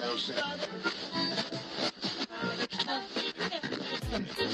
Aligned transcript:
Thank 0.00 0.28
you. 4.40 4.47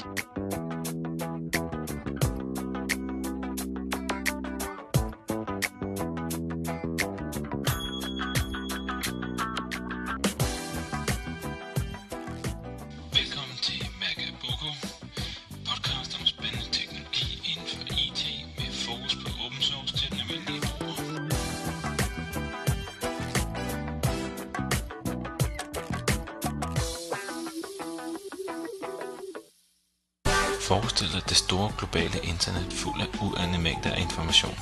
Forestille 30.95 31.21
dig 31.21 31.29
det 31.29 31.37
store 31.37 31.71
globale 31.77 32.19
internet 32.23 32.73
fuld 32.73 33.01
af 33.01 33.07
uanede 33.21 33.61
mængder 33.61 33.91
af 33.91 34.01
information. 34.01 34.55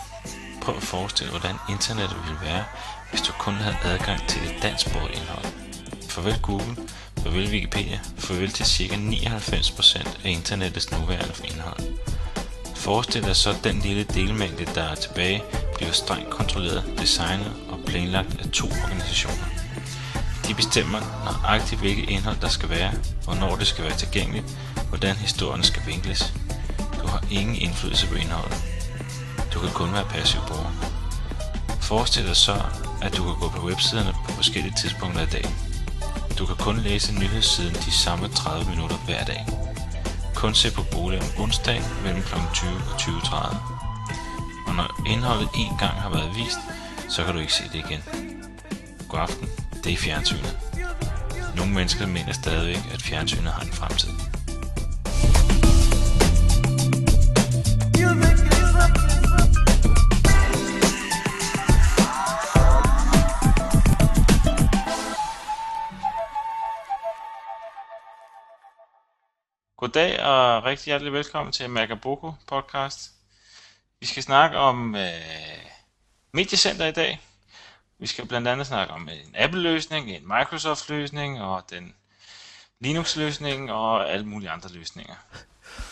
Prøv 0.61 0.77
at 0.77 0.83
forestille 0.83 1.31
dig, 1.31 1.39
hvordan 1.39 1.59
internettet 1.69 2.17
ville 2.25 2.41
være, 2.41 2.63
hvis 3.09 3.21
du 3.21 3.31
kun 3.39 3.53
havde 3.53 3.77
adgang 3.83 4.27
til 4.27 4.41
det 4.41 4.55
dansksprogede 4.61 5.13
indhold. 5.13 5.45
Farvel 6.09 6.39
Google, 6.41 6.75
farvel 7.23 7.49
Wikipedia, 7.51 7.99
farvel 8.17 8.51
til 8.51 8.65
ca. 8.65 8.95
99% 8.95 10.25
af 10.25 10.29
internettets 10.29 10.91
nuværende 10.91 11.33
indhold. 11.43 11.79
Forestil 12.75 13.23
dig 13.23 13.35
så 13.35 13.55
den 13.63 13.79
lille 13.79 14.03
delmængde, 14.03 14.65
der 14.65 14.83
er 14.83 14.95
tilbage, 14.95 15.43
bliver 15.75 15.91
strengt 15.91 16.29
kontrolleret, 16.29 16.83
designet 16.97 17.53
og 17.69 17.79
planlagt 17.85 18.41
af 18.41 18.49
to 18.49 18.67
organisationer. 18.83 19.45
De 20.47 20.53
bestemmer 20.53 20.99
nøjagtigt 21.25 21.81
hvilket 21.81 22.09
indhold 22.09 22.37
der 22.41 22.49
skal 22.49 22.69
være, 22.69 22.93
hvornår 23.23 23.55
det 23.55 23.67
skal 23.67 23.83
være 23.83 23.97
tilgængeligt, 23.97 24.45
hvordan 24.93 25.15
historien 25.15 25.63
skal 25.63 25.85
vinkles. 25.85 26.33
Du 27.01 27.07
har 27.07 27.23
ingen 27.31 27.55
indflydelse 27.55 28.07
på 28.07 28.15
indholdet. 28.15 28.57
Du 29.53 29.59
kan 29.59 29.69
kun 29.69 29.93
være 29.93 30.05
passiv 30.05 30.41
bruger. 30.47 30.71
Forestil 31.81 32.25
dig 32.27 32.35
så, 32.35 32.61
at 33.01 33.17
du 33.17 33.23
kan 33.23 33.35
gå 33.39 33.49
på 33.49 33.65
websiderne 33.67 34.13
på 34.25 34.31
forskellige 34.31 34.73
tidspunkter 34.81 35.21
af 35.21 35.27
dagen. 35.27 35.55
Du 36.37 36.45
kan 36.45 36.55
kun 36.55 36.77
læse 36.77 37.19
nyhedssiden 37.19 37.75
de 37.75 37.91
samme 37.91 38.27
30 38.27 38.69
minutter 38.69 38.95
hver 38.95 39.23
dag. 39.25 39.45
Kun 40.35 40.53
se 40.53 40.71
på 40.71 40.83
bolig 40.91 41.19
om 41.19 41.43
onsdag 41.43 41.81
mellem 42.03 42.23
kl. 42.23 42.35
20 42.53 42.69
og 42.71 42.95
20.30. 42.99 43.57
Og 44.67 44.75
når 44.75 45.01
indholdet 45.07 45.49
en 45.57 45.77
gang 45.79 45.95
har 46.01 46.09
været 46.09 46.35
vist, 46.35 46.59
så 47.09 47.23
kan 47.23 47.33
du 47.33 47.39
ikke 47.39 47.53
se 47.53 47.63
det 47.63 47.75
igen. 47.75 48.01
God 49.09 49.19
aften, 49.19 49.47
det 49.83 49.93
er 49.93 49.97
fjernsynet. 49.97 50.57
Nogle 51.55 51.73
mennesker 51.73 52.07
mener 52.07 52.33
stadigvæk, 52.33 52.93
at 52.93 53.01
fjernsynet 53.01 53.51
har 53.51 53.61
en 53.61 53.73
fremtid. 53.73 54.09
Goddag 69.83 70.23
og 70.23 70.63
rigtig 70.63 70.85
hjertelig 70.85 71.13
velkommen 71.13 71.51
til 71.51 71.69
Magaboko 71.69 72.31
podcast. 72.47 73.11
Vi 73.99 74.05
skal 74.05 74.23
snakke 74.23 74.57
om 74.57 74.95
øh, 74.95 75.11
mediecenter 76.33 76.85
i 76.85 76.91
dag. 76.91 77.21
Vi 77.99 78.07
skal 78.07 78.27
blandt 78.27 78.47
andet 78.47 78.67
snakke 78.67 78.93
om 78.93 79.09
en 79.09 79.35
Apple-løsning, 79.35 80.09
en 80.09 80.21
Microsoft-løsning 80.27 81.41
og 81.41 81.63
den 81.69 81.93
Linux-løsning 82.79 83.71
og 83.71 84.11
alle 84.11 84.25
mulige 84.25 84.49
andre 84.49 84.69
løsninger. 84.69 85.15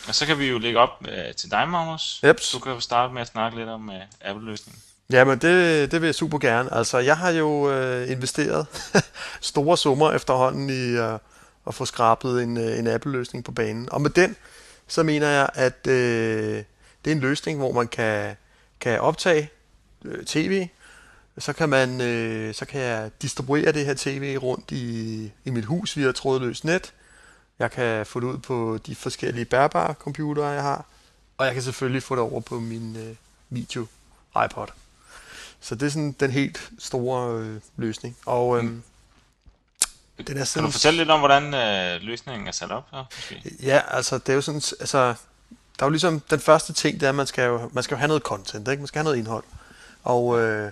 Og 0.08 0.16
så 0.16 0.26
kan 0.26 0.40
vi 0.40 0.46
jo 0.46 0.58
lægge 0.58 0.80
op 0.80 1.08
øh, 1.08 1.36
til 1.36 1.52
dig, 1.52 1.68
Magnus. 1.68 2.20
Jeps. 2.24 2.52
Du 2.52 2.60
kan 2.60 2.72
jo 2.72 2.80
starte 2.80 3.14
med 3.14 3.22
at 3.22 3.28
snakke 3.28 3.58
lidt 3.58 3.70
om 3.70 3.90
øh, 3.90 4.02
Apple-løsningen. 4.22 4.82
Jamen, 5.10 5.40
det, 5.40 5.92
det 5.92 6.02
vil 6.02 6.08
jeg 6.08 6.16
super 6.16 6.38
gerne. 6.38 6.74
Altså, 6.74 6.98
jeg 6.98 7.18
har 7.18 7.30
jo 7.30 7.72
øh, 7.72 8.12
investeret 8.12 8.68
store 9.42 9.78
summer 9.78 10.12
efterhånden 10.12 10.70
i 10.70 10.98
øh, 10.98 11.20
at 11.68 11.76
få 11.76 11.86
skrabet 11.86 12.44
en, 12.44 12.58
øh, 12.58 12.80
en 12.80 12.88
Apple-løsning 12.88 13.44
på 13.44 13.52
banen. 13.52 13.90
Og 13.92 14.02
med 14.02 14.10
den, 14.10 14.36
så 14.88 15.04
mener 15.04 15.28
jeg, 15.28 15.50
at 15.54 15.88
øh, 15.88 16.64
det 17.06 17.12
er 17.12 17.16
en 17.16 17.20
løsning, 17.20 17.58
hvor 17.58 17.72
man 17.72 17.88
kan, 17.88 18.36
kan 18.80 19.02
optage 19.02 19.50
øh, 20.06 20.26
tv, 20.26 20.68
så 21.38 21.54
kan 21.54 21.70
man 21.70 22.02
øh, 22.02 22.54
så 22.54 22.66
kan 22.66 22.82
jeg 22.82 23.12
distribuere 23.22 23.72
det 23.72 23.86
her 23.86 23.94
tv 23.98 24.38
rundt 24.42 24.72
i, 24.72 25.32
i 25.46 25.50
mit 25.50 25.66
hus 25.66 25.98
via 25.98 26.12
trådløst 26.12 26.66
net. 26.66 26.94
Jeg 27.60 27.72
kan 27.72 28.06
få 28.06 28.20
det 28.20 28.28
ud 28.28 28.38
på 28.38 28.80
de 28.86 28.96
forskellige 28.96 29.46
bærbare 29.46 29.94
computere, 29.94 30.48
jeg 30.48 30.64
har. 30.64 30.86
Og 31.38 31.46
jeg 31.46 31.54
kan 31.54 31.64
selvfølgelig 31.64 32.04
få 32.04 32.16
det 32.16 32.24
over 32.24 32.42
på 32.42 32.60
min 32.60 32.96
øh, 32.96 33.16
video 33.50 33.86
iPod. 34.46 34.68
Så 35.60 35.76
det 35.76 35.86
er 35.86 35.90
sådan 35.90 36.16
den 36.20 36.32
helt 36.32 36.72
store 36.80 37.40
øh, 37.40 37.60
løsning. 37.78 38.18
Og 38.26 38.58
øh, 38.58 38.64
mm 38.64 38.84
den 40.28 40.36
er 40.36 40.40
Kan 40.40 40.46
sådan... 40.46 40.66
du 40.66 40.72
fortælle 40.72 40.98
lidt 40.98 41.10
om, 41.10 41.20
hvordan 41.20 41.54
øh, 41.54 42.02
løsningen 42.02 42.48
er 42.48 42.52
sat 42.52 42.72
op 42.72 42.88
her? 42.92 43.04
Måske? 43.16 43.56
Ja, 43.64 43.82
altså 43.88 44.18
det 44.18 44.30
er 44.30 44.34
jo 44.34 44.42
sådan, 44.42 44.62
altså 44.80 44.98
der 45.80 45.86
er 45.86 45.86
jo 45.86 45.90
ligesom 45.90 46.20
den 46.20 46.40
første 46.40 46.74
ting, 46.74 47.00
det 47.00 47.06
er, 47.06 47.10
at 47.10 47.16
man 47.16 47.28
skal 47.28 47.46
jo, 47.46 47.70
man 47.74 47.84
skal 47.84 47.96
jo 47.96 48.00
have 48.00 48.08
noget 48.08 48.24
content, 48.24 48.68
ikke? 48.68 48.82
Man 48.82 48.88
skal 48.88 49.00
have 49.00 49.04
noget 49.04 49.18
indhold. 49.18 49.44
Og 50.04 50.40
øh, 50.40 50.72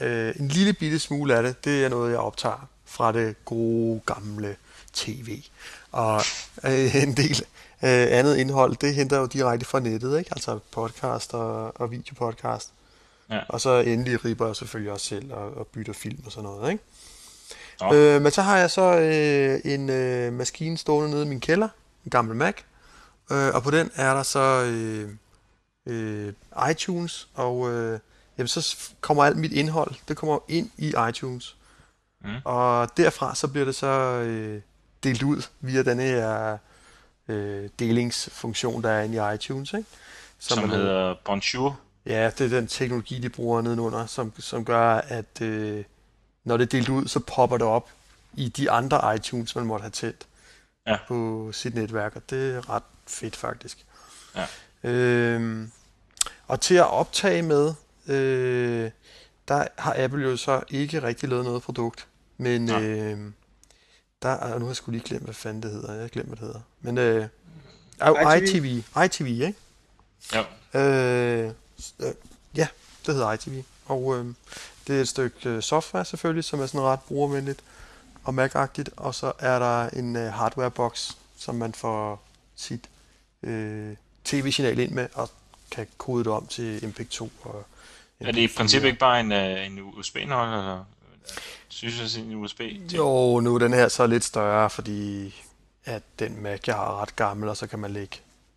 øh, 0.00 0.34
en 0.40 0.48
lille 0.48 0.72
bitte 0.72 0.98
smule 0.98 1.36
af 1.36 1.42
det, 1.42 1.64
det 1.64 1.84
er 1.84 1.88
noget, 1.88 2.10
jeg 2.10 2.18
optager 2.18 2.68
fra 2.84 3.12
det 3.12 3.44
gode 3.44 4.00
gamle 4.06 4.56
tv. 4.92 5.42
Og 5.92 6.22
øh, 6.64 6.96
en 6.96 7.16
del 7.16 7.42
øh, 7.82 8.06
andet 8.18 8.36
indhold, 8.36 8.76
det 8.76 8.94
henter 8.94 9.16
jeg 9.16 9.20
jo 9.22 9.26
direkte 9.26 9.66
fra 9.66 9.80
nettet, 9.80 10.18
ikke? 10.18 10.30
Altså 10.32 10.58
podcast 10.70 11.34
og, 11.34 11.80
og 11.80 11.90
videopodcast. 11.90 12.70
Ja. 13.30 13.40
Og 13.48 13.60
så 13.60 13.70
endelig 13.70 14.24
ripper 14.24 14.46
jeg 14.46 14.56
selvfølgelig 14.56 14.92
også 14.92 15.06
selv 15.06 15.32
og, 15.32 15.56
og 15.56 15.66
bytter 15.66 15.92
film 15.92 16.22
og 16.26 16.32
sådan 16.32 16.44
noget, 16.44 16.72
ikke? 16.72 16.84
Nå. 17.82 17.94
Øh, 17.94 18.22
men 18.22 18.32
så 18.32 18.42
har 18.42 18.58
jeg 18.58 18.70
så 18.70 18.82
øh, 18.98 19.72
en 19.72 19.90
øh, 19.90 20.32
maskine 20.32 20.78
stående 20.78 21.10
nede 21.10 21.22
i 21.24 21.28
min 21.28 21.40
kælder, 21.40 21.68
en 22.04 22.10
gammel 22.10 22.36
Mac, 22.36 22.54
øh, 23.32 23.54
og 23.54 23.62
på 23.62 23.70
den 23.70 23.90
er 23.94 24.14
der 24.14 24.22
så 24.22 24.62
øh, 24.64 25.10
øh, 25.86 26.32
iTunes, 26.70 27.28
og 27.34 27.70
øh, 27.72 27.98
jamen, 28.38 28.48
så 28.48 28.76
kommer 29.00 29.24
alt 29.24 29.36
mit 29.36 29.52
indhold, 29.52 29.94
det 30.08 30.16
kommer 30.16 30.38
ind 30.48 30.70
i 30.78 30.94
iTunes. 31.08 31.56
Mm. 32.24 32.30
Og 32.44 32.96
derfra 32.96 33.34
så 33.34 33.48
bliver 33.48 33.64
det 33.64 33.74
så 33.74 33.86
øh, 34.26 34.60
delt 35.04 35.22
ud 35.22 35.42
via 35.60 35.82
den 35.82 35.98
her 36.00 36.58
øh, 37.28 37.68
delingsfunktion, 37.78 38.82
der 38.82 38.90
er 38.90 39.02
inde 39.02 39.16
i 39.16 39.34
iTunes, 39.34 39.72
ikke? 39.72 39.88
Som, 40.38 40.58
som 40.58 40.68
man- 40.68 40.78
hedder 40.78 41.14
Bonjour. 41.24 41.80
Ja, 42.06 42.30
det 42.38 42.44
er 42.44 42.48
den 42.48 42.66
teknologi, 42.66 43.18
de 43.18 43.28
bruger 43.28 43.62
nedenunder, 43.62 44.06
som, 44.06 44.32
som 44.38 44.64
gør, 44.64 44.94
at 44.94 45.40
øh, 45.40 45.84
når 46.44 46.56
det 46.56 46.64
er 46.64 46.68
delt 46.68 46.88
ud, 46.88 47.06
så 47.08 47.20
popper 47.20 47.56
det 47.58 47.66
op 47.66 47.90
i 48.34 48.48
de 48.48 48.70
andre 48.70 49.14
iTunes, 49.16 49.56
man 49.56 49.64
måtte 49.66 49.82
have 49.82 49.90
tændt 49.90 50.26
Ja. 50.86 50.96
på 51.08 51.50
sit 51.52 51.74
netværk, 51.74 52.16
og 52.16 52.22
det 52.30 52.54
er 52.54 52.70
ret 52.70 52.82
fedt 53.06 53.36
faktisk. 53.36 53.84
Ja. 54.36 54.46
Øhm, 54.90 55.70
og 56.46 56.60
til 56.60 56.74
at 56.74 56.90
optage 56.90 57.42
med, 57.42 57.74
øh, 58.06 58.90
der 59.48 59.66
har 59.78 59.94
Apple 59.98 60.22
jo 60.22 60.36
så 60.36 60.62
ikke 60.70 61.02
rigtig 61.02 61.28
lavet 61.28 61.44
noget 61.44 61.62
produkt, 61.62 62.06
men 62.36 62.64
Nej. 62.64 62.82
øh, 62.82 63.18
der 64.22 64.28
er, 64.28 64.58
nu 64.58 64.64
har 64.64 64.70
jeg 64.70 64.76
sgu 64.76 64.90
lige 64.90 65.04
glemt, 65.04 65.24
hvad 65.24 65.34
fanden 65.34 65.62
det 65.62 65.70
hedder. 65.70 65.92
Jeg 65.92 66.00
har 66.00 66.08
glemt, 66.08 66.28
hvad 66.28 66.36
det 66.36 66.46
hedder. 66.46 66.60
Men 66.80 66.98
øh, 66.98 67.28
ITV. 68.42 68.64
ITV. 68.64 68.82
ITV, 69.04 69.26
ikke? 69.26 69.54
Ja. 70.32 70.44
Øh, 70.80 71.52
øh, 72.00 72.12
ja, 72.56 72.68
det 73.06 73.14
hedder 73.14 73.32
ITV. 73.32 73.62
Og 73.92 74.18
øh, 74.18 74.26
det 74.86 74.96
er 74.96 75.00
et 75.00 75.08
stykke 75.08 75.48
øh, 75.48 75.62
software 75.62 76.04
selvfølgelig, 76.04 76.44
som 76.44 76.60
er 76.60 76.66
sådan 76.66 76.80
ret 76.80 77.00
brugervenligt 77.00 77.60
og 78.24 78.34
Mac-agtigt. 78.34 78.88
Og 78.96 79.14
så 79.14 79.32
er 79.38 79.58
der 79.58 79.88
en 79.88 80.16
øh, 80.16 80.32
hardware-box, 80.32 81.12
som 81.36 81.54
man 81.54 81.72
får 81.72 82.22
sit 82.56 82.88
øh, 83.42 83.96
tv-signal 84.24 84.78
ind 84.78 84.90
med, 84.90 85.08
og 85.14 85.30
kan 85.70 85.86
kode 85.98 86.24
det 86.24 86.32
om 86.32 86.46
til 86.46 86.78
MP2. 86.78 87.28
Og 87.42 87.64
Er 88.20 88.32
det 88.32 88.40
i 88.40 88.48
princippet 88.56 88.88
ikke 88.88 88.98
bare 88.98 89.20
en, 89.20 89.32
øh, 89.32 89.66
en 89.66 89.80
USB-indhold, 89.80 90.48
eller 90.48 90.84
synes 91.68 92.16
jeg, 92.16 92.24
en 92.24 92.34
USB? 92.34 92.60
-ting? 92.60 92.96
Jo, 92.96 93.40
nu 93.40 93.54
er 93.54 93.58
den 93.58 93.72
her 93.72 93.88
så 93.88 94.06
lidt 94.06 94.24
større, 94.24 94.70
fordi 94.70 95.34
at 95.84 96.02
den 96.18 96.42
Mac, 96.42 96.60
jeg 96.66 96.74
har, 96.74 96.84
er 96.84 97.02
ret 97.02 97.16
gammel, 97.16 97.48
og 97.48 97.56
så 97.56 97.66
kan 97.66 97.78
man 97.78 97.90
lægge 97.90 98.16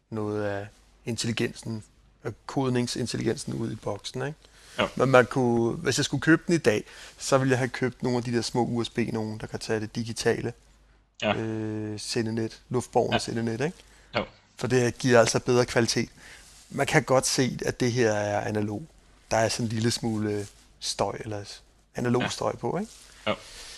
noget 0.09 0.43
af 0.43 0.67
intelligensen, 1.05 1.83
af 2.23 2.31
kodningsintelligensen 2.45 3.53
ud 3.53 3.71
i 3.71 3.75
boksen, 3.75 4.27
ikke? 4.27 4.39
Jo. 4.79 4.87
Men 4.95 5.09
man 5.09 5.25
kunne, 5.25 5.73
hvis 5.73 5.97
jeg 5.97 6.05
skulle 6.05 6.21
købe 6.21 6.41
den 6.47 6.55
i 6.55 6.57
dag, 6.57 6.83
så 7.17 7.37
ville 7.37 7.51
jeg 7.51 7.57
have 7.57 7.69
købt 7.69 8.03
nogle 8.03 8.17
af 8.17 8.23
de 8.23 8.33
der 8.33 8.41
små 8.41 8.65
USB, 8.65 8.97
nogen, 9.13 9.37
der 9.39 9.47
kan 9.47 9.59
tage 9.59 9.79
det 9.79 9.95
digitale 9.95 10.53
Ja. 11.21 11.33
øh, 11.35 11.99
sendenet, 11.99 12.61
luftborgende 12.69 13.13
Ja. 13.13 13.15
ja. 13.15 13.19
sendenet, 13.19 13.61
ikke? 13.65 13.77
Jo. 14.15 14.25
For 14.57 14.67
det 14.67 14.97
giver 14.97 15.19
altså 15.19 15.39
bedre 15.39 15.65
kvalitet. 15.65 16.09
Man 16.69 16.87
kan 16.87 17.03
godt 17.03 17.27
se, 17.27 17.57
at 17.65 17.79
det 17.79 17.91
her 17.91 18.11
er 18.11 18.41
analog. 18.47 18.83
Der 19.31 19.37
er 19.37 19.49
sådan 19.49 19.65
en 19.65 19.69
lille 19.71 19.91
smule 19.91 20.47
støj, 20.79 21.17
eller 21.19 21.43
analog 21.95 22.21
Ja. 22.21 22.25
ja. 22.25 22.29
støj 22.29 22.55
på, 22.55 22.77
ikke? 22.77 22.91
Jo. 23.27 23.35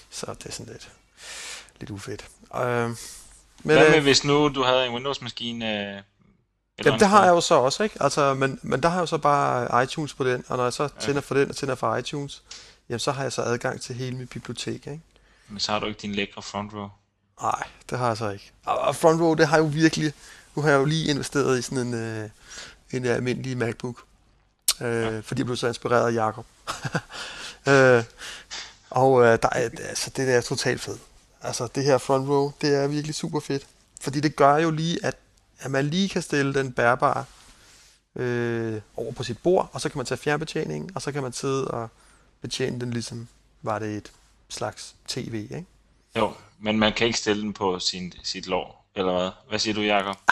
Så 0.10 0.26
det 0.40 0.46
er 0.46 0.52
sådan 0.52 0.74
lidt, 0.74 0.90
lidt 1.80 1.90
ufedt. 1.92 2.26
Øh, 2.56 2.62
men, 2.90 2.98
Hvad 3.64 3.90
med, 3.90 3.96
øh, 3.98 4.04
hvis 4.04 4.24
nu 4.24 4.48
du 4.50 4.64
havde 4.64 4.86
en 4.86 4.94
Windows-maskine? 4.94 5.96
Øh, 5.96 6.02
Jamen, 6.86 7.00
det 7.00 7.08
har 7.08 7.24
jeg 7.24 7.32
jo 7.32 7.42
så 7.42 7.56
også, 7.56 7.84
ikke? 7.84 8.04
Altså, 8.04 8.34
men, 8.34 8.60
men 8.62 8.84
der 8.84 8.90
har 8.90 8.96
jeg 8.96 9.02
jo 9.02 9.06
så 9.06 9.18
bare 9.18 9.84
iTunes 9.84 10.14
på 10.14 10.24
den, 10.24 10.44
og 10.48 10.58
når 10.58 10.64
jeg 10.64 10.74
så 10.74 10.90
tænder 11.00 11.22
for 11.22 11.36
den 11.36 11.50
og 11.50 11.56
tænder 11.56 11.76
for 11.76 11.96
iTunes, 11.96 12.44
jamen 12.90 13.00
så 13.00 13.12
har 13.12 13.24
jeg 13.24 13.32
så 13.32 13.42
adgang 13.42 13.82
til 13.82 13.96
hele 13.96 14.18
mit 14.18 14.30
bibliotek, 14.30 14.74
ikke? 14.74 15.02
Men 15.48 15.60
så 15.60 15.72
har 15.72 15.80
du 15.80 15.86
ikke 15.86 16.02
din 16.02 16.16
lækre 16.16 16.42
front 16.42 16.74
row. 16.74 16.90
Nej, 17.42 17.64
det 17.90 17.98
har 17.98 18.08
jeg 18.08 18.18
så 18.18 18.30
ikke. 18.30 18.52
Og 18.66 18.96
Front 18.96 19.22
Row, 19.22 19.34
det 19.34 19.48
har 19.48 19.58
jeg 19.58 19.64
jo 19.64 19.70
virkelig... 19.70 20.14
Nu 20.56 20.62
har 20.62 20.70
jeg 20.70 20.78
jo 20.78 20.86
lige 20.86 21.10
investeret 21.10 21.60
i 21.60 21.62
sådan 21.62 21.88
en, 21.88 21.94
øh, 21.94 22.30
en 22.92 23.06
almindelig 23.06 23.58
MacBook. 23.58 24.04
Øh, 24.82 25.04
ja. 25.04 25.20
Fordi 25.20 25.40
jeg 25.40 25.46
blev 25.46 25.58
så 25.58 25.68
inspireret 25.68 26.12
af 26.12 26.26
Jacob. 26.26 26.46
øh, 27.72 28.04
og 28.90 29.22
øh, 29.22 29.40
der 29.42 29.50
er, 29.52 29.70
altså, 29.80 30.12
det 30.16 30.36
er 30.36 30.42
totalt 30.42 30.82
fedt. 30.82 31.02
Altså, 31.42 31.68
det 31.76 31.84
her 31.84 31.98
Front 31.98 32.30
Row, 32.30 32.52
det 32.62 32.76
er 32.76 32.88
virkelig 32.88 33.16
super 33.16 33.40
fedt. 33.40 33.68
Fordi 34.02 34.20
det 34.20 34.36
gør 34.36 34.58
jo 34.58 34.72
lige, 34.72 35.06
at, 35.06 35.16
at 35.60 35.72
man 35.72 35.86
lige 35.86 36.10
kan 36.10 36.22
stille 36.22 36.54
den 36.54 36.72
bærbare 36.72 37.26
øh, 38.16 38.82
over 38.96 39.12
på 39.12 39.24
sit 39.24 39.38
bord, 39.38 39.70
og 39.74 39.82
så 39.82 39.90
kan 39.90 39.98
man 39.98 40.06
tage 40.06 40.18
fjernbetjeningen, 40.18 40.90
og 40.96 41.02
så 41.02 41.12
kan 41.12 41.24
man 41.24 41.34
sidde 41.34 41.68
og 41.68 41.90
betjene 42.42 42.80
den 42.80 42.92
ligesom 42.92 43.28
var 43.62 43.80
det 43.80 43.98
et 43.98 44.12
slags 44.50 44.96
tv, 45.08 45.34
ikke? 45.34 45.66
Jo, 46.16 46.34
men 46.60 46.80
man 46.80 46.94
kan 46.94 47.08
ikke 47.08 47.20
stille 47.20 47.42
den 47.42 47.54
på 47.54 47.80
sin, 47.80 48.14
sit 48.24 48.48
lår, 48.48 48.86
eller 48.96 49.14
hvad? 49.20 49.30
Hvad 49.50 49.60
siger 49.60 49.74
du, 49.74 49.82
Jacob? 49.82 50.16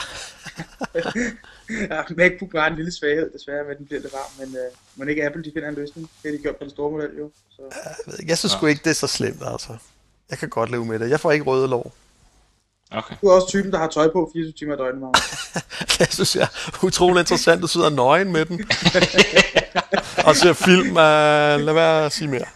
Ja, 1.70 2.02
MacBook 2.18 2.52
har 2.56 2.68
en 2.68 2.76
lille 2.76 2.92
svaghed, 2.92 3.32
desværre, 3.34 3.64
med 3.64 3.72
at 3.72 3.78
den 3.78 3.86
bliver 3.86 4.02
lidt 4.02 4.14
varm, 4.14 4.32
men 4.48 4.56
øh, 4.58 4.72
man 4.96 5.10
ikke 5.10 5.26
Apple, 5.26 5.44
de 5.44 5.52
finder 5.54 5.70
en 5.70 5.76
løsning. 5.76 6.10
Det 6.24 6.32
har 6.32 6.38
de 6.38 6.44
gjort 6.44 6.56
på 6.56 6.64
den 6.64 6.70
store 6.70 6.92
model, 6.92 7.18
jo. 7.18 7.32
Så, 7.56 7.62
Jeg, 7.86 7.96
ved 8.06 8.20
ikke, 8.20 8.30
jeg 8.30 8.38
synes 8.38 8.52
sgu 8.52 8.66
ikke, 8.66 8.82
det 8.84 8.90
er 8.90 8.94
så 8.94 9.08
slemt, 9.08 9.44
altså. 9.46 9.78
Jeg 10.30 10.38
kan 10.38 10.50
godt 10.50 10.72
leve 10.72 10.86
med 10.86 11.00
det. 11.00 11.10
Jeg 11.10 11.20
får 11.20 11.32
ikke 11.32 11.46
røde 11.46 11.68
lår. 11.68 11.94
Okay. 12.92 13.16
du 13.22 13.28
er 13.28 13.34
også 13.34 13.48
typen, 13.48 13.72
der 13.72 13.78
har 13.78 13.88
tøj 13.88 14.12
på 14.12 14.30
24 14.34 14.54
timer 14.54 14.74
i 14.74 14.78
døgnet, 14.78 15.02
Magnus. 15.02 15.56
Jeg 16.00 16.08
synes, 16.12 16.32
det 16.32 16.42
er 16.42 16.84
utrolig 16.84 17.20
interessant, 17.20 17.62
du 17.62 17.68
sidder 17.68 17.90
nøgen 17.90 18.32
med 18.32 18.46
den. 18.46 18.70
og 20.28 20.36
ser 20.36 20.54
film. 20.54 20.90
Uh, 20.90 20.96
lad 21.66 21.74
være 21.74 22.06
at 22.06 22.12
sige 22.12 22.28
mere. 22.28 22.46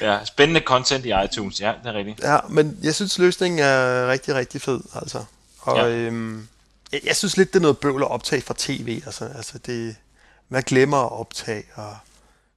Ja, 0.00 0.24
spændende 0.24 0.60
content 0.60 1.04
i 1.04 1.12
iTunes. 1.24 1.60
Ja, 1.60 1.72
det 1.82 1.88
er 1.88 1.94
rigtigt. 1.94 2.20
Ja, 2.22 2.38
men 2.48 2.78
jeg 2.82 2.94
synes, 2.94 3.18
løsningen 3.18 3.60
er 3.60 4.08
rigtig, 4.08 4.34
rigtig 4.34 4.60
fed, 4.60 4.80
altså. 4.94 5.24
Og 5.60 5.76
ja. 5.76 5.88
øhm, 5.88 6.48
jeg, 6.92 7.00
jeg 7.04 7.16
synes 7.16 7.36
lidt, 7.36 7.52
det 7.52 7.58
er 7.58 7.62
noget 7.62 7.78
bøvl 7.78 8.02
at 8.02 8.10
optage 8.10 8.42
fra 8.42 8.54
tv, 8.58 9.02
altså. 9.06 9.24
altså 9.36 9.58
det, 9.58 9.96
man 10.48 10.62
glemmer 10.62 10.98
at 10.98 11.12
optage, 11.12 11.64
og 11.74 11.96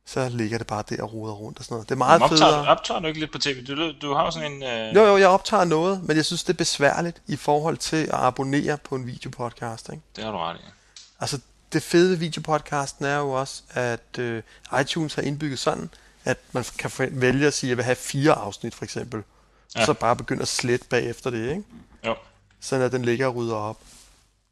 så 0.06 0.30
ligger 0.30 0.58
det 0.58 0.68
bare 0.68 0.84
der 0.90 1.04
og 1.04 1.14
roder 1.14 1.34
rundt 1.34 1.60
og 1.60 1.66
sådan 1.66 1.76
noget. 1.76 1.90
Det 1.90 1.96
er 1.96 1.98
meget 1.98 2.22
optager, 2.22 2.52
federe. 2.52 2.68
optager 2.68 3.00
du 3.00 3.08
ikke 3.08 3.20
lidt 3.20 3.32
på 3.32 3.38
tv? 3.38 3.66
Du, 3.68 3.92
du 4.02 4.14
har 4.14 4.26
jo 4.26 4.32
sådan 4.32 4.52
en... 4.52 4.64
Øh... 4.64 4.96
Jo, 4.96 5.06
jo, 5.06 5.18
jeg 5.18 5.28
optager 5.28 5.64
noget, 5.64 6.04
men 6.04 6.18
jeg 6.18 6.26
synes, 6.26 6.44
det 6.44 6.54
er 6.54 6.58
besværligt 6.58 7.22
i 7.28 7.36
forhold 7.36 7.78
til 7.78 7.98
at 8.04 8.14
abonnere 8.14 8.78
på 8.78 8.96
en 8.96 9.08
videopodcast, 9.08 9.90
ikke? 9.90 10.02
Det 10.16 10.24
har 10.24 10.32
du 10.32 10.38
ret 10.38 10.56
i. 10.56 10.64
Altså, 11.20 11.40
det 11.74 11.84
fede 11.84 12.10
ved 12.10 12.18
videopodcasten 12.18 13.06
er 13.06 13.18
jo 13.18 13.32
også, 13.32 13.64
at 13.70 14.20
øh, 14.20 14.44
iTunes 14.82 15.14
har 15.14 15.22
indbygget 15.22 15.60
sådan, 15.60 15.90
at 16.26 16.38
man 16.52 16.66
kan 16.78 16.92
vælge 17.12 17.48
at 17.48 17.54
sige, 17.54 17.68
at 17.68 17.70
jeg 17.70 17.78
vil 17.78 17.86
have 17.86 17.96
fire 17.96 18.34
afsnit, 18.34 18.76
for 18.76 18.84
eksempel. 18.84 19.24
Ja. 19.76 19.80
Ja. 19.80 19.86
Så 19.86 19.94
bare 19.94 20.16
begynde 20.16 20.42
at 20.42 20.48
slette 20.48 20.86
bagefter 20.90 21.30
det, 21.30 21.50
ikke? 21.50 21.64
Jo. 22.06 22.16
Sådan 22.60 22.86
at 22.86 22.92
den 22.92 23.06
ligger 23.06 23.28
og 23.28 23.36
rydder 23.36 23.56
op. 23.56 23.78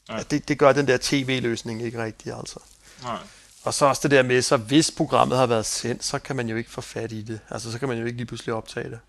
Ja. 0.09 0.15
Ja. 0.15 0.23
Det, 0.23 0.47
det 0.47 0.59
gør 0.59 0.73
den 0.73 0.87
der 0.87 0.97
tv-løsning 1.01 1.81
ikke 1.81 2.03
rigtig, 2.03 2.33
altså. 2.33 2.59
Nej. 3.03 3.17
Og 3.63 3.73
så 3.73 3.85
også 3.85 4.01
det 4.03 4.11
der 4.11 4.23
med, 4.23 4.41
så 4.41 4.57
hvis 4.57 4.91
programmet 4.91 5.37
har 5.37 5.45
været 5.45 5.65
sendt, 5.65 6.03
så 6.03 6.19
kan 6.19 6.35
man 6.35 6.49
jo 6.49 6.55
ikke 6.55 6.69
få 6.69 6.81
fat 6.81 7.11
i 7.11 7.21
det. 7.21 7.39
Altså, 7.49 7.71
så 7.71 7.79
kan 7.79 7.87
man 7.87 7.97
jo 7.97 8.05
ikke 8.05 8.17
lige 8.17 8.27
pludselig 8.27 8.53
optage 8.55 8.89
det. 8.89 8.99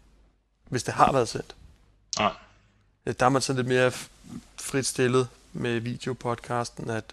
Hvis 0.69 0.83
det 0.83 0.95
har 0.95 1.13
været 1.13 1.29
sendt. 1.29 1.55
Nej. 2.19 2.33
Der 3.05 3.27
er 3.27 3.29
man 3.29 3.43
sådan 3.43 3.57
lidt 3.57 3.69
mere 3.69 3.93
frit 4.61 4.87
stillet 4.87 5.29
med 5.53 5.81
videopodcasten, 5.81 6.91
at 6.91 7.05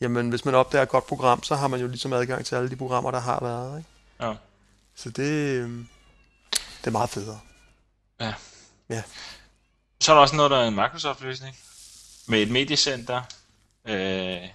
jamen, 0.00 0.28
hvis 0.30 0.44
man 0.44 0.54
opdager 0.54 0.82
et 0.82 0.88
godt 0.88 1.06
program, 1.06 1.42
så 1.42 1.56
har 1.56 1.68
man 1.68 1.80
jo 1.80 1.86
ligesom 1.86 2.12
adgang 2.12 2.44
til 2.44 2.54
alle 2.54 2.70
de 2.70 2.76
programmer, 2.76 3.10
der 3.10 3.20
har 3.20 3.40
været. 3.40 3.78
Ikke? 3.78 3.90
Ja. 4.20 4.34
Så 4.94 5.10
det, 5.10 5.32
øhm, 5.32 5.88
det 6.50 6.86
er 6.86 6.90
meget 6.90 7.10
federe. 7.10 7.40
Ja. 8.20 8.34
Ja. 8.88 9.02
Så 10.00 10.12
er 10.12 10.16
der 10.16 10.20
også 10.20 10.36
noget, 10.36 10.50
der 10.50 10.58
er 10.58 10.68
en 10.68 10.74
Microsoft-løsning. 10.74 11.56
Med 12.26 12.42
et 12.42 12.50
mediecenter. 12.50 13.22
Øh, 13.84 14.48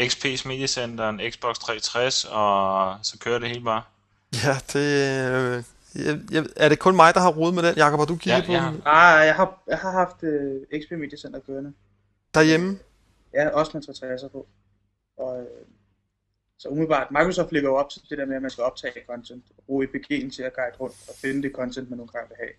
XP's 0.00 0.48
mediecenter, 0.48 1.08
en 1.08 1.20
Xbox 1.32 1.58
360, 1.58 2.24
og 2.30 2.96
så 3.02 3.18
kører 3.18 3.38
det 3.38 3.48
hele 3.48 3.64
bare. 3.64 3.82
Ja, 4.44 4.56
det... 4.72 4.86
Øh, 5.56 5.62
jeg, 5.94 6.20
jeg, 6.30 6.44
er 6.56 6.68
det 6.68 6.78
kun 6.78 6.96
mig, 6.96 7.14
der 7.14 7.20
har 7.20 7.30
rodet 7.30 7.54
med 7.54 7.62
den? 7.62 7.74
Jakob, 7.76 7.98
har 7.98 8.06
du 8.06 8.16
kigget 8.16 8.40
Ja, 8.42 8.46
på 8.46 8.52
jeg 8.52 8.72
den 8.72 8.82
Ah, 8.84 9.26
jeg 9.26 9.34
har, 9.34 9.62
jeg 9.68 9.78
har 9.78 9.90
haft 9.90 10.22
øh, 10.22 10.60
XP 10.82 10.90
Media 10.90 11.18
Center 11.18 11.40
kørende. 11.46 11.72
derhjemme? 12.34 12.78
Ja, 13.34 13.48
også 13.48 13.70
med 13.74 13.82
360'er 13.88 14.28
på. 14.28 14.46
Og, 15.18 15.40
øh, 15.40 15.46
så 16.58 16.68
umiddelbart, 16.68 17.06
Microsoft 17.10 17.52
ligger 17.52 17.68
jo 17.70 17.76
op 17.76 17.90
til 17.90 18.00
det 18.10 18.18
der 18.18 18.26
med, 18.26 18.36
at 18.36 18.42
man 18.42 18.50
skal 18.50 18.64
optage 18.64 18.92
content, 19.10 19.44
og 19.58 19.64
bruge 19.66 19.86
EPG'en 19.86 20.30
til 20.36 20.42
at 20.42 20.54
guide 20.54 20.76
rundt 20.80 20.94
og 21.08 21.14
finde 21.20 21.42
det 21.42 21.52
content, 21.54 21.90
man 21.90 21.96
nogle 21.96 22.12
gange 22.12 22.28
vil 22.28 22.36
have. 22.40 22.50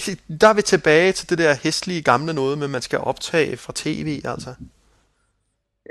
Det, 0.00 0.40
der 0.40 0.48
er 0.48 0.52
vi 0.54 0.62
tilbage 0.62 1.12
til 1.12 1.30
det 1.30 1.38
der 1.38 1.54
hæslige 1.54 2.02
gamle 2.02 2.32
noget 2.32 2.58
med, 2.58 2.64
at 2.64 2.70
man 2.70 2.82
skal 2.82 2.98
optage 2.98 3.56
fra 3.56 3.72
tv, 3.76 4.20
altså. 4.24 4.54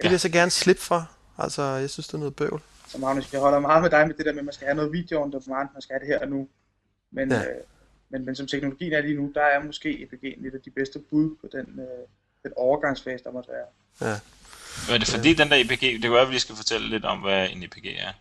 Det 0.02 0.04
vil 0.04 0.12
jeg 0.12 0.20
så 0.22 0.30
gerne 0.30 0.52
slippe 0.52 0.82
for. 0.82 1.10
Altså, 1.38 1.62
jeg 1.64 1.90
synes, 1.90 2.08
det 2.08 2.14
er 2.14 2.18
noget 2.18 2.36
bøvl. 2.36 2.62
Så 2.88 2.98
Magnus, 2.98 3.34
jeg 3.34 3.42
holder 3.42 3.60
meget 3.60 3.82
med 3.82 3.90
dig 3.90 4.08
med 4.08 4.16
det 4.16 4.26
der 4.26 4.32
med, 4.32 4.40
at 4.40 4.46
man 4.46 4.54
skal 4.54 4.66
have 4.68 4.76
noget 4.76 4.92
video 4.92 5.22
on 5.22 5.32
demand, 5.32 5.68
man 5.74 5.82
skal 5.82 5.94
have 5.94 6.00
det 6.00 6.08
her 6.08 6.20
og 6.20 6.28
nu. 6.28 6.48
Men, 7.12 7.32
Ja. 7.32 7.40
øh, 7.40 7.56
men, 8.10 8.26
men 8.26 8.36
som 8.36 8.48
teknologien 8.48 8.94
er 8.94 9.02
lige 9.02 9.16
nu, 9.16 9.32
der 9.36 9.42
er 9.42 9.64
måske 9.64 9.90
EPG'en 9.90 10.44
lidt 10.44 10.54
af 10.56 10.62
de 10.66 10.70
bedste 10.70 11.00
bud 11.00 11.36
på 11.42 11.48
den, 11.52 11.80
øh, 11.80 12.08
den 12.44 12.52
overgangsfase, 12.56 13.24
der 13.24 13.32
måtte 13.32 13.50
være. 13.52 14.10
Ja. 14.12 14.20
Men 14.88 14.94
er 14.96 14.98
det 15.00 15.08
fordi 15.08 15.34
den 15.34 15.50
der 15.50 15.56
EPG, 15.56 15.82
det 15.82 16.02
kan 16.02 16.12
være, 16.12 16.22
at 16.22 16.28
vi 16.28 16.34
lige 16.34 16.42
skal 16.42 16.56
fortælle 16.56 16.90
lidt 16.90 17.06
om, 17.06 17.20
hvad 17.20 17.50
en 17.50 17.64
EPG 17.64 17.86
er. 17.86 18.12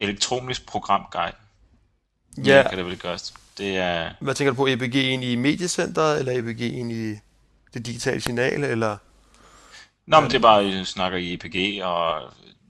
Elektronisk 0.00 0.66
programguide. 0.66 1.32
Ja. 2.44 2.66
Kan 2.68 2.78
det 2.78 2.86
vel 2.86 2.98
gøres. 2.98 3.34
Det 3.58 3.76
er, 3.76 4.10
Hvad 4.20 4.34
tænker 4.34 4.52
du 4.52 4.56
på? 4.56 4.66
EPG 4.66 4.94
ind 4.94 5.24
i 5.24 5.36
mediecenteret, 5.36 6.18
eller 6.18 6.32
EPG 6.38 6.60
ind 6.60 6.92
i 6.92 7.10
det 7.74 7.86
digitale 7.86 8.20
signal, 8.20 8.64
eller... 8.64 8.96
Nå, 10.06 10.20
men 10.20 10.30
det 10.30 10.36
er 10.36 10.40
bare, 10.42 10.62
at 10.64 10.86
snakker 10.86 11.18
i 11.18 11.32
EPG, 11.32 11.84
og 11.84 12.22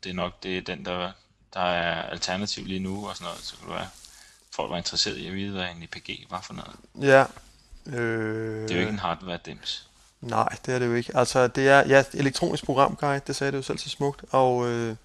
det 0.04 0.10
er 0.10 0.14
nok 0.14 0.42
det 0.42 0.58
er 0.58 0.62
den, 0.62 0.84
der, 0.84 1.12
der 1.54 1.60
er 1.60 2.02
alternativ 2.02 2.66
lige 2.66 2.81
nu, 2.81 3.08
og 3.08 3.16
sådan 3.16 3.25
noget. 3.25 3.40
Så 3.42 3.56
kan 3.56 3.69
det 3.69 3.75
være, 3.76 3.88
folk 4.54 4.70
var 4.70 4.76
interesseret 4.76 5.16
i 5.16 5.26
at 5.26 5.34
vide, 5.34 5.52
hvad 5.52 5.64
en 5.76 5.82
EPG 5.82 6.26
var 6.30 6.40
for 6.40 6.54
noget. 6.54 6.76
Ja. 7.00 7.25
Øh, 7.87 8.62
Det 8.62 8.70
er 8.70 8.75
jo 8.75 8.80
ikke 8.80 8.92
en 8.92 8.99
hardware-dims. 8.99 9.87
Nej, 10.20 10.49
det 10.66 10.75
er 10.75 10.78
det 10.78 10.87
jo 10.87 10.94
ikke. 10.94 11.16
Altså, 11.16 11.47
det 11.47 11.68
er 11.68 11.87
ja, 11.88 12.04
elektronisk 12.14 12.64
programguide, 12.64 13.20
det 13.26 13.37
sagde 13.37 13.50
det 13.52 13.59
jo 13.59 13.62
selv 13.62 13.78
så 13.78 13.88
smukt, 13.90 14.25
og 14.30 14.68
øh, 14.68 14.97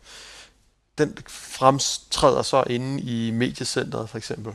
den 0.98 1.18
fremtræder 1.27 2.42
så 2.42 2.63
inde 2.70 3.01
i 3.01 3.32
mediecenteret, 3.32 4.10
for 4.10 4.18
eksempel. 4.18 4.54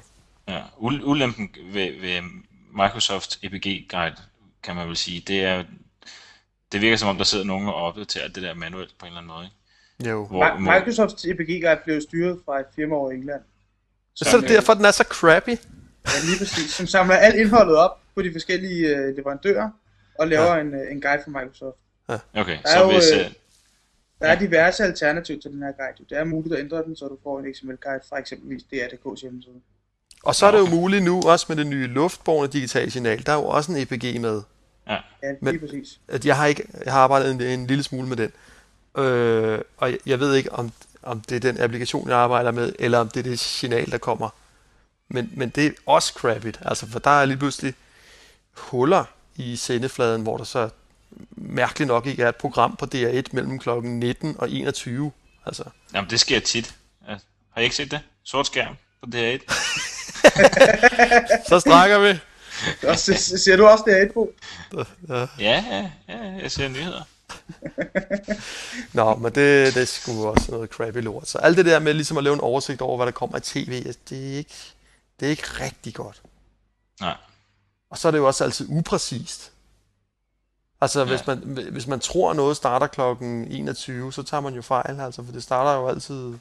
Ja, 0.49 0.61
ul- 0.77 1.03
ulempen 1.05 1.51
ved, 1.73 2.01
ved 2.01 2.21
Microsoft 2.73 3.39
EPG 3.43 3.87
Guide, 3.91 4.17
kan 4.63 4.77
man 4.77 4.89
vel 4.89 4.97
sige, 4.97 5.21
det 5.21 5.45
er, 5.45 5.65
det 6.75 6.83
virker 6.83 6.97
som 6.97 7.09
om, 7.09 7.17
der 7.17 7.25
sidder 7.25 7.45
nogen 7.45 7.69
og 7.69 7.75
opdaterer 7.75 8.29
det 8.29 8.43
der 8.43 8.55
manuelt 8.55 8.95
på 8.99 9.07
en 9.07 9.11
eller 9.13 9.21
anden 9.21 9.33
måde. 9.35 9.45
Ikke? 9.45 10.11
Jo. 10.11 10.27
Hvor, 10.27 10.45
Mi- 10.45 10.59
Microsofts 10.79 11.25
EPG 11.25 11.47
guide 11.63 11.81
blev 11.85 12.01
styret 12.01 12.39
fra 12.45 12.61
et 12.61 12.67
firma 12.77 12.95
over 12.95 13.11
i 13.11 13.15
England. 13.15 13.41
Så, 14.15 14.25
så 14.31 14.37
er 14.37 14.41
det 14.41 14.49
derfor, 14.51 14.75
den 14.75 14.85
er 14.85 14.91
så 14.91 15.05
crappy. 15.09 15.49
Ja, 15.49 15.57
lige 16.25 16.39
præcis. 16.39 16.71
Som 16.71 16.87
samler 16.87 17.15
alt 17.17 17.35
indholdet 17.35 17.77
op 17.77 18.01
på 18.15 18.23
de 18.23 18.33
forskellige 18.33 18.89
øh, 18.97 19.17
leverandører 19.17 19.71
og 20.19 20.29
laver 20.29 20.55
ja. 20.55 20.61
en, 20.61 20.75
øh, 20.75 20.93
en 20.93 21.01
guide 21.01 21.23
for 21.25 21.31
Microsoft. 21.31 21.77
okay, 22.35 22.59
Der 22.63 22.69
er 22.69 22.79
så 22.79 22.85
jo, 22.85 22.93
hvis... 22.93 23.11
øh, 23.13 23.21
Øh, 23.21 23.31
Der 24.21 24.27
er 24.27 24.39
diverse 24.39 24.85
alternativer 24.85 25.41
til 25.41 25.51
den 25.51 25.63
her 25.63 25.73
guide. 25.73 26.05
Det 26.11 26.19
er 26.19 26.25
muligt 26.25 26.55
at 26.55 26.61
ændre 26.61 26.83
den, 26.83 26.97
så 26.97 27.05
du 27.05 27.19
får 27.23 27.39
en 27.41 27.55
XML-guide 27.55 28.01
fra 28.09 28.19
eksempelvis 28.19 28.63
DR.dk's 28.63 29.21
hjemmeside. 29.21 29.55
Og 30.23 30.35
så 30.35 30.47
er 30.47 30.51
det 30.51 30.59
jo 30.59 30.67
muligt 30.67 31.05
nu, 31.05 31.23
også 31.23 31.47
med 31.49 31.57
det 31.57 31.67
nye 31.67 31.87
luftborne 31.87 32.49
digitale 32.53 32.91
signal, 32.91 33.27
der 33.27 33.33
er 33.33 33.37
jo 33.37 33.45
også 33.45 33.73
en 33.73 33.79
EPG 33.79 34.21
med. 34.21 34.43
Ja, 34.89 34.93
Ja, 35.23 35.29
lige 35.29 35.39
Men- 35.41 35.61
præcis. 35.61 35.99
At 36.09 36.27
jeg 36.27 36.37
har 36.37 36.47
ikke, 36.47 36.65
jeg 36.85 36.93
har 36.93 37.01
arbejdet 37.01 37.31
en, 37.31 37.41
en 37.41 37.67
lille 37.67 37.85
smule 37.85 38.09
med 38.09 38.17
den. 38.17 38.33
Øh, 39.05 39.59
og 39.77 39.91
jeg, 39.91 39.99
jeg 40.07 40.21
ved 40.21 40.35
ikke, 40.35 40.53
om, 40.53 40.73
om 41.03 41.21
det 41.21 41.37
er 41.37 41.41
den 41.41 41.61
applikation, 41.61 42.09
jeg 42.09 42.17
arbejder 42.19 42.51
med, 42.51 42.73
eller 42.79 42.99
om 42.99 43.09
det 43.09 43.21
er 43.21 43.31
det 43.31 43.39
signal, 43.39 43.91
der 43.91 43.99
kommer. 43.99 44.29
Men, 45.09 45.31
men 45.33 45.49
det 45.49 45.67
er 45.67 45.71
også 45.87 46.13
crappy, 46.13 46.53
altså 46.61 46.87
for 46.91 46.99
der 46.99 47.11
er 47.11 47.25
lige 47.25 47.37
pludselig 47.37 47.75
huller 48.57 49.05
i 49.37 49.57
sendefladen, 49.57 50.23
hvor 50.23 50.37
der 50.37 50.45
så 50.45 50.69
mærkeligt 51.31 51.89
nok 51.89 52.07
ikke 52.07 52.23
er 52.23 52.29
et 52.29 52.37
program 52.37 52.77
på 52.77 52.87
DR1 52.95 53.23
mellem 53.33 53.59
klokken 53.59 54.01
19 54.01 54.37
og 54.39 54.51
21. 54.51 55.13
Altså, 55.47 55.65
jamen, 55.95 56.11
det 56.11 56.21
sker 56.21 56.41
tit. 56.41 56.75
Ja. 57.09 57.17
Har 57.51 57.61
I 57.61 57.65
ikke 57.65 57.77
set 57.77 57.91
det? 57.91 58.01
Sort 58.25 58.47
skærm 58.47 58.77
på 59.03 59.09
DR1. 59.15 59.55
så 61.49 61.61
strækker 61.61 61.99
vi. 61.99 62.19
Og 62.89 62.99
Ser 62.99 63.57
du 63.57 63.67
også 63.67 63.85
DR1 63.85 64.13
på? 64.13 64.33
Ja. 65.09 65.27
Ja, 65.39 65.65
ja, 65.71 65.91
ja, 66.09 66.19
jeg 66.43 66.51
ser 66.51 66.69
nyheder. 66.69 67.03
Nå, 68.93 69.15
men 69.15 69.25
det, 69.25 69.75
det 69.75 69.83
er 69.83 69.85
sgu 69.85 70.27
også 70.27 70.51
noget 70.51 70.71
crappy 70.71 70.99
lort. 70.99 71.29
Så 71.29 71.39
alt 71.39 71.57
det 71.57 71.67
der 71.67 71.79
med 71.79 71.95
ligesom 71.95 72.17
at 72.17 72.25
lave 72.25 72.35
en 72.35 72.41
oversigt 72.41 72.81
over, 72.81 72.97
hvad 72.97 73.07
der 73.07 73.13
kommer 73.13 73.37
i 73.37 73.41
tv, 73.41 73.85
det 74.11 74.33
er 74.33 74.37
ikke, 74.37 74.55
det 75.21 75.27
er 75.27 75.31
ikke 75.31 75.47
rigtig 75.61 75.95
godt. 75.95 76.23
Nej. 77.01 77.17
Og 77.91 77.99
så 77.99 78.09
er 78.09 78.13
det 78.13 78.19
jo 78.19 78.27
også 78.27 78.45
altid 78.45 78.67
upræcist. 78.71 79.53
Altså, 80.81 81.01
ja. 81.01 81.07
hvis, 81.07 81.27
man, 81.27 81.39
hvis 81.73 81.87
man 81.87 82.01
tror, 82.01 82.31
at 82.31 82.37
noget 82.37 82.57
starter 82.57 82.87
klokken 82.87 83.53
21, 83.53 84.13
så 84.13 84.23
tager 84.23 84.41
man 84.41 84.55
jo 84.55 84.63
fejl, 84.63 85.01
altså, 85.01 85.25
for 85.25 85.33
det 85.33 85.43
starter 85.43 85.81
jo 85.81 85.89
altid 85.89 86.35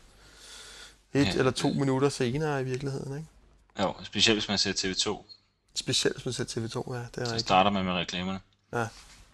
et 1.13 1.25
ja. 1.25 1.33
eller 1.33 1.51
to 1.51 1.69
minutter 1.69 2.09
senere 2.09 2.61
i 2.61 2.63
virkeligheden, 2.63 3.17
ikke? 3.17 3.27
Jo, 3.79 3.93
specielt 4.03 4.39
hvis 4.39 4.47
man 4.47 4.57
ser 4.57 4.71
TV2. 4.71 5.32
Specielt 5.75 6.15
hvis 6.15 6.25
man 6.25 6.33
ser 6.33 6.43
TV2, 6.43 6.93
ja. 6.93 6.99
Det 6.99 7.05
er 7.05 7.07
så 7.15 7.21
rigtigt. 7.21 7.41
starter 7.41 7.71
man 7.71 7.85
med 7.85 7.93
reklamerne. 7.93 8.39
Ja. 8.73 8.87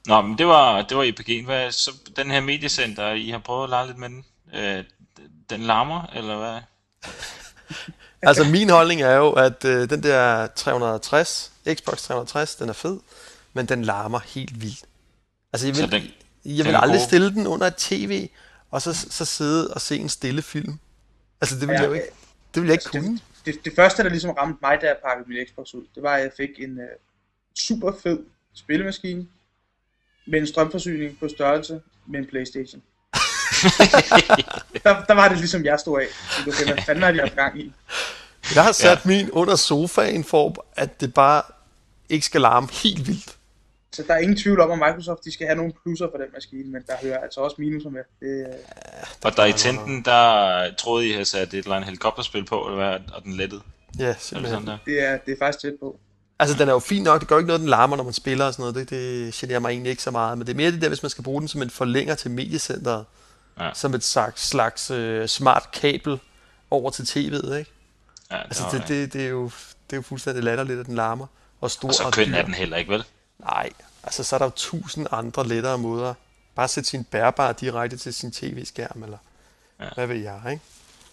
Nå, 0.05 0.21
men 0.21 0.37
det 0.37 0.47
var, 0.47 0.81
det 0.81 0.97
var 0.97 1.03
IPG. 1.03 1.45
Hvad, 1.45 1.71
så 1.71 1.91
den 2.15 2.31
her 2.31 2.41
mediecenter, 2.41 3.11
I 3.11 3.29
har 3.29 3.39
prøvet 3.39 3.63
at 3.63 3.69
lege 3.69 3.87
lidt 3.87 3.97
med 3.97 4.09
den. 4.09 4.25
Øh, 4.53 4.83
den 5.49 5.61
larmer, 5.61 6.05
eller 6.15 6.37
hvad? 6.37 6.59
altså 8.29 8.43
min 8.43 8.69
holdning 8.69 9.01
er 9.01 9.15
jo, 9.15 9.31
at 9.31 9.65
øh, 9.65 9.89
den 9.89 10.03
der 10.03 10.47
360, 10.47 11.51
Xbox 11.73 12.01
360, 12.01 12.55
den 12.55 12.69
er 12.69 12.73
fed, 12.73 12.99
men 13.53 13.65
den 13.65 13.85
larmer 13.85 14.19
helt 14.19 14.61
vildt. 14.61 14.83
Altså 15.53 15.67
jeg 15.67 15.75
vil, 15.75 15.91
den, 15.91 16.03
jeg 16.45 16.65
vil 16.65 16.75
aldrig 16.75 17.01
stille 17.01 17.29
den 17.29 17.47
under 17.47 17.67
et 17.67 17.75
tv, 17.75 18.29
og 18.71 18.81
så, 18.81 18.93
så 19.09 19.25
sidde 19.25 19.73
og 19.73 19.81
se 19.81 19.97
en 19.97 20.09
stille 20.09 20.41
film. 20.41 20.79
Altså 21.41 21.59
det 21.59 21.67
vil 21.67 21.73
ja, 21.73 21.79
jeg 21.79 21.87
jo 21.87 21.93
ikke, 21.93 22.07
det 22.53 22.61
vil 22.61 22.67
jeg 22.67 22.73
ikke 22.73 22.85
altså, 22.95 22.99
kunne. 22.99 23.19
Det, 23.45 23.65
det, 23.65 23.73
første, 23.75 24.03
der 24.03 24.09
ligesom 24.09 24.31
ramte 24.31 24.57
mig, 24.61 24.81
da 24.81 24.87
jeg 24.87 24.97
pakkede 25.05 25.29
min 25.29 25.47
Xbox 25.47 25.73
ud, 25.73 25.85
det 25.95 26.03
var, 26.03 26.15
at 26.15 26.21
jeg 26.21 26.31
fik 26.37 26.49
en 26.57 26.77
uh, 26.77 26.83
super 27.59 27.91
fed 28.03 28.19
spillemaskine, 28.53 29.27
med 30.27 30.39
en 30.39 30.47
strømforsyning 30.47 31.19
på 31.19 31.27
størrelse 31.27 31.81
med 32.07 32.19
en 32.19 32.25
Playstation. 32.25 32.81
der, 34.83 35.05
der 35.05 35.13
var 35.13 35.27
det 35.27 35.37
ligesom 35.37 35.65
jeg 35.65 35.79
stod 35.79 36.01
af. 36.01 36.07
Du 36.45 36.51
kan, 36.51 36.73
hvad 36.73 36.83
fanden 36.83 37.03
har 37.03 37.11
de 37.11 37.19
haft 37.19 37.35
gang 37.35 37.59
i? 37.61 37.73
Jeg 38.55 38.63
har 38.63 38.71
sat 38.71 39.05
ja. 39.05 39.09
min 39.09 39.31
under 39.31 39.55
sofaen 39.55 40.23
for, 40.23 40.65
at 40.75 41.01
det 41.01 41.13
bare 41.13 41.41
ikke 42.09 42.25
skal 42.25 42.41
larme 42.41 42.67
helt 42.83 43.07
vildt. 43.07 43.37
Så 43.91 44.03
der 44.07 44.13
er 44.13 44.17
ingen 44.17 44.37
tvivl 44.37 44.59
om, 44.59 44.71
at 44.71 44.77
Microsoft 44.77 45.25
de 45.25 45.31
skal 45.33 45.47
have 45.47 45.55
nogle 45.55 45.73
plusser 45.83 46.07
for 46.11 46.17
den 46.17 46.27
maskine, 46.33 46.71
men 46.71 46.81
der 46.87 46.93
hører 47.01 47.19
altså 47.19 47.39
også 47.39 47.55
minuser 47.59 47.89
med. 47.89 48.01
Det, 48.19 48.47
ja, 48.47 49.29
og 49.29 49.37
der 49.37 49.45
i 49.45 49.53
tenten, 49.53 50.05
der 50.05 50.73
troede 50.77 51.07
I 51.07 51.11
havde 51.11 51.25
sat 51.25 51.53
et 51.53 51.57
eller 51.57 51.75
andet 51.75 51.85
helikopterspil 51.85 52.45
på, 52.45 52.59
eller 52.61 52.75
hvad, 52.75 52.99
og 53.13 53.23
den 53.23 53.33
lettede? 53.33 53.61
Ja, 53.99 54.15
simpelthen. 54.19 54.67
Det, 54.67 54.79
det, 54.85 55.03
er, 55.03 55.17
det 55.17 55.31
er 55.31 55.35
faktisk 55.39 55.61
tæt 55.61 55.73
på. 55.79 55.99
Altså, 56.39 56.57
den 56.57 56.67
er 56.69 56.73
jo 56.73 56.79
fin 56.79 57.03
nok. 57.03 57.19
Det 57.19 57.27
gør 57.27 57.37
ikke 57.37 57.47
noget, 57.47 57.59
den 57.59 57.69
larmer, 57.69 57.95
når 57.95 58.03
man 58.03 58.13
spiller 58.13 58.45
og 58.45 58.53
sådan 58.53 58.73
noget. 58.73 58.75
Det, 58.75 58.89
det 58.89 59.33
generer 59.33 59.59
mig 59.59 59.69
egentlig 59.69 59.89
ikke 59.89 60.03
så 60.03 60.11
meget. 60.11 60.37
Men 60.37 60.47
det 60.47 60.53
er 60.53 60.57
mere 60.57 60.71
det 60.71 60.81
der, 60.81 60.87
hvis 60.87 61.03
man 61.03 61.09
skal 61.09 61.23
bruge 61.23 61.39
den 61.41 61.47
som 61.47 61.61
en 61.61 61.69
forlænger 61.69 62.15
til 62.15 62.31
mediecenteret. 62.31 63.05
Ja. 63.59 63.69
Som 63.73 63.93
et 63.93 64.03
slags, 64.03 64.47
slags 64.47 64.91
uh, 64.91 65.25
smart 65.25 65.69
kabel 65.73 66.19
over 66.71 66.89
til 66.89 67.03
tv'et, 67.03 67.53
ikke? 67.55 67.71
Ja, 68.31 68.35
det 68.35 68.43
altså, 68.43 68.63
det, 68.71 68.87
det, 68.87 69.13
det, 69.13 69.25
er 69.25 69.29
jo, 69.29 69.43
det 69.89 69.93
er 69.93 69.97
jo 69.97 70.01
fuldstændig 70.01 70.43
latterligt, 70.43 70.79
at 70.79 70.85
den 70.85 70.95
larmer. 70.95 71.27
Og, 71.61 71.71
stor 71.71 71.87
og 71.87 71.93
så 71.93 72.11
køn 72.13 72.33
er 72.33 72.45
den 72.45 72.53
heller 72.53 72.77
ikke, 72.77 72.91
vel? 72.91 73.03
Nej, 73.39 73.69
altså 74.03 74.23
så 74.23 74.35
er 74.35 74.37
der 74.37 74.45
jo 74.45 74.51
tusind 74.55 75.07
andre 75.11 75.47
lettere 75.47 75.77
måder. 75.77 76.13
Bare 76.55 76.67
sætte 76.67 76.89
sin 76.89 77.03
bærbare 77.03 77.53
direkte 77.53 77.97
til 77.97 78.13
sin 78.13 78.31
tv-skærm, 78.31 79.03
eller 79.03 79.17
ja. 79.79 79.89
hvad 79.95 80.07
ved 80.07 80.15
jeg, 80.15 80.41
ikke? 80.51 80.63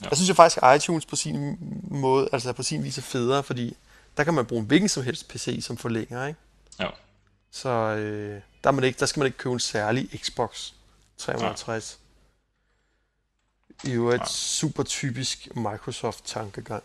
Ja. 0.02 0.08
Jeg 0.08 0.16
synes 0.16 0.28
jo 0.28 0.34
faktisk, 0.34 0.62
at 0.62 0.76
iTunes 0.76 1.06
på 1.06 1.16
sin 1.16 1.58
måde, 1.90 2.28
altså 2.32 2.52
på 2.52 2.62
sin 2.62 2.84
vis 2.84 2.98
er 2.98 3.02
federe, 3.02 3.42
fordi 3.42 3.76
der 4.16 4.24
kan 4.24 4.34
man 4.34 4.46
bruge 4.46 4.60
en 4.60 4.66
hvilken 4.66 4.88
som 4.88 5.02
helst 5.02 5.28
PC 5.28 5.58
som 5.62 5.76
forlænger, 5.76 6.26
ikke? 6.26 6.40
Ja. 6.80 6.88
Så 7.50 7.68
øh, 7.68 8.40
der, 8.64 8.70
man 8.70 8.84
ikke, 8.84 9.00
der 9.00 9.06
skal 9.06 9.20
man 9.20 9.26
ikke 9.26 9.38
købe 9.38 9.52
en 9.52 9.60
særlig 9.60 10.20
Xbox 10.24 10.72
360. 11.18 11.98
Ja. 11.98 13.76
Det 13.82 13.90
er 13.90 13.94
jo 13.94 14.10
et 14.10 14.20
ja. 14.20 14.24
super 14.26 14.82
typisk 14.82 15.48
Microsoft-tankegang. 15.54 16.82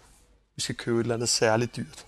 Vi 0.55 0.61
skal 0.61 0.75
købe 0.75 0.99
et 0.99 1.03
eller 1.03 1.15
andet 1.15 1.29
særligt 1.29 1.75
dyrt. 1.75 2.05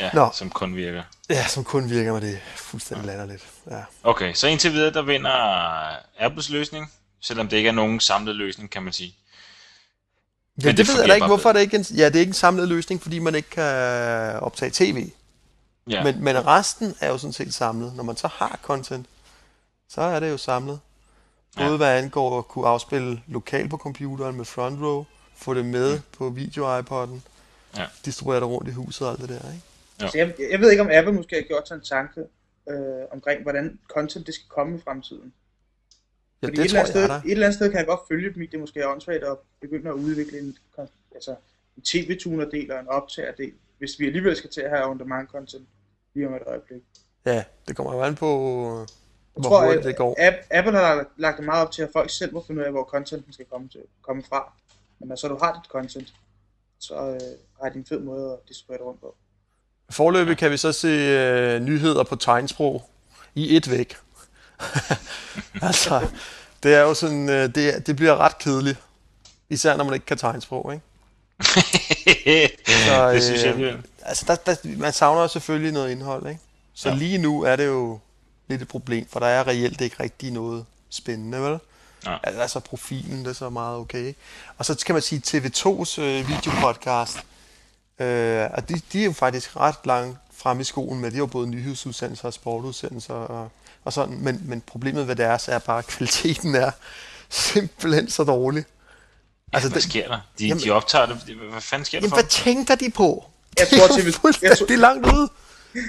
Ja, 0.00 0.10
Nå. 0.14 0.30
som 0.32 0.50
kun 0.50 0.76
virker. 0.76 1.02
Ja, 1.30 1.46
som 1.46 1.64
kun 1.64 1.90
virker 1.90 2.12
med 2.12 2.20
det 2.20 2.40
fuldstændig 2.56 3.06
ja. 3.06 3.10
latterligt. 3.10 3.44
Ja. 3.70 3.82
Okay, 4.02 4.34
så 4.34 4.46
indtil 4.46 4.72
videre, 4.72 4.92
der 4.92 5.02
vinder 5.02 5.30
Apples 6.18 6.50
løsning, 6.50 6.92
selvom 7.20 7.48
det 7.48 7.56
ikke 7.56 7.68
er 7.68 7.72
nogen 7.72 8.00
samlet 8.00 8.36
løsning, 8.36 8.70
kan 8.70 8.82
man 8.82 8.92
sige. 8.92 9.14
Ja, 10.62 10.66
Men 10.66 10.76
det, 10.76 10.86
det 10.86 10.88
ved 10.88 11.00
jeg 11.00 11.08
da 11.08 11.14
ikke, 11.14 11.26
hvorfor 11.26 11.52
det 11.52 11.60
ikke 11.60 11.76
en, 11.76 11.84
ja, 11.96 12.06
det 12.06 12.16
er 12.16 12.20
ikke 12.20 12.30
en 12.30 12.34
samlet 12.34 12.68
løsning, 12.68 13.02
fordi 13.02 13.18
man 13.18 13.34
ikke 13.34 13.50
kan 13.50 14.40
optage 14.40 14.70
tv. 14.74 15.10
Ja. 15.90 16.04
Men, 16.04 16.24
men 16.24 16.46
resten 16.46 16.94
er 17.00 17.08
jo 17.08 17.18
sådan 17.18 17.32
set 17.32 17.54
samlet. 17.54 17.94
Når 17.94 18.04
man 18.04 18.16
så 18.16 18.28
har 18.32 18.58
content, 18.62 19.06
så 19.88 20.00
er 20.00 20.20
det 20.20 20.30
jo 20.30 20.36
samlet. 20.36 20.80
Både 21.56 21.70
ja. 21.70 21.76
hvad 21.76 21.98
angår 21.98 22.38
at 22.38 22.48
kunne 22.48 22.68
afspille 22.68 23.22
lokalt 23.26 23.70
på 23.70 23.76
computeren 23.76 24.36
med 24.36 24.44
front 24.44 24.80
row, 24.80 25.04
få 25.36 25.54
det 25.54 25.64
med 25.64 25.96
mm. 25.96 26.02
på 26.18 26.34
video-iPod'en, 26.36 27.20
ja. 27.76 27.86
distribuere 28.04 28.40
det 28.40 28.48
rundt 28.48 28.68
i 28.68 28.72
huset 28.72 29.06
og 29.06 29.12
alt 29.12 29.20
det 29.20 29.28
der, 29.28 29.52
ikke? 29.52 29.62
Ja. 30.00 30.08
Så 30.08 30.18
jeg, 30.18 30.34
jeg 30.50 30.60
ved 30.60 30.70
ikke, 30.70 30.82
om 30.82 30.90
Apple 30.92 31.12
måske 31.12 31.36
har 31.36 31.42
gjort 31.42 31.68
sig 31.68 31.74
en 31.74 31.80
tanke 31.80 32.20
øh, 32.70 33.04
omkring, 33.10 33.42
hvordan 33.42 33.78
content 33.88 34.26
det 34.26 34.34
skal 34.34 34.48
komme 34.48 34.76
i 34.78 34.80
fremtiden. 34.80 35.32
Ja, 36.42 36.46
Fordi 36.46 36.56
det 36.56 36.64
et, 36.64 36.70
tror 36.70 36.78
eller 36.78 36.90
sted, 36.90 37.04
et 37.04 37.32
eller 37.32 37.46
andet 37.46 37.56
sted 37.56 37.70
kan 37.70 37.78
jeg 37.78 37.86
godt 37.86 38.00
følge 38.08 38.34
dem 38.34 38.42
i, 38.42 38.46
det 38.46 38.60
måske 38.60 38.80
er 38.80 38.86
åndssvagt 38.86 39.24
at 39.24 39.36
begynde 39.60 39.88
at 39.88 39.94
udvikle 39.94 40.38
en, 40.38 40.56
altså, 41.14 41.34
en 41.76 41.82
tv-tuner-del 41.82 42.72
og 42.72 42.80
en 42.80 42.88
optager-del, 42.88 43.52
hvis 43.78 43.98
vi 43.98 44.06
alligevel 44.06 44.36
skal 44.36 44.50
til 44.50 44.60
at 44.60 44.70
have 44.70 44.90
on-demand 44.90 45.28
content 45.28 45.66
lige 46.14 46.28
om 46.28 46.34
et 46.34 46.42
øjeblik. 46.46 46.82
Ja, 47.26 47.44
det 47.68 47.76
kommer 47.76 47.94
jo 47.94 48.02
an 48.02 48.14
på, 48.14 48.26
jeg 48.26 48.86
hvor 49.32 49.42
tror, 49.42 49.64
hurtigt 49.64 49.84
det 49.84 49.96
går. 49.96 50.16
Apple 50.50 50.72
har 50.72 51.06
lagt, 51.16 51.36
det 51.36 51.46
meget 51.46 51.66
op 51.66 51.72
til, 51.72 51.82
at 51.82 51.90
folk 51.92 52.10
selv 52.10 52.34
må 52.34 52.44
finde 52.46 52.60
ud 52.60 52.66
af, 52.66 52.72
hvor 52.72 52.84
contenten 52.84 53.32
skal 53.32 53.46
komme, 53.46 53.68
til, 53.68 53.80
komme 54.02 54.22
fra. 54.22 54.52
Men 54.98 55.08
når 55.08 55.16
så 55.16 55.28
du 55.28 55.36
har 55.36 55.60
dit 55.62 55.70
content, 55.70 56.14
så 56.78 56.94
øh, 56.94 57.20
har 57.62 57.68
de 57.68 57.78
en 57.78 57.86
fed 57.86 58.00
måde 58.00 58.32
at 58.32 58.48
distribuere 58.48 58.78
det 58.78 58.86
rundt 58.86 59.00
på. 59.00 59.16
Forløbig 59.90 60.38
kan 60.38 60.50
vi 60.50 60.56
så 60.56 60.72
se 60.72 60.88
øh, 60.88 61.60
nyheder 61.60 62.02
på 62.02 62.16
tegnsprog 62.16 62.90
i 63.34 63.56
et 63.56 63.70
væk. 63.70 63.96
altså, 65.62 66.08
det 66.62 66.74
er 66.74 66.80
jo 66.80 66.94
sådan, 66.94 67.28
øh, 67.28 67.54
det, 67.54 67.86
det 67.86 67.96
bliver 67.96 68.16
ret 68.16 68.38
kedeligt. 68.38 68.78
Især 69.48 69.76
når 69.76 69.84
man 69.84 69.94
ikke 69.94 70.06
kan 70.06 70.18
tegnsprog, 70.18 70.72
ikke? 70.72 70.84
så, 72.86 73.10
det 73.14 73.22
synes 73.22 73.44
jeg, 73.44 73.54
øh, 73.54 73.78
Altså, 74.02 74.24
der, 74.26 74.34
der, 74.34 74.56
man 74.78 74.92
savner 74.92 75.22
jo 75.22 75.28
selvfølgelig 75.28 75.72
noget 75.72 75.90
indhold, 75.90 76.28
ikke? 76.28 76.40
Så 76.74 76.88
ja. 76.88 76.94
lige 76.94 77.18
nu 77.18 77.42
er 77.42 77.56
det 77.56 77.66
jo 77.66 77.98
lidt 78.48 78.62
et 78.62 78.68
problem, 78.68 79.08
for 79.08 79.20
der 79.20 79.26
er 79.26 79.46
reelt 79.46 79.80
ikke 79.80 79.96
rigtig 80.00 80.30
noget 80.30 80.64
spændende, 80.90 81.42
vel? 81.42 81.58
Ja. 82.06 82.16
Altså 82.22 82.60
profilen, 82.60 83.18
det 83.18 83.28
er 83.28 83.32
så 83.32 83.50
meget 83.50 83.78
okay. 83.78 84.14
Og 84.58 84.64
så 84.64 84.82
kan 84.86 84.94
man 84.94 85.02
sige 85.02 85.22
TV2's 85.26 86.00
øh, 86.00 86.28
videopodcast, 86.28 87.18
øh, 87.98 88.46
og 88.52 88.68
de, 88.68 88.80
de 88.92 89.00
er 89.00 89.04
jo 89.04 89.12
faktisk 89.12 89.56
ret 89.56 89.76
langt 89.84 90.18
frem 90.36 90.60
i 90.60 90.64
skolen 90.64 91.00
med, 91.00 91.10
det 91.10 91.16
er 91.16 91.18
jo 91.18 91.26
både 91.26 91.46
nyhedsudsendelser 91.46 92.24
og 92.24 92.34
sportudsendelser 92.34 93.14
og, 93.14 93.50
og 93.84 93.92
sådan, 93.92 94.18
men, 94.20 94.42
men 94.44 94.60
problemet 94.60 95.08
ved 95.08 95.16
deres 95.16 95.48
er 95.48 95.58
bare, 95.58 95.78
at 95.78 95.86
kvaliteten 95.86 96.54
er 96.54 96.70
simpelthen 97.28 98.10
så 98.10 98.24
dårlig. 98.24 98.64
Altså, 99.52 99.70
hvad 99.70 99.80
sker 99.80 100.08
der? 100.08 100.18
De, 100.38 100.46
jamen, 100.46 100.64
de 100.64 100.70
optager 100.70 101.06
det. 101.06 101.16
Hvad 101.50 101.60
fanden 101.60 101.84
sker 101.84 101.98
der 101.98 102.02
jamen, 102.02 102.10
for? 102.10 102.16
hvad 102.16 102.28
tænker 102.30 102.74
de 102.74 102.90
på? 102.90 103.24
Jeg 103.58 103.68
tror, 103.68 103.86
TV, 103.96 104.06
jeg 104.42 104.58
tror, 104.58 104.66
det 104.66 104.74
er 104.74 104.78
langt 104.78 105.06
ude. 105.06 105.28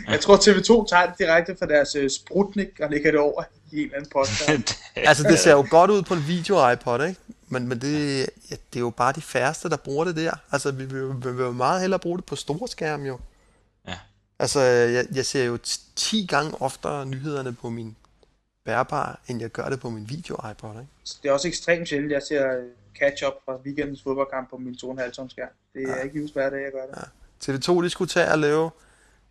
Jeg 0.08 0.20
tror, 0.20 0.38
TV2 0.38 0.90
tager 0.90 1.06
det 1.06 1.20
direkte 1.20 1.56
fra 1.60 1.66
deres 1.66 1.96
uh, 1.96 2.10
Sprutnik 2.10 2.68
og 2.80 2.90
lægger 2.90 3.12
det 3.12 3.20
over 3.20 3.44
i 3.72 3.78
en 3.78 3.84
eller 3.84 3.96
anden 3.96 4.12
podcast. 4.12 4.80
altså, 4.96 5.24
det 5.24 5.40
ser 5.40 5.52
jo 5.52 5.66
godt 5.70 5.92
ud 5.92 6.02
på 6.02 6.14
en 6.14 6.28
video-iPod, 6.28 7.08
ikke? 7.08 7.22
Men, 7.50 7.68
men 7.68 7.82
det, 7.82 8.20
ja, 8.52 8.56
det 8.74 8.76
er 8.76 8.80
jo 8.80 8.90
bare 8.90 9.14
de 9.14 9.22
færreste, 9.22 9.70
der 9.70 9.78
bruger 9.78 10.06
det 10.06 10.16
der. 10.16 10.32
Altså, 10.52 10.72
vi 10.72 10.86
vil, 10.86 11.08
vi 11.24 11.32
vil 11.32 11.44
jo 11.44 11.52
meget 11.52 11.82
hellere 11.82 12.00
bruge 12.00 12.18
det 12.18 12.26
på 12.26 12.36
store 12.36 12.68
skærm, 12.68 13.06
jo. 13.06 13.20
Ja. 13.88 13.98
Altså, 14.40 14.60
jeg, 14.62 15.06
jeg 15.16 15.26
ser 15.26 15.44
jo 15.44 15.58
10 15.96 16.26
gange 16.30 16.62
oftere 16.62 17.06
nyhederne 17.06 17.54
på 17.54 17.70
min 17.70 17.96
bærbar, 18.66 19.20
end 19.28 19.42
jeg 19.42 19.50
gør 19.50 19.70
det 19.70 19.80
på 19.80 19.90
min 19.90 20.10
video-iPod, 20.10 20.70
ikke? 20.70 20.88
Det 21.24 21.30
er 21.30 21.34
også 21.34 21.48
ekstremt 21.48 21.90
sjældent, 21.90 22.12
jeg 22.12 22.24
ser 22.24 22.58
øh, 22.58 22.64
catch-up 23.00 23.34
fra 23.46 23.56
weekendens 23.66 24.04
fodboldkamp 24.04 24.50
på 24.50 24.58
min 24.58 24.74
2,5 24.84 25.12
tom 25.12 25.30
skærm. 25.30 25.50
Det 25.74 25.84
er 25.84 25.98
ja. 25.98 26.04
ikke 26.04 26.20
just 26.20 26.34
hver 26.34 26.50
dag, 26.50 26.64
jeg 26.64 26.72
gør 26.72 26.86
det. 26.86 26.96
Ja. 27.48 27.54
TV2, 27.54 27.84
de 27.84 27.90
skulle 27.90 28.10
tage 28.10 28.32
og 28.32 28.40
lave 28.40 28.72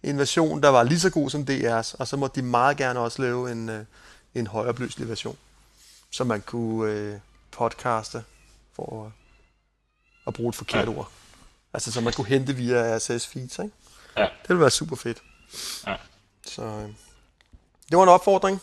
en 0.03 0.19
version, 0.19 0.63
der 0.63 0.69
var 0.69 0.83
lige 0.83 1.01
så 1.01 1.11
god 1.11 1.31
som 1.31 1.43
DR's, 1.51 1.95
og 1.99 2.07
så 2.07 2.17
måtte 2.17 2.41
de 2.41 2.47
meget 2.47 2.77
gerne 2.77 3.01
også 3.01 3.23
lave 3.23 3.53
en, 3.53 3.69
øh, 3.69 3.85
en 4.35 4.47
højere 4.47 4.75
version, 4.99 5.37
så 6.11 6.25
man 6.25 6.41
kunne 6.41 6.93
øh, 6.93 7.15
podcaste 7.59 8.25
for 8.77 9.07
at, 9.07 9.13
at 10.27 10.35
bruge 10.35 10.49
et 10.49 10.55
forkert 10.55 10.89
ja. 10.89 10.93
ord. 10.93 11.11
Altså, 11.73 11.93
så 11.93 12.01
man 12.01 12.13
kunne 12.13 12.27
hente 12.27 12.57
via 12.57 12.97
RSS 12.97 13.27
feeds, 13.27 13.59
ikke? 13.59 13.71
Ja. 14.17 14.23
Det 14.23 14.49
ville 14.49 14.61
være 14.61 14.71
super 14.71 14.97
fedt. 14.97 15.23
Ja. 15.87 15.97
Så 16.47 16.63
øh, 16.63 16.89
det 17.91 17.99
var 17.99 18.03
en 18.03 18.09
opfordring. 18.09 18.61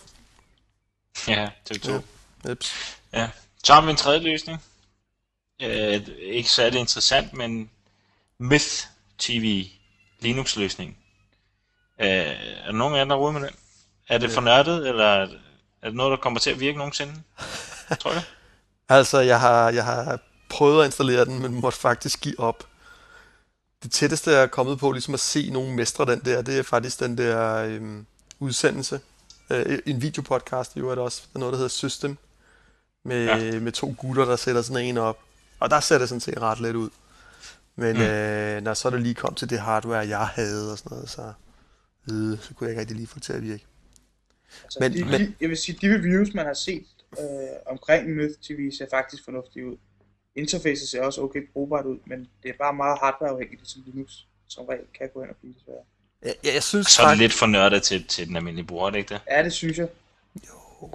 Ja, 1.28 1.50
TV2. 1.72 1.92
Ja. 1.92 2.52
Ups. 2.52 2.98
Ja. 3.14 3.30
Så 3.64 3.74
har 3.74 3.82
vi 3.82 3.90
en 3.90 3.96
tredje 3.96 4.20
løsning. 4.20 4.64
Øh, 5.62 6.08
ikke 6.20 6.50
særlig 6.50 6.80
interessant, 6.80 7.34
men 7.34 7.70
Myth 8.38 8.86
TV 9.18 9.66
Linux-løsning. 10.20 10.98
Øh, 12.02 12.08
er 12.08 12.66
der 12.66 12.72
nogen 12.72 12.96
af 12.96 13.00
jer, 13.00 13.06
der 13.06 13.32
med 13.32 13.42
den? 13.42 13.56
Er 14.10 14.18
det 14.18 14.32
for 14.32 14.42
nørdet, 14.42 14.88
eller 14.88 15.06
Er 15.82 15.88
det 15.90 15.96
noget, 15.96 16.12
der 16.12 16.18
kommer 16.18 16.40
til 16.40 16.50
at 16.50 16.60
virke 16.60 16.78
nogensinde? 16.78 17.14
Tror 18.02 18.12
du 18.12 18.20
Altså, 18.90 19.20
jeg 19.20 19.40
har, 19.40 19.70
jeg 19.70 19.86
har 19.86 20.20
prøvet 20.50 20.80
at 20.80 20.86
installere 20.86 21.26
den, 21.26 21.42
men 21.42 21.54
måtte 21.54 21.80
faktisk 21.80 22.22
give 22.22 22.40
op. 22.40 22.68
Det 23.84 23.92
tætteste, 23.92 24.32
jeg 24.32 24.44
er 24.44 24.48
kommet 24.48 24.80
på 24.80 24.92
ligesom 24.92 25.14
at 25.14 25.20
se 25.20 25.50
nogen 25.50 25.76
mestre 25.76 26.06
den 26.06 26.22
der, 26.26 26.42
det 26.42 26.60
er 26.60 26.64
faktisk 26.64 27.00
den 27.00 27.18
der 27.18 27.56
øhm, 27.56 28.06
udsendelse. 28.40 29.00
Øh, 29.50 29.80
en 29.86 30.02
videopodcast, 30.02 30.78
jo 30.78 30.90
er 30.90 30.96
det 30.96 31.04
også. 31.04 31.22
Der 31.34 31.38
er 31.38 31.40
noget, 31.40 31.54
der 31.54 31.58
hedder 31.58 31.70
System. 31.70 32.18
Med, 33.04 33.26
ja. 33.26 33.60
med 33.60 33.72
to 33.72 33.96
gutter, 33.98 34.26
der 34.26 34.36
sætter 34.36 34.62
sådan 34.62 34.86
en 34.86 34.98
op. 34.98 35.20
Og 35.60 35.70
der 35.70 35.80
ser 35.80 35.98
det 35.98 36.10
sådan 36.10 36.20
set 36.20 36.42
ret 36.42 36.60
let 36.60 36.76
ud. 36.76 36.90
Men 37.76 37.96
mm. 37.96 38.02
øh, 38.02 38.62
når 38.62 38.74
så 38.74 38.88
er 38.88 38.90
det 38.90 39.02
lige 39.02 39.16
kom 39.16 39.36
til 39.36 39.50
det 39.50 39.60
hardware, 39.60 40.08
jeg 40.08 40.28
havde 40.28 40.72
og 40.72 40.78
sådan 40.78 40.96
noget, 40.96 41.10
så, 41.10 41.34
øh, 42.12 42.40
så 42.42 42.54
kunne 42.54 42.66
jeg 42.68 42.70
ikke 42.70 42.80
rigtig 42.80 42.98
lige 42.98 43.08
få 43.08 43.16
det 43.16 43.24
til 43.24 43.34
at 43.34 43.42
virke. 43.42 43.66
Altså, 44.64 44.80
men, 44.82 44.94
de, 44.94 45.06
men, 45.06 45.36
jeg 45.42 45.50
vil 45.50 45.58
sige, 45.58 45.78
de 45.82 45.96
reviews, 45.96 46.34
man 46.34 46.46
har 46.46 46.54
set 46.54 46.86
øh, 47.20 47.56
omkring 47.66 48.10
Myth 48.10 48.40
TV, 48.42 48.72
ser 48.78 48.88
faktisk 48.92 49.24
fornuftigt 49.24 49.66
ud. 49.66 49.78
Interfacet 50.36 50.90
ser 50.90 51.02
også 51.02 51.22
okay 51.22 51.48
brugbart 51.54 51.86
ud, 51.86 51.98
men 52.06 52.20
det 52.44 52.50
er 52.50 52.58
bare 52.60 52.74
meget 52.74 53.00
hardwareafhængigt, 53.00 53.68
som 53.68 53.84
Linux 53.86 54.12
som 54.48 54.66
regel 54.66 54.86
kan 54.98 55.10
gå 55.14 55.22
ind 55.22 55.30
og 55.30 55.36
blive 55.36 55.54
desværre. 55.54 55.84
Ja, 56.26 56.54
jeg 56.54 56.64
synes 56.64 56.88
så 56.88 57.02
er 57.04 57.10
det 57.10 57.18
lidt 57.18 57.34
for 57.34 57.46
nørdet 57.46 57.84
til, 57.84 58.08
til 58.08 58.28
den 58.28 58.36
almindelige 58.36 58.68
bruger, 58.68 58.90
det 58.90 58.98
ikke 58.98 59.14
det? 59.14 59.22
Ja, 59.30 59.44
det 59.44 59.54
synes 59.54 59.78
jeg. 59.78 59.88
Jo, 60.48 60.92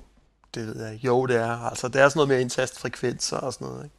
det 0.55 0.67
ved 0.67 0.87
jeg. 0.87 1.05
Jo, 1.05 1.27
det 1.27 1.37
er. 1.37 1.57
Altså, 1.57 1.89
det 1.89 2.01
er 2.01 2.09
sådan 2.09 2.19
noget 2.19 2.29
med 2.29 2.41
indtast 2.41 2.79
frekvenser 2.79 3.37
og 3.37 3.53
sådan 3.53 3.67
noget, 3.67 3.85
ikke? 3.85 3.97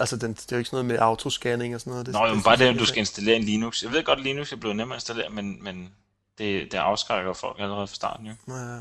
Altså, 0.00 0.16
den, 0.16 0.34
det 0.34 0.52
er 0.52 0.56
jo 0.56 0.58
ikke 0.58 0.70
sådan 0.70 0.76
noget 0.76 0.86
med 0.86 1.06
autoscanning 1.06 1.74
og 1.74 1.80
sådan 1.80 1.90
noget. 1.90 2.06
Det, 2.06 2.14
Nå, 2.14 2.26
jo, 2.26 2.34
men 2.34 2.42
bare 2.42 2.56
det, 2.56 2.64
at 2.64 2.78
du 2.78 2.86
skal 2.86 2.98
installere 2.98 3.36
en 3.36 3.42
Linux. 3.42 3.82
Jeg 3.82 3.92
ved 3.92 4.04
godt, 4.04 4.18
at 4.18 4.24
Linux 4.24 4.52
er 4.52 4.56
blevet 4.56 4.76
nemmere 4.76 4.96
at 4.96 5.02
installere, 5.02 5.28
men, 5.30 5.64
men 5.64 5.94
det, 6.38 6.72
det 6.72 6.78
afskrækker 6.78 7.32
folk 7.32 7.56
allerede 7.60 7.86
fra 7.86 7.94
starten, 7.94 8.26
jo. 8.26 8.32
Ja. 8.48 8.78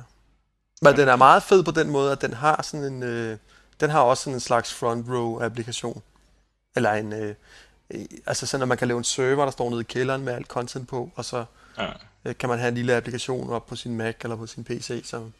Men 0.82 0.98
den 0.98 1.08
er 1.08 1.16
meget 1.16 1.44
fed 1.44 1.64
på 1.64 1.72
den 1.72 1.90
måde, 1.90 2.12
at 2.12 2.22
den 2.22 2.34
har 2.34 2.62
sådan 2.62 2.94
en... 2.94 3.04
Øh, 3.04 3.38
den 3.80 3.90
har 3.90 4.02
også 4.02 4.24
sådan 4.24 4.36
en 4.36 4.40
slags 4.40 4.74
front 4.74 5.10
row 5.10 5.42
applikation. 5.42 6.02
Eller 6.76 6.92
en... 6.92 7.14
Øh, 7.14 7.36
altså 8.26 8.46
sådan, 8.46 8.62
at 8.62 8.68
man 8.68 8.78
kan 8.78 8.88
lave 8.88 8.98
en 8.98 9.04
server, 9.04 9.44
der 9.44 9.52
står 9.52 9.70
nede 9.70 9.82
i 9.82 9.84
kælderen 9.84 10.24
med 10.24 10.34
alt 10.34 10.48
content 10.48 10.88
på, 10.88 11.10
og 11.16 11.26
så 11.26 11.46
ja. 11.78 11.92
øh, 12.26 12.38
kan 12.38 12.50
man 12.50 12.60
have 12.60 12.70
en 12.70 12.76
lille 12.76 12.96
applikation 12.96 13.50
op 13.50 13.66
på 13.66 13.76
sin 13.76 13.98
Mac 13.98 14.16
eller 14.24 14.36
på 14.36 14.48
sin 14.48 14.64
PC, 14.64 15.02
som, 15.04 15.34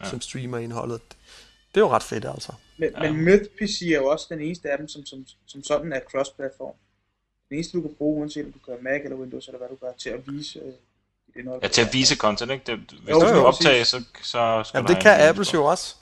ja. 0.00 0.08
som 0.08 0.20
streamer 0.20 0.58
indholdet. 0.58 1.00
Det 1.74 1.80
er 1.80 1.84
jo 1.84 1.90
ret 1.90 2.02
fedt, 2.02 2.24
altså. 2.24 2.52
Men, 2.78 2.90
ja. 2.90 3.12
men 3.12 3.24
Myth 3.24 3.44
PC 3.58 3.82
er 3.82 3.96
jo 3.96 4.06
også 4.06 4.26
den 4.30 4.40
eneste 4.40 4.70
af 4.70 4.78
dem, 4.78 4.88
som, 4.88 5.06
som, 5.06 5.26
som 5.46 5.62
sådan 5.62 5.92
er 5.92 6.00
cross-platform. 6.00 6.74
Den 7.48 7.56
eneste, 7.56 7.76
du 7.76 7.82
kan 7.82 7.94
bruge, 7.94 8.20
uanset 8.20 8.46
om 8.46 8.52
du 8.52 8.58
gør 8.66 8.76
Mac 8.82 9.00
eller 9.04 9.16
Windows, 9.16 9.48
eller 9.48 9.58
hvad 9.58 9.68
du 9.68 9.76
gør, 9.76 9.92
til 9.98 10.10
at 10.10 10.20
vise 10.26 10.62
øh, 11.36 11.40
indhold. 11.40 11.60
Ja, 11.62 11.68
til 11.68 11.82
at 11.82 11.92
vise 11.92 12.16
content, 12.16 12.50
ikke? 12.50 12.64
Det, 12.66 12.78
hvis 12.78 13.10
jo, 13.10 13.20
du 13.20 13.26
skal 13.26 13.40
optage, 13.40 13.84
så, 13.84 14.02
så 14.22 14.62
skal 14.64 14.78
Jamen, 14.78 14.88
det 14.94 15.02
kan 15.02 15.28
Apple 15.28 15.46
jo 15.54 15.64
også, 15.64 15.94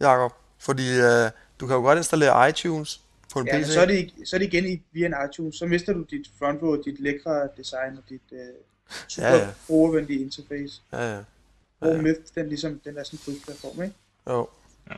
Jacob. 0.00 0.32
Fordi 0.58 0.98
øh, 0.98 1.30
du 1.60 1.66
kan 1.66 1.76
jo 1.76 1.82
godt 1.82 1.98
installere 1.98 2.48
iTunes 2.48 3.00
på 3.32 3.40
en 3.40 3.46
ja, 3.46 3.58
PC. 3.58 3.72
så 3.72 3.80
er, 3.80 3.86
det, 3.86 4.12
så 4.24 4.36
er 4.36 4.38
det 4.38 4.46
igen 4.46 4.66
i, 4.66 4.82
via 4.92 5.06
en 5.06 5.14
iTunes. 5.30 5.56
Så 5.56 5.66
mister 5.66 5.92
du 5.92 6.02
dit 6.02 6.30
front 6.38 6.62
row, 6.62 6.82
dit 6.82 7.00
lækre 7.00 7.48
design 7.56 7.96
og 7.96 8.02
dit 8.08 8.20
øh, 8.32 8.38
super 9.08 9.28
ja, 9.28 9.36
ja. 9.36 9.48
brugervenlige 9.66 10.22
interface. 10.22 10.80
Ja, 10.92 11.12
ja. 11.12 11.18
ja, 11.82 11.88
ja. 11.88 12.02
Myth, 12.02 12.20
den, 12.34 12.48
ligesom, 12.48 12.80
den 12.84 12.98
er 12.98 13.04
sådan 13.04 13.34
en 13.34 13.40
platform, 13.40 13.82
ikke? 13.82 13.94
Jo. 14.30 14.48
Ja. 14.90 14.94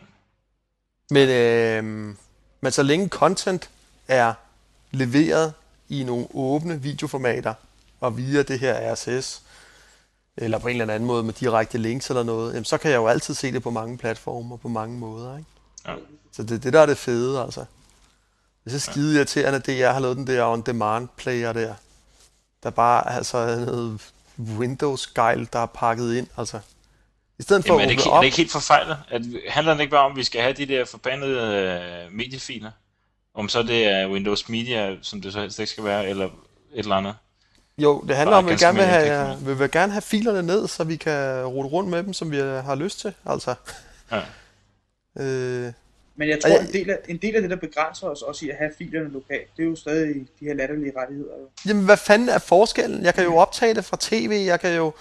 Men, 1.10 1.28
øh, 1.28 2.14
men 2.60 2.72
så 2.72 2.82
længe 2.82 3.08
content 3.08 3.70
er 4.08 4.34
leveret 4.90 5.52
i 5.88 6.04
nogle 6.04 6.26
åbne 6.34 6.82
videoformater, 6.82 7.54
og 8.00 8.16
via 8.16 8.42
det 8.42 8.58
her 8.58 8.94
RSS, 8.94 9.42
eller 10.40 10.58
på 10.58 10.68
en 10.68 10.80
eller 10.80 10.94
anden 10.94 11.06
måde 11.06 11.22
med 11.22 11.32
direkte 11.32 11.78
links 11.78 12.10
eller 12.10 12.22
noget, 12.22 12.52
jamen, 12.52 12.64
så 12.64 12.78
kan 12.78 12.90
jeg 12.90 12.96
jo 12.96 13.06
altid 13.06 13.34
se 13.34 13.52
det 13.52 13.62
på 13.62 13.70
mange 13.70 13.98
platforme 13.98 14.54
og 14.54 14.60
på 14.60 14.68
mange 14.68 14.98
måder. 14.98 15.38
Ikke? 15.38 15.50
Ja. 15.86 15.94
Så 16.32 16.42
det 16.42 16.50
er 16.50 16.58
det, 16.58 16.72
der 16.72 16.80
er 16.80 16.86
det 16.86 16.98
fede, 16.98 17.42
altså. 17.42 17.60
Det 18.64 18.74
er 18.74 18.78
så 18.78 18.90
skide 18.90 19.16
irriterende, 19.16 19.58
det 19.58 19.78
jeg 19.78 19.92
har 19.92 20.00
lavet 20.00 20.16
den 20.16 20.26
der 20.26 20.44
on-demand 20.44 21.08
player 21.16 21.52
der. 21.52 21.74
Der 22.62 22.70
bare 22.70 23.12
altså 23.12 23.64
noget 23.66 24.12
Windows-gejl, 24.38 25.48
der 25.52 25.58
er 25.58 25.66
pakket 25.66 26.16
ind, 26.16 26.26
altså. 26.36 26.60
I 27.38 27.42
stedet 27.42 27.66
for 27.66 27.74
Jamen, 27.74 27.82
er, 27.82 27.86
det 27.86 27.90
ikke, 27.92 28.10
op... 28.10 28.16
er 28.16 28.20
det 28.20 28.26
ikke 28.26 28.36
helt 28.36 28.52
forfejlet? 28.52 28.98
At, 29.08 29.22
handler 29.48 29.74
det 29.74 29.80
ikke 29.80 29.90
bare 29.90 30.04
om, 30.04 30.12
at 30.12 30.16
vi 30.16 30.24
skal 30.24 30.42
have 30.42 30.52
de 30.52 30.66
der 30.66 30.84
forbandede 30.84 32.06
uh, 32.06 32.12
mediefiler? 32.12 32.70
Om 33.34 33.48
så 33.48 33.62
det 33.62 33.84
er 33.84 34.08
Windows 34.08 34.48
Media, 34.48 34.96
som 35.02 35.22
det 35.22 35.32
så 35.32 35.40
helst 35.40 35.58
ikke 35.58 35.70
skal 35.70 35.84
være, 35.84 36.08
eller 36.08 36.24
et 36.24 36.32
eller 36.74 36.96
andet? 36.96 37.14
Jo, 37.78 38.04
det 38.08 38.16
handler 38.16 38.36
om, 38.36 38.46
at 38.46 38.52
vi 38.52 38.56
gerne 38.56 38.78
vil 38.78 38.86
have, 38.86 39.38
vi 39.46 39.54
vil 39.54 39.70
gerne 39.70 39.92
have 39.92 40.02
filerne 40.02 40.42
ned, 40.42 40.68
så 40.68 40.84
vi 40.84 40.96
kan 40.96 41.44
rute 41.44 41.68
rundt 41.68 41.90
med 41.90 42.02
dem, 42.02 42.12
som 42.12 42.30
vi 42.30 42.36
har 42.36 42.74
lyst 42.74 43.00
til, 43.00 43.14
altså. 43.26 43.54
Ja. 44.12 44.20
øh, 45.22 45.72
men 46.16 46.28
jeg 46.28 46.40
tror, 46.40 46.50
jeg, 46.50 46.60
en, 46.60 46.72
del 46.72 46.90
af, 46.90 46.98
en 47.08 47.16
del 47.16 47.34
af 47.34 47.40
det, 47.40 47.50
der 47.50 47.56
begrænser 47.56 48.06
os 48.06 48.22
også 48.22 48.46
i 48.46 48.50
at 48.50 48.56
have 48.56 48.70
filerne 48.78 49.08
lokalt, 49.08 49.48
det 49.56 49.62
er 49.62 49.66
jo 49.66 49.76
stadig 49.76 50.14
de 50.40 50.44
her 50.44 50.54
latterlige 50.54 50.92
rettigheder. 50.96 51.30
Jo. 51.40 51.48
Jamen, 51.68 51.84
hvad 51.84 51.96
fanden 51.96 52.28
er 52.28 52.38
forskellen? 52.38 53.04
Jeg 53.04 53.14
kan 53.14 53.24
jo 53.24 53.36
optage 53.36 53.74
det 53.74 53.84
fra 53.84 53.96
tv, 54.00 54.44
jeg 54.46 54.60
kan 54.60 54.76
jo... 54.76 54.92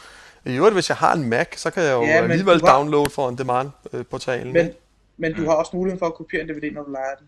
I 0.45 0.55
øvrigt, 0.55 0.75
hvis 0.75 0.89
jeg 0.89 0.97
har 0.97 1.13
en 1.13 1.29
Mac, 1.29 1.47
så 1.55 1.71
kan 1.71 1.83
jeg 1.83 1.93
jo 1.93 2.01
ja, 2.01 2.23
alligevel 2.23 2.59
har, 2.59 2.77
downloade 2.77 3.09
for 3.09 3.29
en 3.29 3.37
demand-portalen. 3.37 4.53
Men, 4.53 4.73
men 5.17 5.33
du 5.33 5.45
har 5.45 5.53
også 5.53 5.71
muligheden 5.75 5.99
for 5.99 6.05
at 6.05 6.13
kopiere 6.13 6.43
en 6.43 6.49
DVD, 6.49 6.73
når 6.73 6.83
du 6.83 6.91
leger 6.91 7.15
den. 7.19 7.27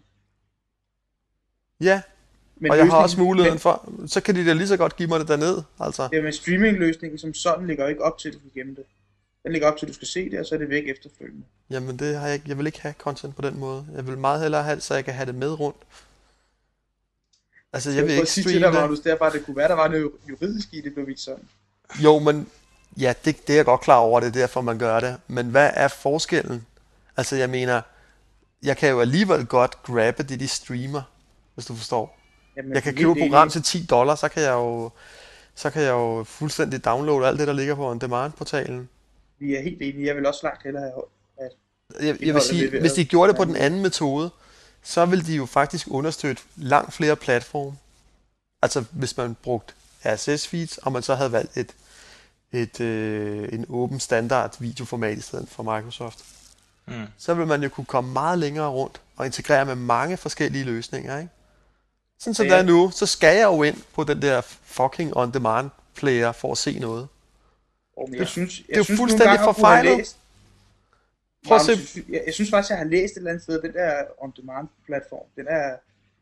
Ja, 1.81 2.01
men 2.59 2.71
og 2.71 2.77
jeg 2.77 2.85
har 2.85 2.97
også 2.97 3.19
muligheden 3.19 3.53
men, 3.53 3.59
for, 3.59 3.91
så 4.07 4.21
kan 4.21 4.35
de 4.35 4.45
da 4.45 4.53
lige 4.53 4.67
så 4.67 4.77
godt 4.77 4.95
give 4.95 5.09
mig 5.09 5.19
det 5.19 5.27
derned. 5.27 5.61
Altså. 5.79 6.09
Ja, 6.13 6.21
men 6.21 6.33
streamingløsningen 6.33 7.19
som 7.19 7.33
sådan 7.33 7.67
ligger 7.67 7.87
ikke 7.87 8.03
op 8.03 8.17
til, 8.17 8.29
at 8.29 8.33
du 8.33 8.39
kan 8.39 8.49
gemme 8.55 8.75
det. 8.75 8.83
Den 9.43 9.51
ligger 9.51 9.67
op 9.67 9.77
til, 9.77 9.85
at 9.85 9.87
du 9.87 9.93
skal 9.93 10.07
se 10.07 10.29
det, 10.29 10.39
og 10.39 10.45
så 10.45 10.55
er 10.55 10.59
det 10.59 10.69
væk 10.69 10.83
efterfølgende. 10.87 11.43
Jamen, 11.69 11.99
det 11.99 12.15
har 12.15 12.27
jeg, 12.27 12.41
jeg 12.47 12.57
vil 12.57 12.65
ikke 12.65 12.81
have 12.81 12.93
content 12.97 13.35
på 13.35 13.41
den 13.41 13.59
måde. 13.59 13.85
Jeg 13.95 14.07
vil 14.07 14.17
meget 14.17 14.41
hellere 14.41 14.63
have 14.63 14.75
det, 14.75 14.83
så 14.83 14.95
jeg 14.95 15.05
kan 15.05 15.13
have 15.13 15.25
det 15.25 15.35
med 15.35 15.59
rundt. 15.59 15.77
Altså, 17.73 17.89
jeg, 17.89 17.97
jeg 17.97 18.05
vil 18.05 18.13
ikke 18.13 18.31
streame 18.31 18.51
til 18.51 18.61
dig, 18.61 18.73
Magnus, 18.73 18.99
det 18.99 19.11
er 19.11 19.15
bare, 19.15 19.31
det 19.31 19.45
kunne 19.45 19.57
være, 19.57 19.67
der 19.67 19.75
var 19.75 19.87
noget 19.87 20.11
juridisk 20.29 20.73
i 20.73 20.81
det, 20.81 20.93
blev 20.93 21.07
vist 21.07 21.23
sådan. 21.23 21.43
Jo, 22.03 22.19
men 22.19 22.47
ja, 22.99 23.13
det, 23.25 23.47
det 23.47 23.53
er 23.53 23.57
jeg 23.57 23.65
godt 23.65 23.81
klar 23.81 23.97
over, 23.97 24.19
det 24.19 24.27
er 24.27 24.31
derfor, 24.31 24.61
man 24.61 24.79
gør 24.79 24.99
det. 24.99 25.17
Men 25.27 25.49
hvad 25.49 25.69
er 25.73 25.87
forskellen? 25.87 26.65
Altså, 27.17 27.35
jeg 27.35 27.49
mener, 27.49 27.81
jeg 28.63 28.77
kan 28.77 28.89
jo 28.89 29.01
alligevel 29.01 29.45
godt 29.45 29.83
grabbe 29.83 30.23
det, 30.23 30.39
de 30.39 30.47
streamer, 30.47 31.01
hvis 31.53 31.65
du 31.65 31.75
forstår. 31.75 32.18
Jamen, 32.59 32.73
jeg 32.73 32.83
kan 32.83 32.95
købe 32.95 33.11
et 33.11 33.17
program 33.17 33.49
til 33.49 33.63
10 33.63 33.85
dollar, 33.89 34.15
så 34.15 34.29
kan 34.29 34.43
jeg 34.43 34.51
jo 34.51 34.89
så 35.55 35.69
kan 35.69 35.81
jeg 35.81 35.89
jo 35.89 36.23
fuldstændig 36.23 36.85
downloade 36.85 37.27
alt 37.27 37.39
det, 37.39 37.47
der 37.47 37.53
ligger 37.53 37.75
på 37.75 37.91
en 37.91 38.01
demand-portalen. 38.01 38.89
Vi 39.39 39.55
er 39.55 39.61
helt 39.61 39.81
enige. 39.81 40.07
Jeg 40.07 40.15
vil 40.15 40.25
også 40.25 40.39
langt 40.43 40.63
hellere 40.63 40.83
have, 40.83 41.03
at 41.37 41.51
jeg, 42.05 42.25
jeg 42.25 42.33
vil 42.33 42.41
sige, 42.41 42.79
hvis 42.79 42.93
de 42.93 43.05
gjorde 43.05 43.29
det 43.29 43.37
på 43.37 43.45
den 43.45 43.55
anden 43.55 43.81
metode, 43.81 44.29
så 44.83 45.05
vil 45.05 45.27
de 45.27 45.35
jo 45.35 45.45
faktisk 45.45 45.87
understøtte 45.91 46.41
langt 46.55 46.93
flere 46.93 47.15
platforme. 47.15 47.77
Altså 48.61 48.83
hvis 48.91 49.17
man 49.17 49.35
brugte 49.43 49.73
RSS-feeds, 50.05 50.77
og 50.81 50.91
man 50.91 51.03
så 51.03 51.15
havde 51.15 51.31
valgt 51.31 51.57
et, 51.57 51.75
et, 52.51 52.81
øh, 52.81 53.49
en 53.53 53.65
åben 53.69 53.99
standard 53.99 54.55
videoformat 54.59 55.17
i 55.17 55.21
stedet 55.21 55.49
for 55.49 55.63
Microsoft. 55.63 56.25
Mm. 56.87 56.93
Så 57.17 57.33
vil 57.33 57.47
man 57.47 57.63
jo 57.63 57.69
kunne 57.69 57.85
komme 57.85 58.13
meget 58.13 58.39
længere 58.39 58.69
rundt 58.69 59.01
og 59.15 59.25
integrere 59.25 59.65
med 59.65 59.75
mange 59.75 60.17
forskellige 60.17 60.65
løsninger, 60.65 61.17
ikke? 61.17 61.29
Sådan 62.19 62.33
som 62.33 62.45
det 62.45 62.57
er 62.57 62.63
nu, 62.63 62.91
så 62.91 63.05
skal 63.05 63.37
jeg 63.37 63.45
jo 63.45 63.63
ind 63.63 63.83
på 63.95 64.03
den 64.03 64.21
der 64.21 64.41
fucking 64.63 65.17
on-demand 65.17 65.69
player 65.95 66.31
for 66.31 66.51
at 66.51 66.57
se 66.57 66.79
noget. 66.79 67.07
Oh, 67.95 68.11
jeg 68.11 68.19
det, 68.19 68.27
synes, 68.27 68.59
jeg 68.59 68.65
det 68.67 68.73
er 68.73 68.77
jo 68.77 68.83
synes, 68.83 68.99
fuldstændig 68.99 69.39
forfejlet. 69.39 70.15
Prøv 71.47 71.57
at 71.57 71.61
se. 71.61 72.03
Jeg, 72.09 72.21
jeg 72.25 72.33
synes 72.33 72.49
faktisk, 72.49 72.69
jeg 72.69 72.77
har 72.77 72.85
læst 72.85 73.13
et 73.13 73.17
eller 73.17 73.29
andet 73.29 73.43
sted, 73.43 73.61
den 73.61 73.73
der 73.73 74.03
on-demand 74.17 74.67
platform, 74.85 75.25
den 75.35 75.45
er, 75.49 75.75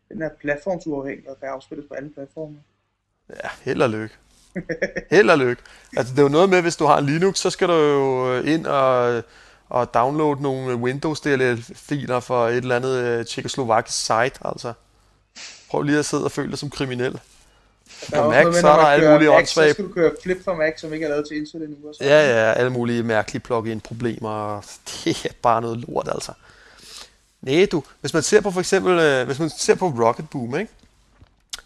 den 0.10 0.21
er 0.21 0.29
platformsuafhængig 0.41 1.29
og 1.29 1.39
kan 1.39 1.49
afspilles 1.49 1.86
på 1.88 1.93
alle 1.93 2.10
platforme. 2.10 2.57
Ja, 3.29 3.49
held 3.62 3.81
og 3.81 3.89
lykke. 3.89 4.15
held 5.10 5.29
og 5.29 5.38
lykke. 5.38 5.62
Altså, 5.97 6.13
det 6.13 6.19
er 6.19 6.23
jo 6.23 6.29
noget 6.29 6.49
med, 6.49 6.62
hvis 6.62 6.75
du 6.75 6.86
har 6.86 6.97
en 6.97 7.05
Linux, 7.05 7.38
så 7.38 7.49
skal 7.49 7.67
du 7.67 7.73
jo 7.73 8.41
ind 8.41 8.65
og, 8.65 9.23
og 9.69 9.93
downloade 9.93 10.41
nogle 10.41 10.75
Windows-filer 10.75 12.19
for 12.19 12.47
et 12.47 12.57
eller 12.57 12.75
andet 12.75 12.97
øh, 12.97 13.25
tjekkoslovakisk 13.25 13.97
site, 13.97 14.39
altså. 14.45 14.73
Prøv 15.69 15.82
lige 15.82 15.99
at 15.99 16.06
sidde 16.06 16.23
og 16.25 16.32
føle 16.32 16.49
dig 16.49 16.60
som 16.60 16.69
kriminel. 16.69 17.19
På 18.15 18.30
Mac, 18.30 18.45
så 18.62 18.67
er 18.67 18.75
der 18.75 18.86
alle 18.86 19.12
mulige 19.12 19.32
åndssvage... 19.32 19.69
Så 19.69 19.73
skal 19.73 19.86
du 19.86 19.93
køre 19.93 20.12
flip 20.23 20.43
for 20.43 20.56
Mac, 20.56 20.73
som 20.77 20.93
ikke 20.93 21.06
er 21.06 21.10
lavet 21.10 21.27
til 21.27 21.38
Intel 21.38 21.62
endnu. 21.62 21.93
Så. 21.93 22.03
Ja, 22.03 22.47
ja, 22.47 22.53
alle 22.53 22.71
mulige 22.71 23.03
mærkelige 23.03 23.41
plug-in 23.41 23.82
problemer. 23.82 24.62
Det 25.03 25.25
er 25.25 25.34
bare 25.41 25.62
noget 25.62 25.77
lort, 25.77 26.08
altså. 26.12 26.32
Nej, 27.41 27.67
du, 27.71 27.84
hvis 28.01 28.13
man 28.13 28.23
ser 28.23 28.41
på 28.41 28.51
for 28.51 28.60
eksempel, 28.60 28.99
øh, 28.99 29.25
hvis 29.25 29.39
man 29.39 29.49
ser 29.49 29.75
på 29.75 29.88
Rocket 29.88 30.30
Boom, 30.30 30.60
ikke? 30.60 30.71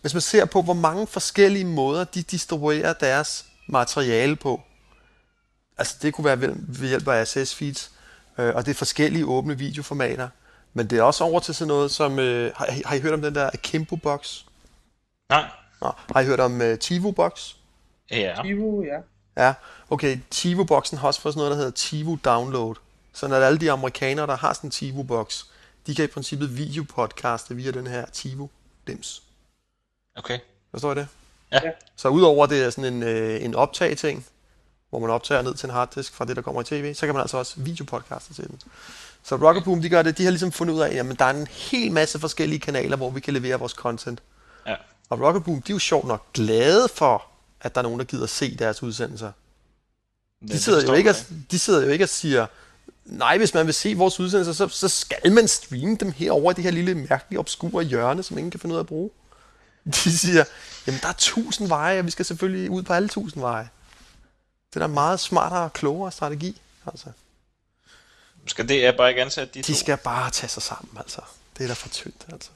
Hvis 0.02 0.14
man 0.14 0.22
ser 0.22 0.46
på, 0.46 0.62
hvor 0.62 0.74
mange 0.74 1.08
forskellige 1.08 1.66
måder 1.66 2.04
de 2.04 2.22
distribuerer 2.24 2.94
deres 2.94 3.46
materiale 3.68 4.36
på, 4.36 4.62
altså 5.78 5.96
det 6.02 6.14
kunne 6.14 6.26
være 6.26 6.42
ved 6.42 6.88
hjælp 6.88 7.08
af 7.08 7.24
RSS 7.24 7.56
feeds, 7.56 7.92
øh, 8.40 8.56
og 8.56 8.66
det 8.66 8.72
er 8.72 8.76
forskellige 8.76 9.26
åbne 9.26 9.58
videoformater, 9.58 10.28
men 10.74 10.88
det 10.88 11.00
er 11.00 11.04
også 11.04 11.24
over 11.24 11.40
til 11.40 11.56
sådan 11.56 11.68
noget 11.68 11.92
som... 11.92 12.20
Øh, 12.20 12.52
har, 12.56 12.70
har 12.86 12.96
I 12.96 13.00
hørt 13.00 13.14
om 13.14 13.22
den 13.22 13.36
der 13.36 13.50
Akimbo 13.54 13.96
Box? 13.96 14.42
Nej. 15.30 15.46
Nå, 15.82 15.92
har 16.14 16.20
I 16.20 16.26
hørt 16.26 16.40
om 16.40 16.62
uh, 16.62 16.80
Tivo 16.80 17.12
Box? 17.12 17.54
Ja. 18.12 18.36
Tivo, 18.44 18.84
ja. 18.84 18.98
Ja, 19.38 19.54
okay, 19.90 20.18
TiVo-boksen 20.30 20.98
har 20.98 21.08
også 21.08 21.22
fået 21.22 21.34
sådan 21.34 21.40
noget, 21.40 21.52
der 21.52 21.58
hedder 21.58 21.72
TiVo 21.72 22.16
Download. 22.16 22.76
Så 23.14 23.28
når 23.28 23.36
alle 23.36 23.60
de 23.60 23.72
amerikanere, 23.72 24.28
der 24.28 24.36
har 24.36 24.54
sådan 24.54 24.68
en 24.68 24.72
TiVo-boks, 24.72 25.46
de 25.88 25.96
kan 25.96 26.06
i 26.06 26.08
princippet 26.08 26.58
videopodcaste 26.58 27.56
via 27.56 27.72
den 27.72 27.88
her 27.88 28.06
TiVo-dims. 28.06 29.24
Okay. 30.16 30.40
Forstår 30.72 30.92
I 30.92 30.96
det? 30.96 31.08
Ja. 31.52 31.60
Så 31.96 32.10
udover 32.10 32.46
det 32.46 32.64
er 32.64 32.70
sådan 32.70 32.94
en, 32.94 33.04
øh, 33.04 33.44
en 33.44 33.56
optag-ting, 33.56 34.26
hvor 34.92 35.00
man 35.00 35.10
optager 35.10 35.42
ned 35.42 35.54
til 35.54 35.68
en 35.68 35.74
harddisk 35.74 36.14
fra 36.14 36.26
det, 36.26 36.36
der 36.36 36.42
kommer 36.42 36.62
i 36.62 36.64
tv, 36.64 36.94
så 36.94 37.06
kan 37.06 37.16
man 37.16 37.22
altså 37.22 37.38
også 37.38 37.54
videopodcaste 37.58 38.34
til 38.34 38.48
den. 38.48 38.62
Så 39.24 39.36
Rocket 39.36 39.64
Boom, 39.64 39.82
de 39.82 39.90
gør 39.90 40.02
det, 40.02 40.18
de 40.18 40.24
har 40.24 40.32
ligesom 40.32 40.52
fundet 40.52 40.74
ud 40.74 40.82
af, 40.82 40.96
at 40.96 41.20
der 41.20 41.26
er 41.26 41.30
en 41.30 41.48
hel 41.48 41.92
masse 41.92 42.20
forskellige 42.20 42.60
kanaler, 42.60 42.98
hvor 42.98 43.10
vi 43.10 43.20
kan 43.20 43.34
levere 43.34 43.60
vores 43.60 43.72
content. 43.72 44.22
Ja. 44.68 44.76
Og 45.10 45.22
Rocket 45.22 45.44
Boom, 45.44 45.62
de 45.62 45.72
er 45.72 45.76
jo 45.76 45.80
sjovt 45.80 46.08
nok 46.08 46.34
glade 46.34 46.88
for, 46.96 47.26
at 47.62 47.76
der 47.76 47.82
er 47.82 47.84
nogen, 47.84 48.00
der 48.00 48.06
gider 48.06 48.26
se 48.26 48.56
deres 48.56 48.84
udsendelser. 48.84 49.32
De 50.48 50.60
sidder, 50.60 50.84
jo 50.84 50.94
ikke 50.94 51.10
og, 51.10 51.16
de 51.52 51.60
sidder 51.60 51.82
jo 51.86 51.90
ikke 51.90 52.06
og 52.06 52.10
siger, 52.10 52.46
nej, 53.06 53.38
hvis 53.38 53.54
man 53.54 53.66
vil 53.66 53.74
se 53.74 53.94
vores 53.94 54.20
udsendelser, 54.20 54.54
så, 54.54 54.68
så 54.68 54.88
skal 54.88 55.32
man 55.32 55.48
streame 55.48 55.96
dem 55.96 56.12
herover 56.12 56.52
i 56.52 56.54
det 56.54 56.64
her 56.64 56.72
lille 56.72 56.96
mærkelige, 56.96 57.40
obskure 57.40 57.84
hjørne, 57.84 58.24
som 58.24 58.38
ingen 58.38 58.52
kan 58.52 58.60
finde 58.60 58.74
ud 58.74 58.78
af 58.78 58.84
at 58.84 58.88
bruge. 58.88 59.10
De 59.86 60.18
siger, 60.18 60.44
jamen 60.88 61.02
der 61.02 61.08
er 61.08 61.14
tusind 61.18 61.68
veje, 61.68 62.00
og 62.00 62.06
vi 62.06 62.12
skal 62.12 62.26
selvfølgelig 62.26 62.70
ud 62.70 62.84
på 62.84 62.94
alle 62.94 63.10
tusind 63.10 63.42
veje. 63.42 63.70
Det 64.74 64.76
er 64.76 64.80
da 64.80 64.86
en 64.86 64.94
meget 64.94 65.20
smartere 65.20 65.64
og 65.64 65.74
klogere 65.74 66.12
strategi. 66.12 66.62
Altså. 66.86 67.10
Skal 68.46 68.70
det 68.70 68.86
er 68.86 68.98
bare 68.98 69.10
ikke 69.10 69.22
ansat 69.22 69.54
de, 69.54 69.62
de 69.62 69.74
to? 69.74 69.74
skal 69.74 69.98
bare 69.98 70.32
tage 70.32 70.50
sig 70.50 70.64
sammen, 70.64 70.98
altså. 70.98 71.22
Det 71.58 71.64
er 71.64 71.68
da 71.68 71.74
for 71.74 71.90
tyndt, 71.90 72.26
altså. 72.32 72.52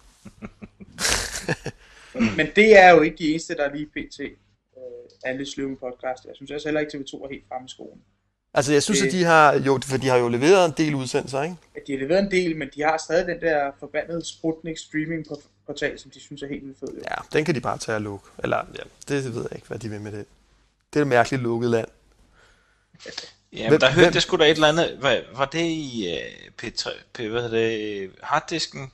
Men 2.38 2.48
det 2.56 2.80
er 2.80 2.90
jo 2.90 3.02
ikke 3.02 3.18
de 3.18 3.30
eneste, 3.30 3.56
der 3.56 3.64
er 3.64 3.76
lige 3.76 3.86
pt. 3.86 4.20
Øh, 4.20 4.32
alle 5.24 5.52
sløve 5.52 5.78
podcast. 5.78 6.26
Jeg 6.26 6.36
synes 6.36 6.52
også 6.52 6.68
heller 6.68 6.82
ikke, 6.82 6.98
TV2 6.98 7.24
er 7.24 7.30
helt 7.30 7.44
fremme 7.48 7.66
i 7.66 7.70
skoen. 7.70 8.02
Altså, 8.54 8.74
jeg 8.74 8.84
synes, 8.84 9.00
det... 9.00 9.08
at 9.08 9.12
de 9.14 9.24
har, 9.24 9.54
jo, 9.54 9.80
for 9.86 9.98
de 9.98 10.08
har 10.08 10.18
jo 10.18 10.28
leveret 10.28 10.66
en 10.66 10.74
del 10.78 10.96
udsendelser, 10.96 11.44
ikke? 11.44 11.56
Ja, 11.76 11.80
de 11.88 11.92
har 11.92 12.00
leveret 12.00 12.20
en 12.20 12.32
del, 12.32 12.58
men 12.58 12.70
de 12.76 12.82
har 12.82 12.98
stadig 12.98 13.28
den 13.28 13.42
der 13.42 13.72
forbandede 13.80 14.26
Sputnik 14.26 14.78
streaming 14.78 15.26
portal, 15.66 16.00
som 16.00 16.12
de 16.12 16.20
synes 16.20 16.44
er 16.44 16.48
helt 16.48 16.66
vildt 16.66 16.80
fed. 16.80 16.88
Jo. 16.88 17.02
Ja, 17.12 17.16
den 17.34 17.46
kan 17.46 17.56
de 17.56 17.62
bare 17.62 17.78
tage 17.78 17.96
og 17.96 18.02
lukke. 18.02 18.26
Eller, 18.44 18.58
ja, 18.58 18.84
det 19.08 19.36
ved 19.36 19.42
jeg 19.42 19.56
ikke, 19.56 19.68
hvad 19.68 19.80
de 19.80 19.90
vil 19.90 20.02
med 20.02 20.12
det. 20.12 20.26
Det 20.94 21.00
er 21.00 21.02
et 21.02 21.08
mærkeligt 21.08 21.44
lukket 21.44 21.70
land. 21.70 21.88
Ja, 23.54 23.70
men 23.70 23.82
der 23.82 23.92
hørte 23.92 24.12
jeg 24.14 24.22
sgu 24.22 24.38
da 24.38 24.44
et 24.44 24.50
eller 24.50 24.68
andet. 24.68 24.98
Var, 25.02 25.22
var 25.34 25.46
det 25.46 25.62
i 25.62 26.14
uh, 26.14 26.64
P3, 26.64 26.90
P, 27.14 27.20
hvad 27.20 27.42
hedder 27.42 27.58
det, 27.58 28.12
harddisken, 28.24 28.92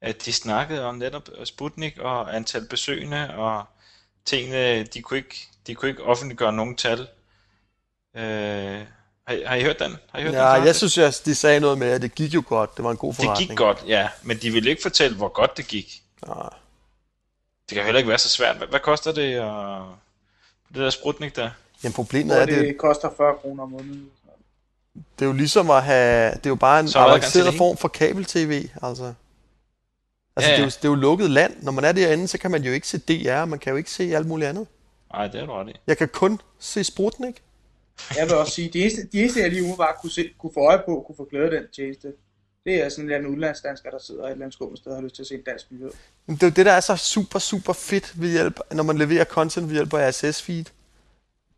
at 0.00 0.24
de 0.24 0.32
snakkede 0.32 0.84
om 0.84 0.94
netop 0.94 1.28
Sputnik 1.44 1.98
og 1.98 2.36
antal 2.36 2.66
besøgende 2.66 3.34
og 3.34 3.64
tingene, 4.24 4.84
de 4.84 5.02
kunne 5.02 5.16
ikke, 5.16 5.48
de 5.66 5.74
kunne 5.74 5.88
ikke 5.88 6.04
offentliggøre 6.04 6.52
nogen 6.52 6.76
tal. 6.76 7.00
Uh, 8.14 8.20
har, 9.26 9.46
har 9.46 9.54
I 9.54 9.62
hørt 9.62 9.78
den? 9.78 9.96
Har 10.10 10.18
I 10.18 10.22
hørt 10.22 10.34
ja, 10.34 10.56
den 10.56 10.66
jeg 10.66 10.76
synes, 10.76 10.98
at 10.98 11.22
de 11.24 11.34
sagde 11.34 11.60
noget 11.60 11.78
med, 11.78 11.90
at 11.90 12.02
det 12.02 12.14
gik 12.14 12.34
jo 12.34 12.42
godt. 12.46 12.76
Det 12.76 12.84
var 12.84 12.90
en 12.90 12.96
god 12.96 13.14
forretning. 13.14 13.38
Det 13.38 13.48
gik 13.48 13.58
godt, 13.58 13.84
ja. 13.86 14.08
Men 14.22 14.36
de 14.36 14.50
ville 14.50 14.70
ikke 14.70 14.82
fortælle, 14.82 15.16
hvor 15.16 15.28
godt 15.28 15.56
det 15.56 15.66
gik. 15.66 16.02
Ja. 16.26 16.32
Det 17.68 17.76
kan 17.76 17.84
heller 17.84 17.98
ikke 17.98 18.08
være 18.08 18.18
så 18.18 18.28
svært. 18.28 18.56
Hvad, 18.56 18.66
hvad 18.68 18.80
koster 18.80 19.12
det 19.12 19.34
at... 19.34 19.82
Det 20.68 20.76
der 20.82 20.90
Sputnik 20.90 21.36
der? 21.36 21.50
Jamen 21.84 21.94
problemet 21.94 22.40
er, 22.40 22.46
det, 22.46 22.58
det 22.58 22.78
koster 22.78 23.10
40 23.16 23.34
kroner 23.34 23.62
om 23.62 23.70
måneden. 23.70 24.10
Det 24.94 25.24
er 25.24 25.26
jo 25.26 25.32
ligesom 25.32 25.70
at 25.70 25.82
have... 25.82 26.30
Det 26.30 26.46
er 26.46 26.50
jo 26.50 26.54
bare 26.54 26.80
en 26.80 26.88
avanceret 26.94 27.54
form 27.54 27.76
for 27.76 27.88
kabel-tv, 27.88 28.68
altså. 28.82 29.14
Altså, 30.36 30.50
ja, 30.50 30.56
ja. 30.56 30.56
Det, 30.56 30.58
er 30.58 30.64
jo, 30.64 30.66
det 30.66 30.84
er 30.84 30.88
jo 30.88 30.94
lukket 30.94 31.30
land. 31.30 31.62
Når 31.62 31.72
man 31.72 31.84
er 31.84 31.92
derinde, 31.92 32.28
så 32.28 32.38
kan 32.38 32.50
man 32.50 32.62
jo 32.62 32.72
ikke 32.72 32.88
se 32.88 32.98
DR, 32.98 33.44
man 33.44 33.58
kan 33.58 33.70
jo 33.70 33.76
ikke 33.76 33.90
se 33.90 34.16
alt 34.16 34.26
muligt 34.26 34.48
andet. 34.48 34.66
Nej, 35.12 35.26
det 35.26 35.40
er 35.40 35.46
du 35.46 35.52
ret 35.52 35.68
i. 35.68 35.72
Jeg 35.86 35.98
kan 35.98 36.08
kun 36.08 36.40
se 36.58 36.84
Sputnik. 36.84 37.42
Jeg 38.16 38.26
vil 38.26 38.34
også 38.34 38.52
sige, 38.52 38.70
de 38.72 38.80
eneste, 38.80 39.00
de 39.12 39.20
eneste 39.20 39.40
jeg 39.40 39.50
lige 39.50 39.62
umiddelbart 39.62 39.94
kunne, 40.00 40.10
se, 40.10 40.30
kunne 40.38 40.50
få 40.54 40.60
øje 40.60 40.78
på, 40.86 41.04
kunne 41.06 41.16
få 41.16 41.28
glæde 41.30 41.50
den 41.50 41.64
tjeneste, 41.76 42.12
det 42.64 42.84
er 42.84 42.88
sådan 42.88 43.04
en 43.04 43.10
eller 43.10 43.18
anden 43.18 43.34
udlandsdansker, 43.34 43.90
der 43.90 43.98
sidder 43.98 44.24
et 44.24 44.30
eller 44.30 44.44
andet 44.44 44.54
skummelt 44.54 44.78
sted 44.78 44.92
og 44.92 44.96
har 44.96 45.02
lyst 45.02 45.14
til 45.14 45.22
at 45.22 45.26
se 45.26 45.34
en 45.34 45.42
dansk 45.42 45.66
nyhed. 45.70 45.90
Det 46.28 46.42
er 46.42 46.46
jo 46.46 46.52
det, 46.56 46.66
der 46.66 46.72
er 46.72 46.80
så 46.80 46.96
super, 46.96 47.38
super 47.38 47.72
fedt 47.72 48.20
ved 48.20 48.30
hjælp, 48.30 48.60
når 48.72 48.82
man 48.82 48.98
leverer 48.98 49.24
content 49.24 49.66
ved 49.66 49.74
hjælp 49.74 49.94
af 49.94 50.10
RSS-feed. 50.10 50.64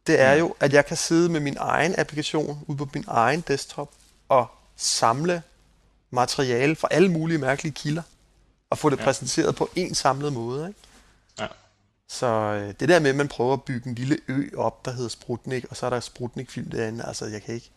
Det 0.06 0.20
er 0.20 0.32
jo, 0.32 0.54
at 0.60 0.72
jeg 0.72 0.86
kan 0.86 0.96
sidde 0.96 1.28
med 1.28 1.40
min 1.40 1.56
egen 1.60 1.94
applikation 1.98 2.64
ude 2.66 2.78
på 2.78 2.88
min 2.94 3.04
egen 3.06 3.40
desktop 3.40 3.94
og 4.28 4.46
samle 4.76 5.42
materiale 6.10 6.76
fra 6.76 6.88
alle 6.90 7.12
mulige 7.12 7.38
mærkelige 7.38 7.72
kilder 7.72 8.02
og 8.70 8.78
få 8.78 8.90
det 8.90 8.98
ja. 8.98 9.04
præsenteret 9.04 9.56
på 9.56 9.70
en 9.76 9.94
samlet 9.94 10.32
måde. 10.32 10.68
Ikke? 10.68 10.80
Ja. 11.40 11.46
Så 12.08 12.26
øh, 12.26 12.74
det 12.80 12.88
der 12.88 13.00
med, 13.00 13.10
at 13.10 13.16
man 13.16 13.28
prøver 13.28 13.52
at 13.52 13.62
bygge 13.62 13.88
en 13.88 13.94
lille 13.94 14.18
ø 14.28 14.48
op, 14.56 14.84
der 14.84 14.90
hedder 14.90 15.08
Sprutnik, 15.08 15.64
og 15.70 15.76
så 15.76 15.86
er 15.86 15.90
der 15.90 16.00
Sprutnik-film 16.00 16.70
derinde, 16.70 17.04
altså 17.04 17.26
jeg 17.26 17.42
kan 17.42 17.54
ikke, 17.54 17.70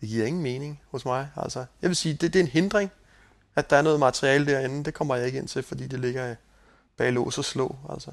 det 0.00 0.08
giver 0.08 0.26
ingen 0.26 0.42
mening 0.42 0.80
hos 0.90 1.04
mig. 1.04 1.28
Altså, 1.36 1.64
jeg 1.82 1.88
vil 1.88 1.96
sige, 1.96 2.14
det, 2.14 2.32
det 2.32 2.38
er 2.38 2.44
en 2.44 2.50
hindring, 2.50 2.90
at 3.56 3.70
der 3.70 3.76
er 3.76 3.82
noget 3.82 4.00
materiale 4.00 4.46
derinde, 4.46 4.84
det 4.84 4.94
kommer 4.94 5.16
jeg 5.16 5.26
ikke 5.26 5.38
ind 5.38 5.48
til, 5.48 5.62
fordi 5.62 5.86
det 5.86 6.00
ligger 6.00 6.34
bag 6.96 7.12
lås 7.12 7.38
og 7.38 7.44
slå. 7.44 7.76
Altså. 7.90 8.10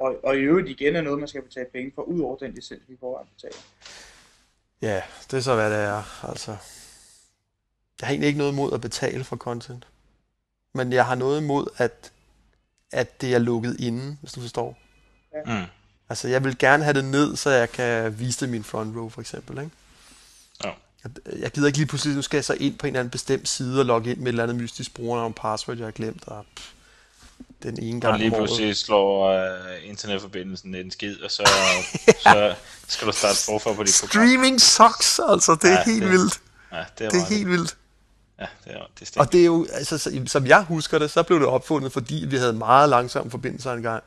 Og, 0.00 0.24
og 0.24 0.36
i 0.36 0.38
øvrigt 0.38 0.68
igen 0.68 0.96
er 0.96 1.00
noget, 1.00 1.18
man 1.18 1.28
skal 1.28 1.42
betale 1.42 1.66
penge 1.72 1.92
for, 1.94 2.02
ud 2.02 2.20
over 2.20 2.36
den 2.36 2.52
licens, 2.52 2.82
vi 2.88 2.96
får 3.00 3.18
at 3.18 3.26
betale. 3.34 3.62
Ja, 4.82 5.02
det 5.30 5.36
er 5.36 5.40
så, 5.40 5.54
hvad 5.54 5.70
det 5.70 5.78
er. 5.78 6.28
Altså, 6.28 6.50
jeg 8.00 8.06
har 8.06 8.10
egentlig 8.10 8.26
ikke 8.26 8.38
noget 8.38 8.52
imod 8.52 8.72
at 8.72 8.80
betale 8.80 9.24
for 9.24 9.36
content. 9.36 9.86
Men 10.74 10.92
jeg 10.92 11.06
har 11.06 11.14
noget 11.14 11.40
imod, 11.40 11.66
at, 11.76 12.12
at 12.92 13.20
det 13.20 13.34
er 13.34 13.38
lukket 13.38 13.80
inde, 13.80 14.16
hvis 14.20 14.32
du 14.32 14.40
forstår. 14.40 14.78
Ja. 15.34 15.60
Mm. 15.60 15.66
Altså, 16.08 16.28
jeg 16.28 16.44
vil 16.44 16.58
gerne 16.58 16.84
have 16.84 16.94
det 16.94 17.04
ned, 17.04 17.36
så 17.36 17.50
jeg 17.50 17.70
kan 17.70 18.18
vise 18.18 18.40
det 18.40 18.48
min 18.48 18.64
front 18.64 18.96
row, 18.96 19.08
for 19.08 19.20
eksempel. 19.20 19.58
Ikke? 19.58 19.70
Ja. 20.64 20.70
Jeg 21.38 21.50
gider 21.50 21.66
ikke 21.66 21.78
lige 21.78 21.88
pludselig, 21.88 22.16
nu 22.16 22.22
skal 22.22 22.36
jeg 22.36 22.44
så 22.44 22.54
ind 22.54 22.78
på 22.78 22.86
en 22.86 22.88
eller 22.88 23.00
anden 23.00 23.10
bestemt 23.10 23.48
side 23.48 23.80
og 23.80 23.86
logge 23.86 24.10
ind 24.10 24.18
med 24.18 24.26
et 24.26 24.28
eller 24.28 24.42
andet 24.42 24.56
mystisk 24.56 24.94
brugernavn 24.94 25.32
password, 25.32 25.76
jeg 25.76 25.86
har 25.86 25.92
glemt. 25.92 26.28
Og, 26.28 26.44
pff, 26.56 26.74
den 27.62 27.82
ene 27.82 28.00
gang 28.00 28.12
Og 28.12 28.18
lige 28.18 28.30
pludselig 28.30 28.76
slår 28.76 29.34
uh, 29.34 29.88
internetforbindelsen 29.88 30.74
en 30.74 30.90
skid, 30.90 31.20
og 31.20 31.30
så, 31.30 31.42
ja. 32.06 32.12
så 32.22 32.54
skal 32.88 33.08
du 33.08 33.12
starte 33.12 33.38
forfra 33.44 33.72
på 33.72 33.82
dit 33.82 33.96
program. 34.00 34.26
Streaming 34.28 34.60
sucks, 34.60 35.20
altså. 35.28 35.58
Det 35.62 35.70
er 35.70 35.72
ja, 35.72 35.84
helt 35.84 36.02
det, 36.02 36.10
vildt. 36.10 36.40
Ja, 36.72 36.84
det 36.98 37.06
er, 37.06 37.10
det 37.10 37.20
er 37.20 37.26
helt 37.26 37.48
vildt. 37.48 37.76
Ja, 38.38 38.46
det 38.64 38.74
er, 38.74 38.86
det 39.00 39.16
er 39.16 39.20
og 39.20 39.32
det 39.32 39.40
er 39.40 39.44
jo, 39.44 39.66
altså, 39.72 40.22
som 40.26 40.46
jeg 40.46 40.62
husker 40.62 40.98
det, 40.98 41.10
så 41.10 41.22
blev 41.22 41.40
det 41.40 41.48
opfundet, 41.48 41.92
fordi 41.92 42.24
vi 42.28 42.36
havde 42.36 42.52
meget 42.52 42.88
langsomme 42.88 43.30
forbindelser 43.30 43.72
engang. 43.72 44.02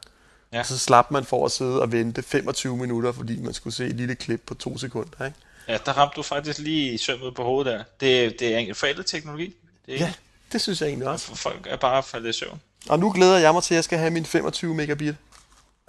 Ja. 0.53 0.59
Og 0.59 0.65
så 0.65 0.77
slap 0.77 1.11
man 1.11 1.25
for 1.25 1.45
at 1.45 1.51
sidde 1.51 1.81
og 1.81 1.91
vente 1.91 2.23
25 2.23 2.77
minutter, 2.77 3.11
fordi 3.11 3.39
man 3.39 3.53
skulle 3.53 3.73
se 3.73 3.85
et 3.85 3.95
lille 3.95 4.15
klip 4.15 4.41
på 4.45 4.53
to 4.53 4.77
sekunder, 4.77 5.25
ikke? 5.25 5.37
Ja, 5.67 5.77
der 5.85 5.93
ramte 5.93 6.15
du 6.15 6.23
faktisk 6.23 6.59
lige 6.59 6.97
sømmet 6.97 7.35
på 7.35 7.43
hovedet 7.43 7.73
der. 7.73 7.83
Det, 7.99 8.39
det 8.39 8.53
er 8.53 8.57
en 8.57 8.75
forældet 8.75 9.05
teknologi. 9.05 9.55
Det 9.85 9.93
er 9.93 9.99
ja, 9.99 10.13
det 10.51 10.61
synes 10.61 10.81
jeg 10.81 10.87
egentlig 10.87 11.07
også. 11.07 11.35
Folk 11.35 11.67
er 11.69 11.75
bare 11.75 12.03
faldet 12.03 12.29
i 12.29 12.33
søvn. 12.33 12.61
Og 12.89 13.00
nu 13.00 13.12
glæder 13.12 13.38
jeg 13.38 13.54
mig 13.54 13.63
til, 13.63 13.74
at 13.74 13.76
jeg 13.76 13.84
skal 13.84 14.00
have 14.00 14.12
min 14.12 14.26
25 14.26 14.76
megabit. 14.76 15.15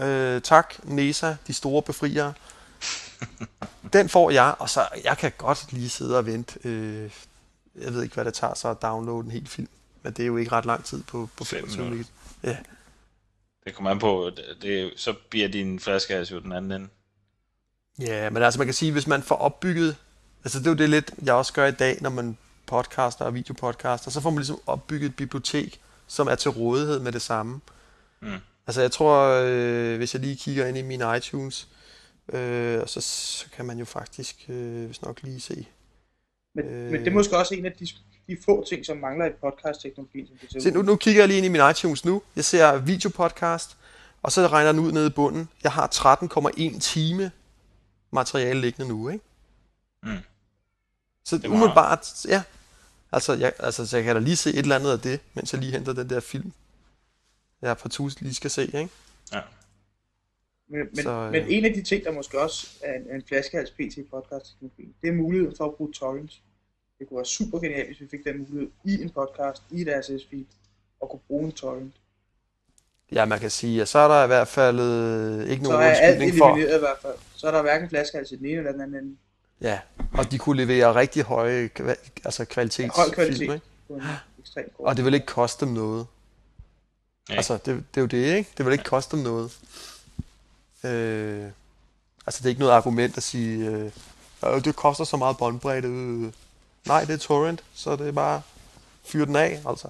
Øh, 0.00 0.42
tak, 0.42 0.74
NESA, 0.84 1.36
de 1.46 1.52
store 1.52 1.82
befriere. 1.82 2.32
Den 3.92 4.08
får 4.08 4.30
jeg, 4.30 4.54
og 4.58 4.70
så 4.70 4.88
jeg 5.04 5.18
kan 5.18 5.32
godt 5.38 5.72
lige 5.72 5.88
sidde 5.88 6.18
og 6.18 6.26
vente. 6.26 6.58
Øh, 6.64 7.10
jeg 7.80 7.94
ved 7.94 8.02
ikke, 8.02 8.14
hvad 8.14 8.24
det 8.24 8.34
tager 8.34 8.54
så 8.54 8.68
at 8.68 8.82
downloade 8.82 9.24
en 9.24 9.30
hel 9.30 9.48
film. 9.48 9.68
Men 10.02 10.12
det 10.12 10.22
er 10.22 10.26
jo 10.26 10.36
ikke 10.36 10.52
ret 10.52 10.66
lang 10.66 10.84
tid 10.84 11.02
på, 11.02 11.28
på 11.36 11.44
25 11.44 11.84
megabit. 11.84 12.10
Ja. 12.42 12.56
Det 13.64 13.74
kommer 13.74 13.90
an 13.90 13.98
på, 13.98 14.30
det, 14.36 14.44
det, 14.62 14.92
så 14.96 15.14
bliver 15.30 15.48
din 15.48 15.80
flaske 15.80 16.26
jo 16.30 16.38
den 16.38 16.52
anden 16.52 16.72
ende. 16.72 16.88
Ja, 17.98 18.30
men 18.30 18.42
altså 18.42 18.58
man 18.58 18.66
kan 18.66 18.74
sige, 18.74 18.92
hvis 18.92 19.06
man 19.06 19.22
får 19.22 19.34
opbygget, 19.34 19.96
altså 20.44 20.58
det 20.58 20.66
er 20.66 20.70
jo 20.70 20.76
det 20.76 20.90
lidt, 20.90 21.10
jeg 21.24 21.34
også 21.34 21.52
gør 21.52 21.66
i 21.66 21.72
dag, 21.72 21.98
når 22.00 22.10
man 22.10 22.36
podcaster 22.66 23.24
og 23.24 23.34
videopodcaster, 23.34 24.10
så 24.10 24.20
får 24.20 24.30
man 24.30 24.38
ligesom 24.38 24.60
opbygget 24.66 25.08
et 25.08 25.16
bibliotek, 25.16 25.80
som 26.06 26.26
er 26.28 26.34
til 26.34 26.50
rådighed 26.50 27.00
med 27.00 27.12
det 27.12 27.22
samme. 27.22 27.60
Mm. 28.20 28.28
Altså 28.66 28.80
jeg 28.80 28.92
tror, 28.92 29.44
øh, 29.46 29.96
hvis 29.96 30.14
jeg 30.14 30.22
lige 30.22 30.36
kigger 30.36 30.66
ind 30.66 30.78
i 30.78 30.82
min 30.82 31.02
iTunes, 31.16 31.68
øh, 32.32 32.86
så, 32.86 33.00
så 33.00 33.46
kan 33.56 33.64
man 33.64 33.78
jo 33.78 33.84
faktisk, 33.84 34.44
øh, 34.48 34.86
hvis 34.86 35.02
nok 35.02 35.22
lige 35.22 35.40
se. 35.40 35.66
Men, 36.54 36.64
øh, 36.64 36.90
men 36.90 37.00
det 37.00 37.08
er 37.08 37.12
måske 37.12 37.36
også 37.36 37.54
en 37.54 37.66
af 37.66 37.72
de, 37.72 37.88
de 38.26 38.36
få 38.44 38.64
ting, 38.68 38.86
som 38.86 38.96
mangler 38.96 39.26
i 39.26 39.30
podcast-teknologien. 39.30 40.26
Som 40.26 40.36
det 40.52 40.62
se, 40.62 40.70
nu, 40.70 40.82
nu 40.82 40.96
kigger 40.96 41.20
jeg 41.20 41.28
lige 41.28 41.36
ind 41.36 41.46
i 41.46 41.48
min 41.48 41.70
iTunes 41.70 42.04
nu. 42.04 42.22
Jeg 42.36 42.44
ser 42.44 42.78
videopodcast, 42.78 43.76
og 44.22 44.32
så 44.32 44.46
regner 44.46 44.72
den 44.72 44.80
ud 44.80 44.92
nede 44.92 45.06
i 45.06 45.10
bunden. 45.10 45.48
Jeg 45.62 45.72
har 45.72 45.86
13,1 45.86 46.80
time 46.80 47.30
materiale 48.10 48.60
liggende 48.60 48.88
nu, 48.88 49.08
ikke? 49.08 49.24
Mm. 50.02 50.18
Så 51.24 51.40
umiddelbart, 51.48 52.24
ja, 52.28 52.42
Altså 53.14 53.32
jeg, 53.32 53.52
altså, 53.58 53.86
så 53.86 53.96
jeg 53.96 54.04
kan 54.04 54.16
da 54.16 54.20
lige 54.20 54.36
se 54.36 54.50
et 54.50 54.58
eller 54.58 54.76
andet 54.76 54.92
af 54.92 55.00
det, 55.00 55.20
mens 55.34 55.52
jeg 55.52 55.60
lige 55.60 55.72
henter 55.72 55.92
den 55.92 56.10
der 56.10 56.20
film, 56.20 56.52
jeg 57.62 57.76
partout 57.76 58.20
lige 58.20 58.34
skal 58.34 58.50
se, 58.50 58.62
ikke? 58.62 58.88
Ja. 59.32 59.40
Men, 60.68 60.80
men, 60.94 61.02
så, 61.02 61.10
øh... 61.10 61.32
men 61.32 61.46
en 61.48 61.64
af 61.64 61.72
de 61.74 61.82
ting, 61.82 62.04
der 62.04 62.12
måske 62.12 62.40
også 62.40 62.66
er 62.82 62.94
en, 62.94 63.14
en 63.14 63.22
flaskehals 63.28 63.70
PT 63.70 64.10
podcast 64.10 64.56
det 65.02 65.08
er 65.08 65.12
muligheden 65.12 65.56
for 65.56 65.64
at 65.64 65.74
bruge 65.74 65.92
torrents. 65.92 66.42
Det 66.98 67.08
kunne 67.08 67.16
være 67.16 67.26
super 67.26 67.58
genialt, 67.58 67.86
hvis 67.86 68.00
vi 68.00 68.08
fik 68.10 68.24
den 68.24 68.38
mulighed 68.38 68.70
i 68.84 69.02
en 69.02 69.10
podcast, 69.10 69.62
i 69.70 69.80
et 69.80 69.88
RSS 69.88 70.26
feed, 70.30 70.44
og 71.00 71.10
kunne 71.10 71.20
bruge 71.28 71.44
en 71.44 71.52
torrent. 71.52 71.94
Ja, 73.12 73.24
man 73.24 73.40
kan 73.40 73.50
sige, 73.50 73.82
at 73.82 73.88
så 73.88 73.98
er 73.98 74.08
der 74.08 74.24
i 74.24 74.26
hvert 74.26 74.48
fald 74.48 74.80
øh, 74.80 75.50
ikke 75.50 75.64
Så 75.64 75.70
nogen 75.70 75.86
er 75.86 75.90
alt 75.90 76.14
undskyldning 76.14 76.38
for... 76.38 76.46
elimineret 76.46 76.76
i 76.76 76.78
hvert 76.78 76.98
fald. 77.02 77.14
Så 77.34 77.46
er 77.46 77.50
der 77.50 77.62
hverken 77.62 77.88
flaskehals 77.88 78.32
i 78.32 78.36
den 78.36 78.46
ene 78.46 78.56
eller 78.56 78.72
den 78.72 78.80
anden 78.80 79.04
ende. 79.04 79.16
Ja, 79.60 79.78
og 80.12 80.30
de 80.30 80.38
kunne 80.38 80.56
levere 80.66 80.94
rigtig 80.94 81.22
høje 81.22 81.70
altså 82.24 82.44
kvalitetsfilm, 82.44 82.90
Høj 82.96 83.14
kvalitet 83.14 83.40
ikke? 83.40 83.60
ekstrem 84.38 84.64
kort. 84.76 84.88
Og 84.88 84.96
det 84.96 85.04
vil 85.04 85.14
ikke 85.14 85.26
koste 85.26 85.64
dem 85.66 85.74
noget. 85.74 86.06
Nej. 87.28 87.36
Altså, 87.36 87.52
det, 87.54 87.66
det 87.66 87.96
er 87.96 88.00
jo 88.00 88.06
det, 88.06 88.36
ikke? 88.36 88.50
Det 88.56 88.66
vil 88.66 88.72
ikke 88.72 88.84
koste 88.84 89.16
dem 89.16 89.24
noget. 89.24 89.52
Øh, 90.84 91.44
altså, 92.26 92.38
det 92.38 92.44
er 92.44 92.48
ikke 92.48 92.60
noget 92.60 92.72
argument 92.72 93.16
at 93.16 93.22
sige, 93.22 93.66
øh, 93.66 93.90
"Øh, 94.44 94.64
det 94.64 94.76
koster 94.76 95.04
så 95.04 95.16
meget 95.16 95.38
båndbredde. 95.38 95.88
Øh. 95.88 96.32
Nej, 96.86 97.04
det 97.04 97.14
er 97.14 97.18
torrent, 97.18 97.64
så 97.74 97.96
det 97.96 98.08
er 98.08 98.12
bare 98.12 98.42
fyr 99.04 99.24
den 99.24 99.36
af, 99.36 99.62
altså. 99.68 99.88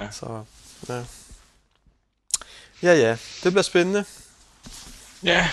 Ja. 0.00 0.10
Så, 0.20 0.44
ja. 0.88 1.04
Ja, 2.82 2.94
ja, 2.94 3.10
det 3.44 3.52
bliver 3.52 3.62
spændende. 3.62 4.04
Ja. 5.22 5.50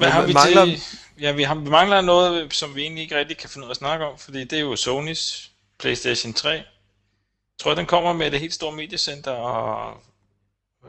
Hvad 0.00 0.08
Men 0.08 0.12
har 0.12 0.26
vi 0.26 0.32
mangler- 0.32 0.64
til? 0.64 0.80
Ja, 1.20 1.32
vi, 1.32 1.42
har, 1.42 1.54
vi 1.54 1.70
mangler 1.70 2.00
noget, 2.00 2.52
som 2.54 2.74
vi 2.74 2.82
egentlig 2.82 3.02
ikke 3.02 3.16
rigtig 3.18 3.36
kan 3.38 3.50
finde 3.50 3.64
ud 3.64 3.68
af 3.68 3.72
at 3.72 3.76
snakke 3.76 4.04
om, 4.06 4.18
fordi 4.18 4.44
det 4.44 4.52
er 4.52 4.60
jo 4.60 4.76
Sonys 4.76 5.50
PlayStation 5.78 6.32
3. 6.32 6.48
Jeg 6.48 6.64
tror, 7.58 7.74
den 7.74 7.86
kommer 7.86 8.12
med 8.12 8.30
det 8.30 8.40
helt 8.40 8.54
store 8.54 8.76
mediecenter, 8.76 9.30
og 9.30 10.00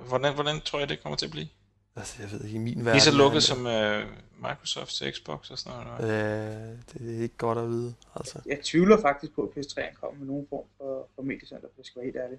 hvordan, 0.08 0.34
hvordan 0.34 0.62
tror 0.62 0.80
jeg, 0.80 0.90
det 0.90 1.04
kommer 1.04 1.18
til 1.18 1.26
at 1.26 1.32
blive? 1.32 1.48
Altså, 1.96 2.16
jeg 2.20 2.32
ved 2.32 2.44
ikke, 2.46 2.56
i 2.56 2.60
min 2.60 2.78
verden... 2.80 2.92
Lige 2.94 3.02
så 3.02 3.12
lukket 3.12 3.36
det- 3.36 3.44
som 3.44 3.66
uh, 3.66 4.50
Microsoft 4.50 4.96
til 4.96 5.14
Xbox 5.14 5.50
og 5.52 5.58
sådan 5.58 5.80
noget. 6.00 6.04
Øh, 6.04 6.78
det 6.94 7.18
er 7.18 7.22
ikke 7.24 7.38
godt 7.38 7.58
at 7.58 7.68
vide, 7.70 7.94
altså. 8.16 8.40
Jeg 8.46 8.60
tvivler 8.64 9.02
faktisk 9.02 9.34
på, 9.36 9.42
at 9.42 9.50
PS3 9.66 9.94
kommer 10.00 10.20
med 10.20 10.28
nogen 10.28 10.46
form 10.50 10.66
for, 10.78 11.08
for 11.16 11.22
mediecenter, 11.22 11.68
hvis 11.68 11.78
jeg 11.78 11.86
skal 11.86 12.00
være 12.00 12.06
helt 12.06 12.18
ærlig. 12.26 12.38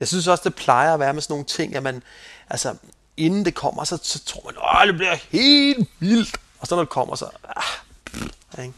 Jeg 0.00 0.08
synes 0.08 0.28
også, 0.28 0.42
det 0.48 0.54
plejer 0.54 0.94
at 0.94 1.00
være 1.00 1.12
med 1.14 1.22
sådan 1.22 1.32
nogle 1.32 1.44
ting, 1.44 1.74
at 1.76 1.82
man, 1.82 2.02
altså, 2.50 2.76
inden 3.16 3.44
det 3.44 3.54
kommer, 3.54 3.84
så, 3.84 3.98
så 4.02 4.24
tror 4.24 4.42
man, 4.44 4.54
åh, 4.58 4.86
det 4.88 4.94
bliver 4.94 5.14
helt 5.14 5.88
vildt. 5.98 6.36
Og 6.60 6.66
så 6.66 6.74
når 6.74 6.82
det 6.82 6.90
kommer, 6.90 7.14
så, 7.14 7.24
ah, 7.44 7.62
pff, 8.06 8.58
ikke? 8.58 8.72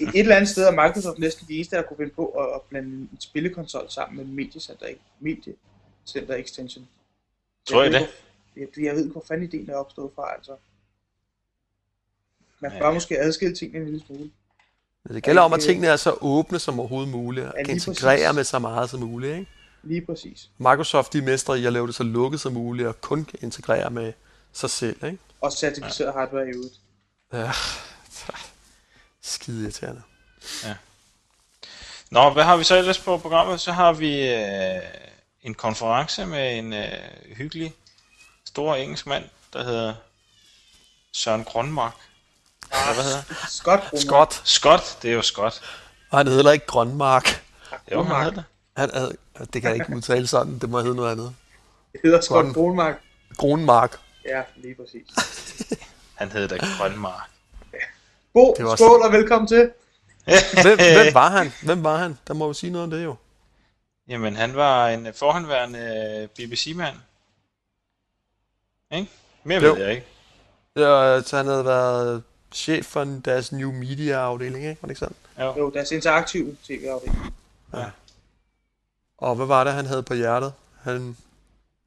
Et, 0.00 0.20
eller 0.20 0.36
andet 0.36 0.48
sted 0.50 0.64
er 0.66 0.70
Microsoft 0.70 1.18
næsten 1.18 1.48
de 1.48 1.54
eneste, 1.54 1.76
der 1.76 1.82
kunne 1.82 1.96
finde 1.96 2.12
på 2.14 2.26
at, 2.26 2.54
at 2.54 2.60
blande 2.62 2.88
en 2.88 3.10
spillekonsol 3.20 3.86
sammen 3.90 4.16
med 4.16 4.24
en 4.24 4.34
mediecenter, 4.36 4.86
mediecenter 5.20 6.34
extension. 6.34 6.88
Tror 7.68 7.82
I 7.82 7.86
ved 7.86 7.92
det? 7.92 8.00
ikke, 8.00 8.12
hvor- 8.54 8.62
Jeg, 8.80 8.86
jeg 8.86 8.94
ved 8.94 9.00
ikke, 9.02 9.12
hvor 9.12 9.24
fanden 9.28 9.48
ideen 9.48 9.70
er 9.70 9.76
opstået 9.76 10.10
fra, 10.14 10.34
altså. 10.36 10.52
Man 12.60 12.72
Ja. 12.72 12.78
bør 12.78 12.92
måske 12.92 13.18
adskille 13.18 13.56
tingene 13.56 13.78
en 13.78 13.90
lille 13.90 14.06
smule. 14.06 14.30
Men 15.04 15.14
det 15.14 15.22
gælder 15.22 15.42
om, 15.42 15.52
at 15.52 15.60
tingene 15.60 15.86
er 15.86 15.96
så 15.96 16.16
åbne 16.20 16.58
som 16.58 16.80
overhovedet 16.80 17.10
muligt, 17.10 17.46
og 17.46 17.52
Ja, 17.56 17.64
kan 17.64 17.74
lige 17.76 17.90
integrere 17.90 18.18
præcis. 18.26 18.34
med 18.36 18.44
så 18.44 18.58
meget 18.58 18.90
som 18.90 19.00
muligt. 19.00 19.32
Ikke? 19.38 19.50
Lige 19.86 20.06
præcis. 20.06 20.50
Microsoft, 20.58 21.12
de 21.12 21.18
er 21.18 21.22
mestre 21.22 21.58
i 21.58 21.66
at 21.66 21.72
lave 21.72 21.86
det 21.86 21.94
så 21.94 22.02
lukket 22.02 22.40
som 22.40 22.52
muligt, 22.52 22.88
og 22.88 23.00
kun 23.00 23.24
kan 23.24 23.38
integrere 23.42 23.90
med 23.90 24.12
sig 24.52 24.70
selv. 24.70 25.04
Ikke? 25.04 25.18
Og 25.40 25.52
certificeret 25.52 26.08
ja. 26.08 26.18
hardware 26.18 26.46
i 26.46 26.50
øvrigt. 26.50 26.74
Ja, 27.32 27.50
skide 29.22 29.62
irriterende. 29.62 30.02
Nå, 32.10 32.30
hvad 32.30 32.44
har 32.44 32.56
vi 32.56 32.64
så 32.64 32.76
ellers 32.76 32.98
på 32.98 33.18
programmet? 33.18 33.60
Så 33.60 33.72
har 33.72 33.92
vi 33.92 34.30
øh, 34.30 34.82
en 35.42 35.54
konference 35.54 36.26
med 36.26 36.58
en 36.58 36.72
øh, 36.72 36.88
hyggelig, 37.36 37.74
stor 38.44 38.74
engelsk 38.74 39.06
mand, 39.06 39.24
der 39.52 39.64
hedder 39.64 39.94
Søren 41.12 41.44
Grønmark. 41.44 41.94
Eller 42.72 42.94
hvad 42.94 43.04
hedder? 43.04 43.22
Scott. 43.48 44.00
Scott, 44.00 44.42
Scott, 44.44 44.98
det 45.02 45.10
er 45.10 45.14
jo 45.14 45.22
Scott. 45.22 45.62
og 46.10 46.18
han 46.18 46.26
hedder 46.26 46.52
ikke 46.52 46.66
Grønmark. 46.66 47.44
Jo, 47.92 48.02
han 48.02 48.16
hedder 48.16 48.30
det. 48.30 48.44
Han, 48.76 49.16
det 49.38 49.62
kan 49.62 49.64
jeg 49.64 49.74
ikke 49.74 49.96
udtale 49.96 50.26
sådan, 50.26 50.58
det 50.58 50.70
må 50.70 50.80
hedde 50.80 50.94
noget 50.96 51.12
andet. 51.12 51.34
Det 51.92 52.00
hedder 52.04 52.20
Scott 52.20 52.46
Grøn- 52.46 52.52
Brunmark. 52.52 53.00
Grønmark. 53.36 53.98
Ja, 54.24 54.42
lige 54.56 54.74
præcis. 54.74 55.06
Han 56.18 56.32
hedder 56.32 56.48
da 56.58 56.66
Grønmark. 56.78 57.30
Bo, 58.32 58.54
Det 58.58 58.64
var 58.64 58.76
skål 58.76 59.02
og 59.02 59.12
velkommen 59.12 59.48
til. 59.48 59.70
Hvem, 60.62 60.78
hvem 60.78 61.14
var 61.14 61.30
han? 61.30 61.52
Hvem 61.64 61.84
var 61.84 61.96
han? 61.96 62.18
Der 62.26 62.34
må 62.34 62.46
jo 62.46 62.52
sige 62.52 62.70
noget 62.70 62.84
om 62.84 62.90
det 62.90 63.04
jo. 63.04 63.14
Jamen, 64.08 64.36
han 64.36 64.56
var 64.56 64.88
en 64.88 65.06
øh, 65.06 65.14
forhåndværende 65.14 66.28
BBC-mand. 66.36 66.96
Ikke? 68.92 69.10
Mere 69.44 69.62
Jo. 69.62 69.72
ved 69.72 69.82
jeg 69.82 69.90
ikke. 69.90 70.06
Ja, 70.76 71.20
så 71.22 71.36
han 71.36 71.46
havde 71.46 71.64
været 71.64 72.22
chef 72.52 72.86
for 72.86 73.04
deres 73.24 73.52
new 73.52 73.72
media 73.72 74.14
afdeling, 74.14 74.64
ikke? 74.66 74.82
Var 74.82 74.86
det 74.86 74.90
ikke 74.90 74.98
sådan? 74.98 75.16
Jo. 75.40 75.58
Jo, 75.58 75.70
deres 75.70 75.90
interaktive 75.92 76.56
tv-afdeling. 76.64 77.34
Og 79.24 79.34
hvad 79.36 79.46
var 79.46 79.64
det, 79.64 79.72
han 79.72 79.86
havde 79.86 80.02
på 80.02 80.14
hjertet? 80.14 80.52
Han, 80.82 81.16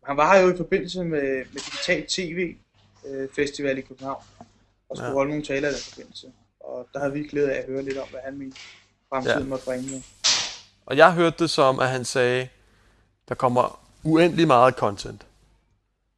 Han 0.03 0.17
var 0.17 0.33
her 0.35 0.41
jo 0.41 0.53
i 0.53 0.57
forbindelse 0.57 1.03
med, 1.03 1.21
med 1.53 1.61
Digital 1.61 2.05
TV 2.09 2.55
øh, 3.07 3.27
Festival 3.35 3.77
i 3.77 3.81
København. 3.81 4.23
Og 4.89 4.97
skulle 4.97 5.07
Ja. 5.09 5.13
holde 5.13 5.29
nogle 5.29 5.45
taler 5.45 5.69
i 5.69 5.71
den 5.71 5.79
forbindelse. 5.89 6.27
Og 6.59 6.87
der 6.93 6.99
havde 6.99 7.13
vi 7.13 7.27
glæde 7.27 7.51
af 7.51 7.59
at 7.59 7.65
høre 7.67 7.81
lidt 7.81 7.97
om, 7.97 8.07
hvad 8.09 8.19
han 8.25 8.37
mente 8.37 8.57
fremtiden 9.09 9.39
Ja. 9.39 9.45
måtte 9.45 9.65
bringe 9.65 10.03
og 10.85 10.97
jeg 10.97 11.13
hørte 11.13 11.35
det 11.39 11.49
som, 11.49 11.79
at 11.79 11.89
han 11.89 12.05
sagde, 12.05 12.47
der 13.29 13.35
kommer 13.35 13.79
uendelig 14.03 14.47
meget 14.47 14.73
content. 14.75 15.25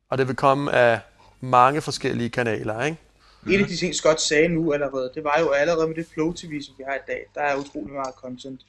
Og 0.10 0.18
det 0.18 0.28
vil 0.28 0.36
komme 0.36 0.72
af 0.72 1.00
mange 1.42 1.82
forskellige 1.82 2.30
kanaler, 2.30 2.84
ikke? 2.84 2.98
Mm. 3.44 3.52
En 3.52 3.60
af 3.60 3.68
de 3.68 3.76
ting, 3.78 3.96
Scott 3.96 4.22
sagde 4.22 4.48
nu 4.48 4.74
allerede, 4.74 5.12
det 5.16 5.24
var 5.24 5.40
jo 5.40 5.50
allerede 5.50 5.88
med 5.88 5.96
det 5.96 6.08
Flow 6.14 6.34
TV, 6.34 6.62
som 6.62 6.76
vi 6.78 6.84
har 6.88 6.96
i 6.96 7.00
dag, 7.08 7.26
der 7.36 7.42
er 7.42 7.56
utrolig 7.56 7.94
meget 7.94 8.16
content. 8.16 8.62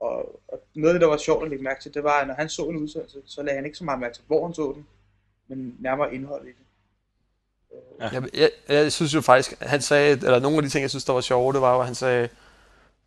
Og, 0.00 0.40
og 0.48 0.62
noget 0.74 0.94
af 0.94 0.94
det, 0.94 1.00
der 1.00 1.08
var 1.08 1.16
sjovt 1.16 1.44
at 1.44 1.50
lægge 1.50 1.64
mærke 1.64 1.82
til, 1.82 1.94
det 1.94 2.04
var, 2.04 2.20
at 2.20 2.26
når 2.26 2.34
han 2.34 2.48
så 2.48 2.62
en 2.62 2.76
udsendelse, 2.76 3.18
så 3.26 3.42
lagde 3.42 3.56
han 3.56 3.64
ikke 3.64 3.78
så 3.78 3.84
meget 3.84 4.00
mærke 4.00 4.14
til, 4.14 4.24
hvor 4.26 4.46
han 4.46 4.54
så 4.54 4.72
den, 4.74 4.86
men 5.48 5.76
nærmere 5.78 6.14
indholdet 6.14 6.46
i 6.46 6.50
det. 6.50 6.56
Ja. 8.00 8.08
Jeg, 8.12 8.28
jeg, 8.34 8.50
jeg 8.68 8.92
synes 8.92 9.14
jo 9.14 9.20
faktisk, 9.20 9.60
han 9.60 9.80
sagde, 9.80 10.10
eller 10.10 10.38
nogle 10.38 10.56
af 10.56 10.62
de 10.62 10.68
ting, 10.68 10.82
jeg 10.82 10.90
synes, 10.90 11.04
der 11.04 11.12
var 11.12 11.20
sjove, 11.20 11.52
det 11.52 11.60
var 11.60 11.74
jo, 11.74 11.80
at 11.80 11.86
han 11.86 11.94
sagde, 11.94 12.28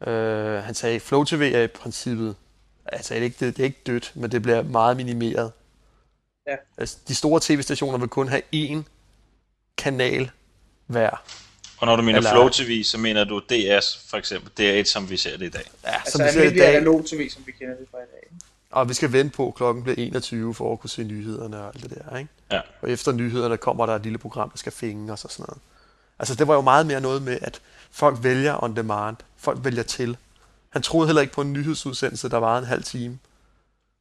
øh, 0.08 0.64
han 0.64 0.74
sagde, 0.74 1.00
Flow 1.00 1.24
TV 1.24 1.52
er 1.56 1.64
i 1.64 1.68
princippet, 1.68 2.36
altså 2.86 3.14
det 3.14 3.20
er 3.20 3.24
ikke, 3.24 3.46
det, 3.46 3.58
det 3.58 3.64
er 3.64 3.66
ikke 3.66 3.82
dødt, 3.86 4.12
men 4.16 4.32
det 4.32 4.42
bliver 4.42 4.64
meget 4.64 4.98
minimeret. 4.98 5.52
Ja. 6.48 6.56
Altså, 6.78 6.98
de 7.08 7.16
store 7.16 7.40
tv-stationer 7.44 7.98
vil 7.98 8.08
kun 8.08 8.28
have 8.28 8.42
én 8.56 8.84
kanal 9.78 10.32
hver. 10.86 11.24
Og 11.80 11.88
når 11.88 11.96
du 11.96 12.02
mener 12.02 12.18
Eller- 12.20 12.32
Flow 12.32 12.50
TV, 12.50 12.84
så 12.84 12.98
mener 12.98 13.24
du 13.24 13.40
DS 13.40 14.06
for 14.10 14.18
eksempel. 14.18 14.52
Det 14.58 14.70
er 14.70 14.80
et, 14.80 14.88
som 14.88 15.10
vi 15.10 15.18
ser 15.18 15.38
det 15.38 15.46
i 15.46 15.50
dag. 15.50 15.64
Ja, 15.84 15.90
Altså 15.94 16.12
som 16.12 16.26
vi 16.26 16.30
ser 16.32 16.36
i 16.40 16.42
almindelig 16.42 16.62
dag, 16.68 16.76
analog 16.76 17.06
TV, 17.06 17.30
som 17.30 17.44
vi 17.46 17.52
kender 17.52 17.76
det 17.76 17.88
fra 17.92 17.98
i 17.98 18.02
dag. 18.02 18.38
og 18.72 18.90
vi 18.90 18.94
skal 18.94 19.12
vente 19.12 19.36
på, 19.36 19.48
at 19.48 19.56
klokken 19.56 19.84
bliver 19.84 19.96
21 19.98 20.54
for 20.56 20.74
at 20.74 20.80
kunne 20.80 20.90
se 20.90 21.04
nyhederne 21.04 21.60
og 21.60 21.68
alt 21.76 21.84
det 21.84 21.90
der, 22.12 22.18
ikke? 22.18 22.30
Ja. 22.52 22.62
Og 22.82 22.90
efter 22.90 23.12
nyhederne 23.12 23.58
kommer 23.58 23.86
der 23.86 23.96
et 23.96 24.04
lille 24.04 24.18
program, 24.18 24.50
der 24.50 24.58
skal 24.58 24.72
finge 24.72 25.14
os 25.14 25.26
og 25.26 25.32
sådan 25.32 25.46
noget. 25.50 25.62
Altså 26.20 26.36
det 26.36 26.48
var 26.48 26.54
jo 26.54 26.62
meget 26.62 26.86
mere 26.86 27.02
noget 27.02 27.22
med, 27.22 27.38
at 27.42 27.62
folk 27.92 28.18
vælger 28.24 28.64
on 28.64 28.76
demand. 28.76 29.16
Folk 29.38 29.60
vælger 29.64 29.84
til. 29.84 30.18
Han 30.70 30.82
troede 30.82 31.08
heller 31.08 31.22
ikke 31.22 31.34
på 31.34 31.42
en 31.42 31.54
nyhedsudsendelse, 31.54 32.30
der 32.30 32.38
varede 32.38 32.60
en 32.60 32.66
halv 32.68 32.84
time. 32.84 33.20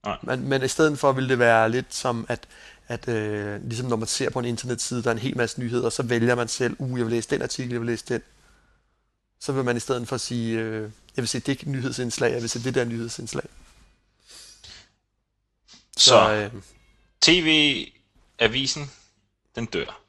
Nej. 0.07 0.17
Men, 0.23 0.49
men 0.49 0.63
i 0.63 0.69
stedet 0.69 0.99
for 0.99 1.13
ville 1.13 1.29
det 1.29 1.39
være 1.39 1.71
lidt 1.71 1.95
som, 1.95 2.27
at, 2.29 2.41
at 2.89 3.09
øh, 3.09 3.63
ligesom 3.65 3.87
når 3.89 3.97
man 3.97 4.09
ser 4.09 4.31
på 4.31 4.39
en 4.39 4.45
internetside, 4.45 5.03
der 5.03 5.09
er 5.09 5.13
en 5.13 5.19
hel 5.19 5.37
masse 5.37 5.61
nyheder, 5.61 5.91
så 5.91 6.03
vælger 6.03 6.35
man 6.35 6.49
selv, 6.49 6.77
uh, 6.79 6.99
jeg 6.99 7.07
vil 7.07 7.13
læse 7.15 7.31
den 7.31 7.43
artikel, 7.43 7.71
jeg 7.73 7.81
vil 7.81 7.87
læse 7.87 8.05
den. 8.09 8.23
Så 9.41 9.53
vil 9.53 9.65
man 9.65 9.77
i 9.77 9.81
stedet 9.81 10.09
for 10.09 10.17
sige, 10.17 10.59
øh, 10.59 10.83
jeg 10.83 10.91
vil 11.23 11.29
se 11.29 11.41
det 11.41 11.67
nyhedsindslag, 11.67 12.33
jeg 12.33 12.41
vil 12.43 12.51
se 12.51 12.65
det 12.65 12.75
der 12.75 12.85
nyhedsindslag. 12.85 13.45
Så, 15.97 16.05
Så 16.11 16.33
øh, 16.55 16.63
TV-avisen, 17.21 18.91
den 19.57 19.67
dør. 19.67 20.01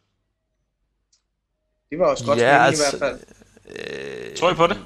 Det 1.89 2.00
var 2.00 2.06
også 2.06 2.26
godt 2.26 2.39
Ja, 2.39 2.56
ja, 2.56 2.63
altså, 2.65 2.96
i 2.96 3.00
hvert 3.00 3.10
fald. 3.12 3.20
øh, 4.30 4.38
Tror 4.38 4.52
I 4.52 4.54
på 4.56 4.68
det? 4.68 4.78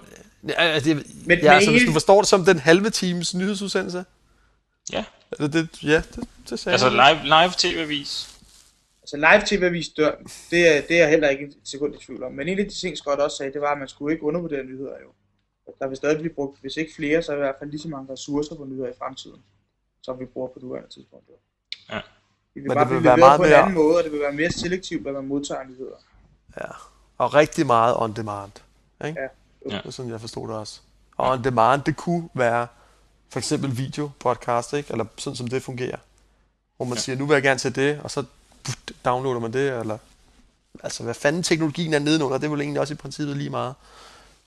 Ja, 0.47 0.53
altså, 0.53 0.89
Men- 0.93 0.97
ja, 0.97 1.03
men 1.25 1.45
altså, 1.47 1.71
hvis 1.71 1.84
du 1.88 1.91
forstår 1.91 2.21
det 2.21 2.29
som 2.29 2.45
den 2.45 2.60
halve 2.60 2.89
times 2.89 3.34
nyhedsudsendelse. 3.36 4.06
Ja. 4.91 5.06
Eller 5.39 5.51
det, 5.51 5.83
ja, 5.83 6.01
det, 6.15 6.27
det 6.49 6.59
sagde 6.59 6.73
Altså 6.73 6.89
jeg. 6.89 7.15
live, 7.15 7.23
live 7.23 7.51
TV-avis. 7.57 8.29
Altså 9.01 9.17
live 9.17 9.41
tv-avis 9.45 9.89
dør, 9.89 10.11
det 10.51 10.77
er, 10.77 10.81
det 10.81 10.95
er 10.95 10.99
jeg 10.99 11.09
heller 11.09 11.29
ikke 11.29 11.45
et 11.45 11.55
sekund 11.63 11.95
i 11.95 11.97
tvivl 12.05 12.23
om. 12.23 12.31
Men 12.31 12.47
en 12.47 12.59
af 12.59 12.65
de 12.65 12.79
ting, 12.79 12.97
Scott 12.97 13.19
også 13.19 13.37
sagde, 13.37 13.53
det 13.53 13.61
var, 13.61 13.71
at 13.71 13.77
man 13.77 13.87
skulle 13.87 14.13
ikke 14.13 14.25
undervurdere 14.25 14.63
nyheder 14.63 14.91
jo. 15.03 15.09
Der 15.79 15.87
vil 15.87 15.97
stadig 15.97 16.17
blive 16.17 16.33
brugt, 16.33 16.61
hvis 16.61 16.77
ikke 16.77 16.91
flere, 16.95 17.21
så 17.23 17.33
i 17.33 17.37
hvert 17.37 17.55
fald 17.59 17.69
lige 17.69 17.81
så 17.81 17.87
mange 17.87 18.13
ressourcer 18.13 18.55
på 18.55 18.65
nyheder 18.65 18.87
i 18.89 18.93
fremtiden, 18.99 19.41
som 20.01 20.19
vi 20.19 20.25
bruger 20.25 20.47
på 20.47 20.59
nuværende 20.61 20.89
tidspunkt. 20.89 21.25
Jo. 21.29 21.33
Ja. 21.89 21.95
Det 21.95 22.03
vil 22.53 22.63
Men 22.63 22.73
bare 22.75 22.85
det 22.85 22.91
vil 22.93 22.99
blive 22.99 23.09
være 23.09 23.17
meget 23.17 23.37
på 23.39 23.43
en 23.43 23.49
mere- 23.49 23.59
anden 23.59 23.73
måde, 23.73 23.97
og 23.97 24.03
det 24.03 24.11
vil 24.11 24.19
være 24.19 24.31
mere 24.33 24.51
selektivt, 24.51 25.01
hvad 25.01 25.13
man 25.13 25.27
modtager 25.27 25.63
nyheder. 25.63 25.95
Ja. 26.57 26.69
Og 27.17 27.33
rigtig 27.33 27.65
meget 27.65 27.95
on 27.97 28.13
demand. 28.13 28.51
Ikke? 29.05 29.19
Ja. 29.21 29.27
Ja. 29.71 29.77
Det 29.77 29.85
er 29.85 29.91
sådan, 29.91 30.11
jeg 30.11 30.21
forstod 30.21 30.47
det 30.47 30.55
også. 30.55 30.81
Og 31.17 31.29
on 31.31 31.43
demand, 31.43 31.81
det 31.81 31.97
kunne 31.97 32.29
være 32.33 32.67
for 33.33 33.39
eksempel 33.39 33.77
video 33.77 34.09
podcast, 34.19 34.73
ikke? 34.73 34.91
Eller 34.91 35.05
sådan 35.17 35.37
som 35.37 35.47
det 35.47 35.63
fungerer. 35.63 35.97
Hvor 36.77 36.85
man 36.85 36.95
Ja. 36.95 37.01
siger, 37.01 37.15
nu 37.15 37.25
vil 37.25 37.33
jeg 37.35 37.43
gerne 37.43 37.59
til 37.59 37.75
det, 37.75 37.99
og 38.03 38.11
så 38.11 38.23
downloader 39.05 39.39
man 39.39 39.53
det, 39.53 39.79
eller... 39.79 39.97
Altså, 40.83 41.03
hvad 41.03 41.13
fanden 41.13 41.43
teknologien 41.43 41.93
er 41.93 41.99
nedenunder, 41.99 42.37
det 42.37 42.45
er 42.45 42.49
vel 42.51 42.61
egentlig 42.61 42.81
også 42.81 42.93
i 42.93 42.97
princippet 42.97 43.37
lige 43.37 43.49
meget. 43.49 43.73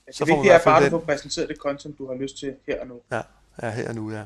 Altså, 0.07 0.19
Så 0.19 0.25
det 0.25 0.31
man 0.31 0.39
vigtige 0.39 0.53
er 0.53 0.65
bare, 0.65 0.85
at 0.85 0.93
du 0.93 0.99
får 0.99 1.05
præsenteret 1.05 1.49
det 1.49 1.57
content, 1.57 1.99
du 1.99 2.07
har 2.09 2.15
lyst 2.15 2.39
til 2.39 2.55
her 2.67 2.81
og 2.81 2.87
nu. 2.87 3.01
Ja, 3.13 3.21
ja 3.63 3.71
her 3.71 3.89
og 3.89 3.95
nu, 3.95 4.13
ja. 4.13 4.23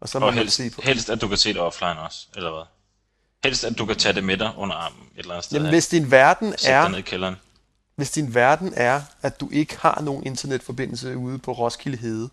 Og, 0.00 0.08
så 0.08 0.18
og 0.18 0.32
helst, 0.32 0.56
se 0.56 0.70
på. 0.70 0.80
helst, 0.84 1.10
at 1.10 1.20
du 1.20 1.28
kan 1.28 1.36
se 1.36 1.48
det 1.48 1.60
offline 1.60 2.00
også, 2.00 2.26
eller 2.36 2.50
hvad? 2.50 2.62
Helst, 3.44 3.64
at 3.64 3.78
du 3.78 3.86
kan 3.86 3.96
tage 3.96 4.12
det 4.12 4.24
med 4.24 4.36
dig 4.36 4.52
under 4.56 4.74
armen 4.76 5.00
et 5.14 5.18
eller 5.18 5.34
andet 5.34 5.44
sted. 5.44 5.58
Jamen, 5.58 5.70
hvis 5.72 5.88
din 5.88 6.10
verden 6.10 6.54
er... 6.66 6.88
Ned 6.88 6.98
i 6.98 7.02
kælderen. 7.02 7.36
Hvis 7.96 8.10
din 8.10 8.34
verden 8.34 8.72
er, 8.76 9.02
at 9.22 9.40
du 9.40 9.48
ikke 9.52 9.78
har 9.80 10.00
nogen 10.00 10.26
internetforbindelse 10.26 11.16
ude 11.16 11.38
på 11.38 11.52
Roskilde 11.52 11.98
Hede, 11.98 12.30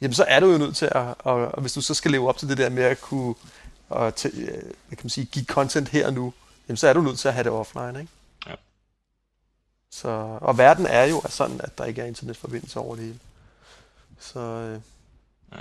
jamen 0.00 0.14
så 0.14 0.24
er 0.28 0.40
du 0.40 0.52
jo 0.52 0.58
nødt 0.58 0.76
til 0.76 0.86
at, 0.86 1.14
og, 1.18 1.34
og 1.34 1.60
hvis 1.60 1.72
du 1.72 1.80
så 1.80 1.94
skal 1.94 2.10
leve 2.10 2.28
op 2.28 2.38
til 2.38 2.48
det 2.48 2.58
der 2.58 2.68
med 2.68 2.82
at 2.82 3.00
kunne 3.00 3.34
og 3.88 4.14
til, 4.14 4.32
øh, 4.36 4.62
hvad 4.62 4.96
kan 4.96 5.04
man 5.04 5.10
sige, 5.10 5.24
give 5.24 5.44
content 5.44 5.88
her 5.88 6.06
og 6.06 6.12
nu, 6.12 6.32
jamen 6.68 6.76
så 6.76 6.88
er 6.88 6.92
du 6.92 7.00
nødt 7.00 7.18
til 7.18 7.28
at 7.28 7.34
have 7.34 7.44
det 7.44 7.52
offline, 7.52 8.00
ikke? 8.00 8.12
Ja. 8.46 8.54
Så, 9.90 10.08
og 10.40 10.58
verden 10.58 10.86
er 10.86 11.04
jo 11.04 11.22
sådan, 11.28 11.60
at 11.60 11.78
der 11.78 11.84
ikke 11.84 12.02
er 12.02 12.06
internetforbindelse 12.06 12.78
over 12.78 12.96
det 12.96 13.04
hele. 13.04 13.18
Så 14.20 14.40
øh, 14.40 14.80
ja. 15.52 15.60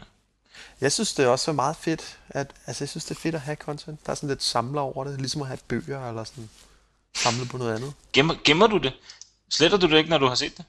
jeg 0.82 0.92
synes, 0.92 1.14
det 1.14 1.26
er 1.26 1.30
også 1.30 1.54
meget 1.54 1.76
fedt, 1.76 2.20
at, 2.30 2.52
altså 2.66 2.84
jeg 2.84 2.90
synes, 2.90 3.06
det 3.06 3.16
er 3.16 3.20
fedt 3.20 3.36
at 3.36 3.42
have 3.42 3.56
content. 3.56 4.06
Der 4.06 4.12
er 4.12 4.16
sådan 4.16 4.30
lidt 4.30 4.44
samler 4.44 4.82
over 4.82 5.04
det, 5.04 5.20
ligesom 5.20 5.42
at 5.42 5.48
have 5.48 5.60
bøger 5.68 6.10
eller 6.10 6.24
sådan 6.24 6.50
samle 7.16 7.46
på 7.46 7.58
noget 7.58 7.76
andet. 7.76 7.94
Gemmer, 8.14 8.36
gemmer 8.46 8.68
du 8.68 8.78
det? 8.78 8.94
Sletter 9.50 9.78
du 9.78 9.88
det 9.88 9.98
ikke, 9.98 10.10
når 10.10 10.18
du 10.18 10.28
har 10.28 10.36
set 10.36 10.58
det? 10.58 10.66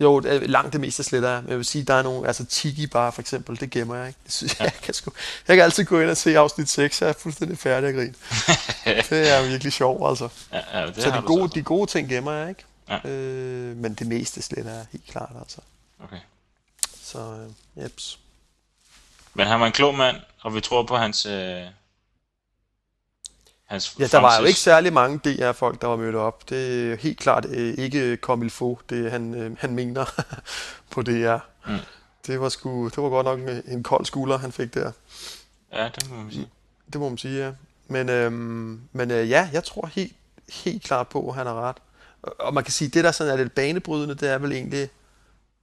Jo, 0.00 0.20
det 0.20 0.34
er 0.34 0.46
langt 0.46 0.72
det 0.72 0.80
meste 0.80 1.02
sletter 1.02 1.30
jeg. 1.30 1.42
Men 1.42 1.50
jeg 1.50 1.56
vil 1.56 1.64
sige, 1.64 1.84
der 1.84 1.94
er 1.94 2.02
nogle, 2.02 2.26
altså 2.26 2.44
Tiki 2.44 2.86
bare 2.86 3.12
for 3.12 3.20
eksempel, 3.20 3.60
det 3.60 3.70
gemmer 3.70 3.96
jeg 3.96 4.08
ikke. 4.08 4.18
Det 4.24 4.32
synes, 4.32 4.60
ja. 4.60 4.64
jeg, 4.64 4.72
kan 4.82 4.94
sgu, 4.94 5.10
jeg 5.48 5.56
kan 5.56 5.64
altid 5.64 5.84
gå 5.84 6.00
ind 6.00 6.10
og 6.10 6.16
se 6.16 6.38
afsnit 6.38 6.68
6, 6.68 6.96
så 6.96 7.04
jeg 7.04 7.10
er 7.10 7.18
fuldstændig 7.18 7.58
færdig 7.58 7.88
at 7.88 7.94
grine. 7.94 8.14
det 9.10 9.32
er 9.32 9.48
virkelig 9.48 9.72
sjovt, 9.72 10.08
altså. 10.08 10.28
Ja, 10.52 10.80
ja, 10.80 10.86
det 10.86 11.02
så 11.02 11.10
de 11.10 11.22
gode, 11.26 11.48
de 11.48 11.62
gode 11.62 11.90
ting 11.90 12.08
gemmer 12.08 12.32
jeg 12.32 12.48
ikke. 12.48 12.64
Ja. 12.88 13.08
Øh, 13.08 13.76
men 13.76 13.94
det 13.94 14.06
meste 14.06 14.42
sletter 14.42 14.72
jeg 14.72 14.86
helt 14.92 15.06
klart, 15.06 15.32
altså. 15.40 15.60
Okay. 16.04 16.20
Så, 17.02 17.18
øh, 17.18 17.84
jeps. 17.84 18.18
Men 19.34 19.46
han 19.46 19.60
var 19.60 19.66
en 19.66 19.72
klog 19.72 19.94
mand, 19.94 20.16
og 20.40 20.54
vi 20.54 20.60
tror 20.60 20.82
på 20.82 20.96
hans, 20.96 21.26
øh, 21.26 21.62
hans 23.64 23.96
ja, 23.98 24.06
der 24.06 24.18
var 24.18 24.40
jo 24.40 24.44
ikke 24.44 24.60
særlig 24.60 24.92
mange 24.92 25.18
DR-folk, 25.18 25.80
der 25.80 25.86
var 25.86 25.96
mødt 25.96 26.14
op. 26.14 26.48
Det 26.50 26.92
er 26.92 26.96
helt 26.96 27.18
klart 27.18 27.46
øh, 27.50 27.74
ikke 27.78 28.16
Comil 28.16 28.50
Fo, 28.50 28.78
det 28.88 29.10
han, 29.10 29.34
øh, 29.34 29.56
han 29.58 29.74
mener 29.74 30.22
på 30.92 31.02
DR. 31.02 31.36
Mm. 31.66 31.78
Det 32.26 32.40
var, 32.40 32.48
sgu, 32.48 32.88
det 32.88 32.96
var 32.96 33.08
godt 33.08 33.24
nok 33.24 33.40
en, 33.40 33.62
en 33.66 33.82
kold 33.82 34.04
skulder, 34.04 34.38
han 34.38 34.52
fik 34.52 34.74
der. 34.74 34.92
Ja, 35.72 35.90
det 35.94 36.10
må 36.10 36.16
man 36.16 36.32
sige. 36.32 36.48
Det 36.92 37.00
må 37.00 37.08
man 37.08 37.18
sige, 37.18 37.44
ja. 37.44 37.52
Men, 37.88 38.08
øhm, 38.08 38.80
men 38.92 39.10
øh, 39.10 39.30
ja, 39.30 39.50
jeg 39.52 39.64
tror 39.64 39.86
helt, 39.86 40.16
helt 40.64 40.82
klart 40.82 41.08
på, 41.08 41.28
at 41.28 41.34
han 41.34 41.46
har 41.46 41.60
ret. 41.60 41.76
Og 42.22 42.54
man 42.54 42.64
kan 42.64 42.72
sige, 42.72 42.88
det 42.88 43.04
der 43.04 43.12
sådan 43.12 43.32
er 43.32 43.36
lidt 43.36 43.54
banebrydende, 43.54 44.14
det 44.14 44.28
er 44.28 44.38
vel 44.38 44.52
egentlig... 44.52 44.88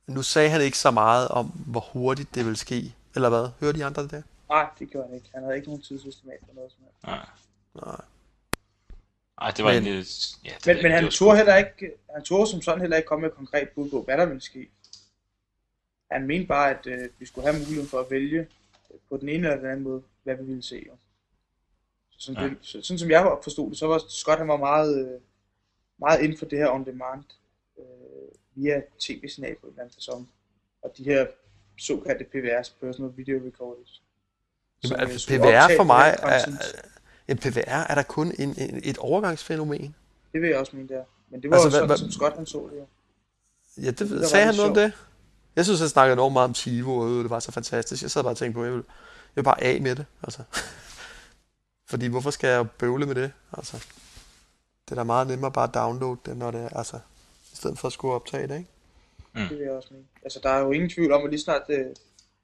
Nu 0.08 0.22
sagde 0.22 0.50
han 0.50 0.62
ikke 0.62 0.78
så 0.78 0.92
meget 0.92 1.28
om, 1.28 1.46
hvor 1.46 1.80
hurtigt 1.94 2.36
det 2.36 2.46
vil 2.46 2.58
ske. 2.58 2.94
Eller 3.16 3.30
hvad? 3.30 3.50
Hører 3.60 3.72
de 3.72 3.86
andre 3.86 4.04
det 4.04 4.12
der? 4.12 4.22
Nej, 4.50 4.66
det 4.80 4.90
gjorde 4.92 5.08
han 5.08 5.16
ikke. 5.16 5.30
Han 5.34 5.44
havde 5.44 5.56
ikke 5.56 5.68
nogen 5.68 5.82
tidsestimat 5.82 6.38
for 6.48 6.56
noget 6.56 6.72
som 6.72 6.80
helst. 6.84 7.04
Nej. 7.04 7.26
Nej. 7.76 8.02
Ej, 9.42 9.52
det 9.52 9.66
var 9.66 9.74
men, 9.74 9.84
egentlig... 9.84 10.06
Ja, 10.46 10.54
det, 10.66 10.76
men, 10.76 10.84
men 10.84 10.92
han 10.92 11.10
tog 11.10 11.38
heller 11.38 11.56
ikke, 11.56 11.92
han 12.14 12.24
tog 12.24 12.48
som 12.48 12.62
sådan 12.62 12.82
heller 12.82 12.98
ikke 12.98 13.08
komme 13.08 13.22
med 13.22 13.30
et 13.30 13.36
konkret 13.36 13.70
bud 13.70 13.90
på, 13.90 14.02
hvad 14.02 14.18
der 14.18 14.26
ville 14.26 14.42
ske. 14.42 14.70
Han 16.12 16.28
mente 16.28 16.48
bare, 16.48 16.70
at 16.70 16.88
øh, 16.88 17.10
vi 17.20 17.26
skulle 17.26 17.48
have 17.48 17.60
muligheden 17.60 17.90
for 17.90 18.00
at 18.00 18.12
vælge 18.12 18.40
øh, 18.40 18.98
på 19.10 19.18
den 19.18 19.30
ene 19.30 19.48
eller 19.48 19.56
den 19.56 19.66
anden 19.66 19.84
måde, 19.84 20.04
hvad 20.24 20.36
vi 20.36 20.44
ville 20.44 20.64
se. 20.64 20.84
Jo. 20.88 20.94
Så 22.12 22.26
sådan, 22.26 22.44
ja. 22.44 22.50
det, 22.50 22.58
så, 22.62 22.82
sådan 22.82 23.00
som 23.00 23.10
jeg 23.10 23.38
forstod 23.44 23.70
det, 23.70 23.78
så 23.78 23.88
var 23.88 24.02
Scott 24.10 24.38
han 24.38 24.48
var 24.48 24.58
meget, 24.58 25.00
øh, 25.00 25.22
meget 26.00 26.22
inden 26.22 26.38
for 26.38 26.46
det 26.46 26.60
her 26.60 26.70
on 26.70 26.86
demand 26.86 27.24
øh, 27.80 27.86
via 28.56 28.82
tv-signal 29.00 29.56
på 29.56 29.68
en 29.68 29.72
eller 29.74 29.82
anden 29.82 29.94
sæson. 29.94 30.30
Og 30.82 30.94
de 30.98 31.04
her 31.04 31.28
såkaldte 31.80 32.26
PVR's, 32.36 32.74
Personal 32.82 33.18
Video 33.18 33.48
Recorders. 33.48 34.02
Jamen, 34.84 35.00
altså, 35.00 35.28
PVR 35.28 35.76
for 35.78 35.84
mig 35.84 36.18
er, 36.24 36.40
en 37.32 37.38
PVR 37.38 37.86
er 37.90 37.96
der 37.96 38.04
kun 38.04 38.34
en, 38.40 38.56
en, 38.58 38.82
et 38.84 38.98
overgangsfænomen. 38.98 39.96
Det 40.34 40.42
vil 40.42 40.50
jeg 40.50 40.60
også 40.60 40.76
mene, 40.76 40.88
der. 40.88 41.04
Men 41.30 41.42
det 41.42 41.50
var 41.50 41.56
altså, 41.56 41.68
jo 41.68 41.72
sådan, 41.72 41.88
hvad, 41.88 41.98
som 41.98 42.12
Scott 42.12 42.36
han 42.36 42.46
så 42.46 42.70
det 42.72 42.78
jo. 42.78 42.86
Ja, 43.84 43.92
det, 43.92 44.00
det 44.00 44.28
sagde 44.28 44.46
han 44.46 44.56
noget 44.56 44.70
om 44.70 44.76
det? 44.76 44.94
Jeg 45.56 45.66
synes, 45.66 45.80
han 45.80 45.90
snakkede 45.90 46.14
enormt 46.14 46.34
meget 46.34 46.48
om 46.48 46.54
Tivo, 46.54 46.98
og 46.98 47.10
det 47.10 47.30
var 47.30 47.40
så 47.40 47.52
fantastisk. 47.52 48.02
Jeg 48.02 48.12
sad 48.12 48.24
bare 48.24 48.34
og 48.34 48.38
tænkte 48.38 48.56
på, 48.56 48.64
jeg 48.64 48.74
vil, 48.74 48.84
jeg 49.36 49.36
vil 49.36 49.44
bare 49.44 49.64
af 49.64 49.82
med 49.82 49.96
det. 49.96 50.06
Altså. 50.24 50.44
Fordi 51.92 52.08
hvorfor 52.08 52.32
skal 52.32 52.48
jeg 52.48 52.70
bøvle 52.70 53.06
med 53.06 53.16
det? 53.16 53.32
Altså. 53.54 53.78
Det 54.86 54.92
er 54.92 54.96
da 54.96 55.04
meget 55.04 55.28
nemmere 55.28 55.52
bare 55.52 55.68
at 55.68 55.74
downloade 55.74 56.20
det, 56.26 56.38
når 56.38 56.52
det 56.52 56.62
er, 56.62 56.70
altså, 56.70 56.98
i 57.54 57.56
stedet 57.56 57.80
for 57.80 57.88
at 57.88 57.94
skulle 57.94 58.14
optage 58.14 58.48
det, 58.48 58.58
ikke? 58.58 58.70
Mm. 59.34 59.42
Det 59.42 59.58
vil 59.58 59.66
jeg 59.66 59.72
også 59.72 59.90
mene. 59.92 60.06
Altså, 60.24 60.40
der 60.44 60.50
er 60.50 60.60
jo 60.60 60.72
ingen 60.72 60.90
tvivl 60.90 61.12
om, 61.12 61.24
at 61.24 61.30
lige 61.30 61.42
snart 61.42 61.62
øh, 61.70 61.86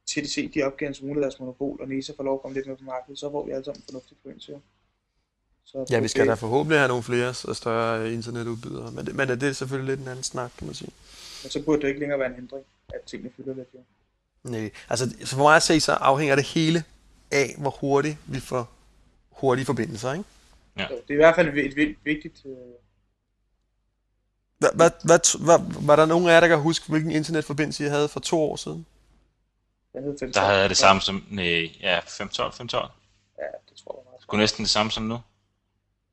TDC 0.07 0.51
de 0.53 0.63
opgiver 0.63 0.89
en 0.89 0.95
smule 0.95 1.21
deres 1.21 1.39
monopol, 1.39 1.81
og 1.81 1.87
NISA 1.87 2.13
får 2.17 2.23
lov 2.23 2.33
at 2.33 2.41
komme 2.41 2.55
lidt 2.55 2.67
med 2.67 2.75
på 2.75 2.83
markedet, 2.83 3.19
så 3.19 3.31
får 3.31 3.45
vi 3.45 3.51
alle 3.51 3.65
sammen 3.65 3.83
fornuftigt 3.85 4.23
på 4.23 4.29
ind 4.29 4.39
så 5.71 5.85
ja, 5.89 5.99
vi 5.99 6.07
skal 6.07 6.27
da 6.27 6.33
forhåbentlig 6.33 6.79
have 6.79 6.87
nogle 6.87 7.03
flere 7.03 7.29
og 7.47 7.55
større 7.55 8.13
internetudbydere, 8.13 8.91
men 8.91 9.05
det, 9.05 9.15
men 9.15 9.29
det 9.29 9.43
er 9.43 9.53
selvfølgelig 9.53 9.95
lidt 9.95 9.99
en 9.99 10.07
anden 10.07 10.23
snak, 10.23 10.51
kan 10.57 10.67
man 10.67 10.75
sige. 10.75 10.91
Men 11.43 11.51
så 11.51 11.61
burde 11.65 11.81
det 11.81 11.87
ikke 11.87 11.99
længere 11.99 12.19
være 12.19 12.27
en 12.29 12.35
hindring, 12.35 12.65
at 12.93 13.01
tingene 13.05 13.31
fylder 13.37 13.55
lidt, 13.55 13.67
jo. 13.73 13.79
Nej, 14.43 14.71
altså 14.89 15.09
for 15.25 15.37
mig 15.37 15.55
at 15.55 15.63
se, 15.63 15.79
så 15.79 15.91
afhænger 15.91 16.35
det 16.35 16.43
hele 16.45 16.83
af, 17.31 17.55
hvor 17.57 17.69
hurtigt 17.69 18.17
vi 18.25 18.39
får 18.39 18.69
hurtige 19.29 19.65
forbindelser, 19.65 20.13
ikke? 20.13 20.25
Ja. 20.77 20.87
Så 20.87 20.93
det 20.93 21.09
er 21.09 21.13
i 21.13 21.15
hvert 21.15 21.35
fald 21.35 21.57
et, 21.57 21.77
et 21.77 21.95
vigtigt... 22.03 22.45
Øh... 22.45 22.51
Var 25.87 25.95
der 25.95 26.05
nogen 26.05 26.27
af 26.27 26.33
jer, 26.33 26.39
der 26.39 26.47
kan 26.47 26.59
huske, 26.59 26.89
hvilken 26.89 27.11
internetforbindelse 27.11 27.85
I 27.85 27.87
havde 27.87 28.07
for 28.07 28.19
to 28.19 28.39
år 28.39 28.55
siden? 28.55 28.85
Den 29.93 30.03
hed 30.03 30.11
512. 30.19 30.33
Der 30.33 30.41
havde 30.41 30.61
jeg 30.61 30.69
det 30.69 30.77
samme 30.77 31.01
som... 31.01 31.25
Nej, 31.29 31.71
ja, 31.81 31.99
512, 31.99 32.53
512. 32.53 32.91
Ja, 33.37 33.43
det 33.69 33.77
tror 33.83 33.99
jeg 33.99 34.03
meget. 34.05 34.21
Skulle 34.21 34.41
næsten 34.41 34.63
det 34.63 34.69
samme 34.69 34.91
som 34.91 35.03
nu. 35.03 35.19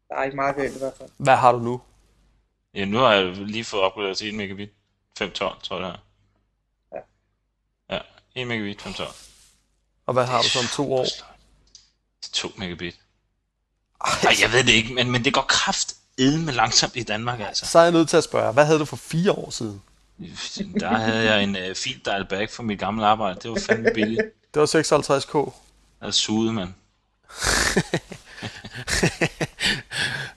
Der 0.08 0.16
er 0.16 0.24
ikke 0.24 0.36
meget 0.36 0.56
galt 0.56 0.76
i 0.76 0.78
hvert 0.78 0.94
fald. 0.98 1.10
Hvad 1.16 1.36
har 1.36 1.52
du 1.52 1.58
nu? 1.58 1.80
Ja, 2.74 2.84
nu 2.84 2.98
har 2.98 3.12
jeg 3.12 3.24
lige 3.24 3.64
fået 3.64 3.82
opgraderet 3.82 4.16
til 4.16 4.28
1 4.28 4.34
megabit. 4.34 4.70
512, 5.18 5.62
tror 5.62 5.80
jeg 5.80 5.86
det 5.86 5.94
er. 6.92 6.98
Ja. 7.90 7.96
Ja, 7.96 8.00
1 8.34 8.46
megabit, 8.46 8.82
512. 8.82 9.16
Og 10.06 10.12
hvad 10.14 10.24
har 10.24 10.42
du 10.42 10.48
så 10.48 10.58
om 10.58 10.64
to 10.66 10.92
år? 10.92 11.06
2 12.32 12.52
megabit. 12.56 12.98
Ej, 14.04 14.34
jeg 14.40 14.52
ved 14.52 14.64
det 14.64 14.72
ikke, 14.72 14.94
men, 14.94 15.10
men 15.10 15.24
det 15.24 15.34
går 15.34 15.42
kraft 15.42 15.94
med 16.18 16.52
langsomt 16.52 16.96
i 16.96 17.02
Danmark, 17.02 17.40
altså. 17.40 17.66
Så 17.66 17.78
er 17.78 17.82
jeg 17.82 17.92
nødt 17.92 18.08
til 18.08 18.16
at 18.16 18.24
spørge, 18.24 18.52
hvad 18.52 18.66
havde 18.66 18.78
du 18.78 18.84
for 18.84 18.96
fire 18.96 19.32
år 19.32 19.50
siden? 19.50 19.82
Der 20.80 20.88
havde 20.88 21.32
jeg 21.32 21.42
en 21.42 21.56
uh, 21.56 21.74
fil 21.76 22.00
dial 22.04 22.24
back 22.24 22.50
for 22.50 22.62
mit 22.62 22.78
gamle 22.78 23.06
arbejde. 23.06 23.40
Det 23.42 23.50
var 23.50 23.60
fandme 23.66 23.90
billigt. 23.94 24.22
Det 24.54 24.60
var 24.60 24.66
56k. 24.66 25.38
Jeg 25.38 25.52
havde 26.00 26.12
suget, 26.12 26.54
mand. 26.54 26.68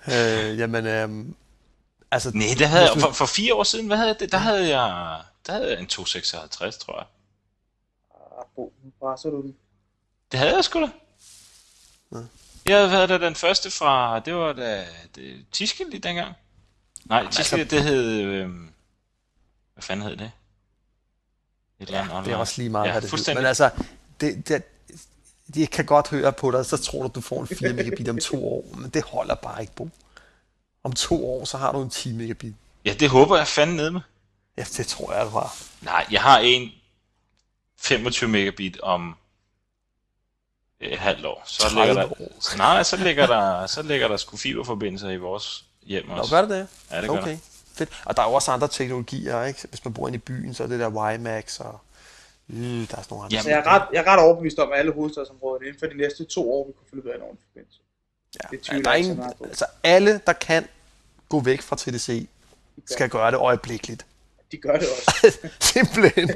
øh, 0.07 0.59
jamen, 0.59 0.85
øh, 0.85 1.25
altså... 2.11 2.31
Nej, 2.33 2.47
det 2.57 2.67
havde 2.67 2.83
jeg, 2.83 3.01
for, 3.01 3.11
for 3.11 3.25
fire 3.25 3.55
år 3.55 3.63
siden, 3.63 3.87
hvad 3.87 3.97
havde 3.97 4.09
jeg 4.09 4.19
det? 4.19 4.31
Der 4.31 4.37
havde 4.37 4.77
jeg, 4.77 5.21
der 5.47 5.53
havde 5.53 5.71
jeg 5.71 5.79
en 5.79 5.87
256, 5.87 6.77
tror 6.77 6.97
jeg. 6.97 7.05
Ah, 8.39 8.45
Bo, 8.55 8.73
nu 8.83 9.15
du 9.23 9.41
den. 9.41 9.55
Det 10.31 10.39
havde 10.39 10.55
jeg 10.55 10.63
sgu 10.63 10.81
da. 10.81 10.89
Ja. 12.11 12.17
Jeg 12.65 12.89
havde 12.89 13.07
da 13.07 13.17
den 13.17 13.35
første 13.35 13.71
fra, 13.71 14.19
det 14.19 14.35
var 14.35 14.53
da 14.53 14.85
det, 15.15 15.45
Tiskeli 15.51 15.97
dengang. 15.97 16.35
Nej, 17.05 17.27
Tiskeli, 17.31 17.61
altså, 17.61 17.75
det 17.75 17.83
hed, 17.83 18.21
øh, 18.21 18.49
hvad 19.73 19.81
fanden 19.81 20.07
hed 20.07 20.17
det? 20.17 20.31
Et 21.79 21.89
ja, 21.89 22.07
det 22.25 22.33
er 22.33 22.37
også 22.37 22.53
lige 22.57 22.69
meget, 22.69 22.87
ja, 22.87 22.91
hvad 22.91 23.01
det 23.01 23.27
hed. 23.27 23.35
Men 23.35 23.45
altså, 23.45 23.69
det, 24.21 24.47
det, 24.47 24.63
de 25.53 25.67
kan 25.67 25.85
godt 25.85 26.07
høre 26.07 26.33
på 26.33 26.51
dig, 26.51 26.65
så 26.65 26.77
tror 26.77 27.03
du, 27.03 27.11
du 27.15 27.21
får 27.21 27.41
en 27.41 27.47
4 27.47 27.73
megabit 27.73 28.09
om 28.09 28.17
to 28.17 28.47
år, 28.47 28.65
men 28.75 28.89
det 28.89 29.03
holder 29.03 29.35
bare 29.35 29.61
ikke, 29.61 29.75
på. 29.75 29.89
Om 30.83 30.93
to 30.93 31.29
år, 31.29 31.45
så 31.45 31.57
har 31.57 31.71
du 31.71 31.81
en 31.81 31.89
10 31.89 32.13
megabit. 32.13 32.55
Ja, 32.85 32.93
det 32.93 33.09
håber 33.09 33.37
jeg 33.37 33.47
fandme 33.47 33.77
ned 33.77 33.91
med. 33.91 34.01
Ja, 34.57 34.65
det 34.77 34.87
tror 34.87 35.13
jeg, 35.13 35.25
det 35.25 35.33
var. 35.33 35.55
Nej, 35.81 36.05
jeg 36.11 36.21
har 36.21 36.39
en 36.39 36.71
25 37.77 38.29
megabit 38.29 38.79
om 38.81 39.15
et 40.79 40.99
halvt 40.99 41.25
år. 41.25 41.43
Så 41.45 41.69
ligger 41.69 41.93
der, 41.93 42.21
år. 42.21 42.57
Nej, 42.57 42.83
så 42.83 42.97
ligger 42.97 43.27
der, 43.27 43.67
så 43.67 43.81
ligger 43.81 44.07
der 44.07 44.17
sgu 44.17 44.37
fiberforbindelser 44.37 45.09
i 45.09 45.17
vores 45.17 45.65
hjem 45.83 46.09
også. 46.09 46.35
Nå, 46.35 46.37
gør 46.37 46.47
det 46.47 46.49
det? 46.49 46.67
Ja, 46.91 47.01
det 47.01 47.09
gør 47.09 47.17
okay. 47.17 47.31
Der. 47.31 47.37
Fedt. 47.73 47.89
Og 48.05 48.17
der 48.17 48.23
er 48.23 48.27
jo 48.27 48.33
også 48.33 48.51
andre 48.51 48.67
teknologier, 48.67 49.43
ikke? 49.43 49.67
Hvis 49.69 49.85
man 49.85 49.93
bor 49.93 50.07
inde 50.07 50.15
i 50.15 50.19
byen, 50.19 50.53
så 50.53 50.63
er 50.63 50.67
det 50.67 50.79
der 50.79 50.89
WiMAX 50.89 51.59
og 51.59 51.79
Øh, 52.49 52.57
der 52.57 52.79
er 52.81 52.85
sådan 52.85 53.05
nogle 53.09 53.25
andre. 53.25 53.35
Jamen, 53.37 53.49
jeg, 53.51 53.59
er 53.59 53.67
ret, 53.67 53.83
jeg 53.93 53.99
er 53.99 54.11
ret 54.11 54.19
overbevist 54.19 54.59
om, 54.59 54.71
at 54.71 54.79
alle 54.79 54.93
hovedstadsområder 54.93 55.61
inden 55.61 55.79
for 55.79 55.85
de 55.85 55.97
næste 55.97 56.23
to 56.25 56.53
år, 56.53 56.67
vi 56.67 56.73
kunne 56.73 56.87
finde 56.89 57.05
ud 57.05 57.09
af 57.09 57.15
en 57.15 57.21
ordentlig 57.21 57.45
forbindelse. 57.49 57.79
Ja, 58.43 58.47
det 58.51 58.61
tvivler 58.61 58.83
der 58.83 58.91
er 58.91 58.95
ingen, 58.95 59.23
altså 59.43 59.65
alle, 59.83 60.21
der 60.27 60.33
kan 60.33 60.67
gå 61.29 61.39
væk 61.39 61.61
fra 61.61 61.75
TDC, 61.75 62.27
skal 62.85 63.09
gøre 63.09 63.31
det 63.31 63.37
øjeblikkeligt. 63.37 64.05
De 64.51 64.57
gør 64.57 64.77
det 64.77 64.87
også. 64.87 65.37
Simpelthen. 65.73 66.31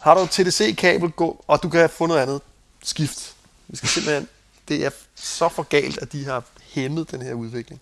Har 0.00 0.14
du 0.14 0.26
TDC-kabel, 0.26 1.10
gå, 1.10 1.44
og 1.46 1.62
du 1.62 1.68
kan 1.68 1.90
få 1.90 2.06
noget 2.06 2.20
andet. 2.20 2.40
Skift. 2.82 3.36
Vi 3.68 3.76
skal 3.76 3.88
simpelthen, 3.88 4.28
det 4.68 4.86
er 4.86 4.90
så 5.14 5.48
for 5.48 5.62
galt, 5.62 5.98
at 6.02 6.12
de 6.12 6.24
har 6.24 6.44
hæmmet 6.62 7.10
den 7.10 7.22
her 7.22 7.34
udvikling. 7.34 7.80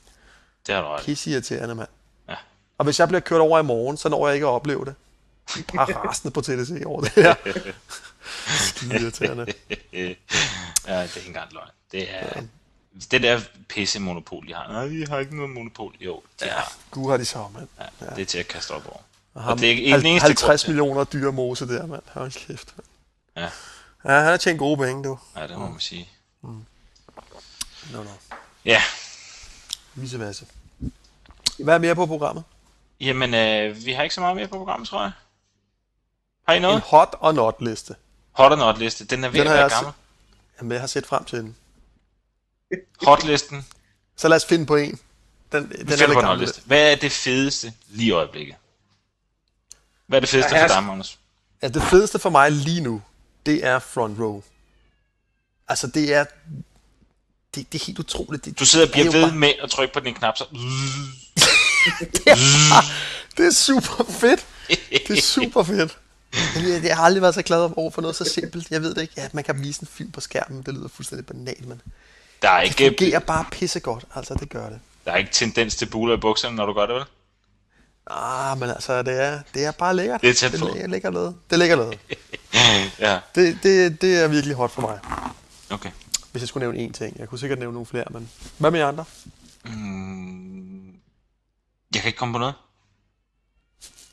Det 0.67 0.75
har 0.75 0.83
du 0.83 0.89
ret. 0.89 1.03
Pisse 1.05 1.31
irriterende, 1.31 1.75
mand. 1.75 1.89
Ja. 2.29 2.35
Og 2.79 2.85
hvis 2.85 3.01
jeg 3.01 3.09
bliver 3.09 3.21
kørt 3.21 3.41
over 3.41 3.59
i 3.59 3.63
morgen, 3.63 3.97
så 3.97 4.09
når 4.09 4.27
jeg 4.27 4.35
ikke 4.35 4.47
at 4.47 4.51
opleve 4.51 4.85
det. 4.85 4.95
De 5.55 5.61
er 5.69 5.77
bare 5.77 6.09
rasende 6.09 6.35
på 6.35 6.41
TDC 6.41 6.83
over 6.87 7.01
det 7.01 7.13
her. 7.13 7.35
Skide 8.69 9.01
irriterende. 9.01 9.47
ja, 9.93 9.99
det 9.99 10.17
er 10.87 11.03
ikke 11.03 11.27
engang 11.27 11.53
løgn. 11.53 11.69
Det 11.93 12.15
er... 12.15 12.33
Ja. 12.37 12.43
Det 13.11 13.23
der 13.23 13.41
pisse 13.69 14.01
monopol, 14.01 14.49
de 14.49 14.55
har. 14.55 14.73
Nej, 14.73 14.87
vi 14.87 15.03
har 15.03 15.19
ikke 15.19 15.37
noget 15.37 15.51
monopol. 15.51 15.95
Jo, 16.01 16.23
det 16.41 16.47
ja, 16.47 16.53
har. 16.53 16.73
Gud 16.91 17.11
har 17.11 17.17
de 17.17 17.25
så, 17.25 17.49
mand. 17.55 17.69
Ja, 17.79 17.85
ja, 18.01 18.15
det 18.15 18.23
er 18.23 18.27
til 18.27 18.39
at 18.39 18.49
kaste 18.49 18.71
op 18.71 18.87
over. 18.87 18.99
Og, 19.35 19.43
ham, 19.43 19.53
og 19.53 19.59
det 19.59 19.67
er 19.67 19.71
ikke 19.71 19.91
50 19.91 20.23
50 20.23 20.67
millioner 20.67 21.05
dyre 21.05 21.33
mose 21.33 21.69
der, 21.69 21.87
mand. 21.87 22.03
Hold 22.13 22.33
kæft, 22.47 22.75
mand. 22.77 22.87
Ja. 23.37 23.51
Ja, 24.05 24.19
han 24.19 24.25
har 24.25 24.37
tjent 24.37 24.59
gode 24.59 24.77
penge, 24.77 25.05
du. 25.05 25.19
Ja, 25.37 25.43
det 25.43 25.59
må 25.59 25.67
mm. 25.67 25.71
man 25.71 25.81
sige. 25.81 26.09
Mm. 26.43 26.65
No, 27.93 28.03
no. 28.03 28.11
Ja. 28.65 28.83
Vice 29.95 30.19
versa. 30.19 30.45
Hvad 31.59 31.75
er 31.75 31.79
mere 31.79 31.95
på 31.95 32.07
programmet? 32.07 32.45
Jamen, 33.01 33.35
øh, 33.35 33.85
vi 33.85 33.93
har 33.93 34.03
ikke 34.03 34.15
så 34.15 34.21
meget 34.21 34.37
mere 34.37 34.49
på 34.49 34.57
programmet, 34.57 34.89
tror 34.89 35.03
jeg. 35.03 35.13
Har 36.47 36.55
I 36.55 36.59
noget? 36.59 36.77
En 36.77 36.83
hot 36.83 37.15
og 37.21 37.35
not 37.35 37.55
liste. 37.61 37.95
Hot 38.33 38.53
og 38.53 38.59
not 38.59 38.79
liste. 38.79 39.05
Den 39.05 39.25
er 39.25 39.29
ved 39.29 39.41
den 39.41 39.49
at 39.49 39.55
være 39.55 39.69
gammel. 39.69 39.93
Se... 39.93 39.99
Jamen, 40.59 40.73
jeg 40.73 40.81
har 40.81 40.87
set 40.87 41.07
frem 41.07 41.25
til 41.25 41.39
den. 41.39 41.57
Hotlisten. 43.03 43.67
Så 44.17 44.29
lad 44.29 44.37
os 44.37 44.45
finde 44.45 44.67
på 44.67 44.77
en. 44.77 44.99
Den, 45.53 45.71
den 45.71 45.89
er 45.89 46.13
på 46.13 46.33
en 46.33 46.39
liste. 46.39 46.63
Hvad 46.65 46.93
er 46.93 46.97
det 46.97 47.13
fedeste 47.13 47.73
lige 47.89 48.09
i 48.09 48.11
øjeblikket? 48.11 48.57
Hvad 50.07 50.19
er 50.19 50.21
det 50.21 50.29
fedeste 50.29 50.57
ja, 50.57 50.63
for 50.63 50.69
dig, 50.69 50.83
Magnus? 50.83 51.19
Ja, 51.63 51.69
det 51.69 51.83
fedeste 51.83 52.19
for 52.19 52.31
mig 52.31 52.53
lige 52.53 52.81
nu, 52.81 53.03
det 53.47 53.65
er 53.65 53.79
Front 53.79 54.21
Row. 54.21 54.43
Altså, 55.69 55.87
det 55.87 56.15
er... 56.15 56.25
Det, 57.55 57.73
det 57.73 57.83
er 57.83 57.87
helt 57.87 57.99
utroligt. 57.99 58.45
Det, 58.45 58.59
du 58.59 58.67
sidder 58.67 58.87
og 58.87 58.93
bliver 58.93 59.13
ved 59.13 59.23
bare... 59.23 59.35
med 59.35 59.53
at 59.63 59.71
trykke 59.71 59.95
på 59.95 60.01
din 60.01 60.15
knap, 60.15 60.37
så... 60.37 60.45
det, 62.13 62.27
er, 62.27 62.37
det 63.37 63.47
er 63.47 63.51
super 63.51 64.05
fedt. 64.13 64.47
Det 64.91 65.19
er 65.19 65.23
super 65.23 65.63
fedt. 65.63 65.99
Jeg, 66.57 66.85
jeg 66.85 66.97
har 66.97 67.05
aldrig 67.05 67.23
været 67.23 67.35
så 67.35 67.43
glad 67.43 67.71
over 67.77 67.91
for 67.91 68.03
noget 68.03 68.17
så 68.17 68.25
simpelt. 68.25 68.71
Jeg 68.71 68.83
ved 68.83 68.95
det 68.95 69.03
ikke. 69.03 69.15
Ja, 69.17 69.29
man 69.33 69.45
kan 69.45 69.63
vise 69.63 69.83
en 69.83 69.89
film 69.89 70.11
på 70.11 70.21
skærmen. 70.21 70.63
Det 70.63 70.75
lyder 70.75 70.89
fuldstændig 70.89 71.27
banalt, 71.27 71.69
men 71.69 71.83
der 72.43 72.51
er 72.51 72.61
ikke, 72.61 72.79
det 72.79 72.95
fungerer 72.99 73.19
bare 73.19 73.45
pissegodt. 73.53 74.05
Altså, 74.15 74.35
det 74.35 74.51
gør 74.51 74.69
det. 74.69 74.81
Der 75.05 75.13
er 75.13 75.17
ikke 75.17 75.33
tendens 75.33 75.77
til 75.77 75.87
buler 75.87 76.17
i 76.17 76.21
bukserne, 76.21 76.57
når 76.57 76.67
du 76.67 76.73
gør 76.73 76.87
det, 76.87 76.95
vel? 76.95 77.05
Ah, 78.07 78.59
men 78.59 78.71
altså, 78.71 79.03
det 79.03 79.21
er, 79.23 79.41
det 79.55 79.65
er 79.65 79.71
bare 79.71 79.97
lækkert. 79.97 80.21
Det 80.21 80.31
er 80.31 80.35
tæt 80.35 80.61
på. 80.61 80.67
Det 80.67 80.83
er 80.83 80.87
lækkert 80.87 81.13
noget. 81.13 81.37
Det 81.51 81.57
er 81.57 81.59
lækkert 81.59 81.79
noget. 81.79 81.99
ja. 82.99 83.19
Det, 83.35 83.59
det, 83.63 84.03
det 84.03 84.23
er 84.23 84.29
virkelig 84.29 84.57
hot 84.57 84.71
for 84.71 84.83
mig. 84.83 84.99
Okay. 85.71 85.91
Hvis 86.33 86.43
jeg 86.43 86.49
skulle 86.49 86.73
nævne 86.73 86.89
én 86.89 86.93
ting. 86.93 87.19
Jeg 87.19 87.29
kunne 87.29 87.39
sikkert 87.39 87.59
nævne 87.59 87.73
nogle 87.73 87.87
flere, 87.87 88.05
men 88.11 88.31
hvad 88.59 88.71
med 88.71 88.81
jer 88.81 88.89
andre? 88.89 89.05
Mm, 89.65 90.87
jeg 91.95 92.03
kan 92.03 92.09
ikke 92.09 92.19
komme 92.19 92.33
på 92.35 92.39
noget. 92.39 92.55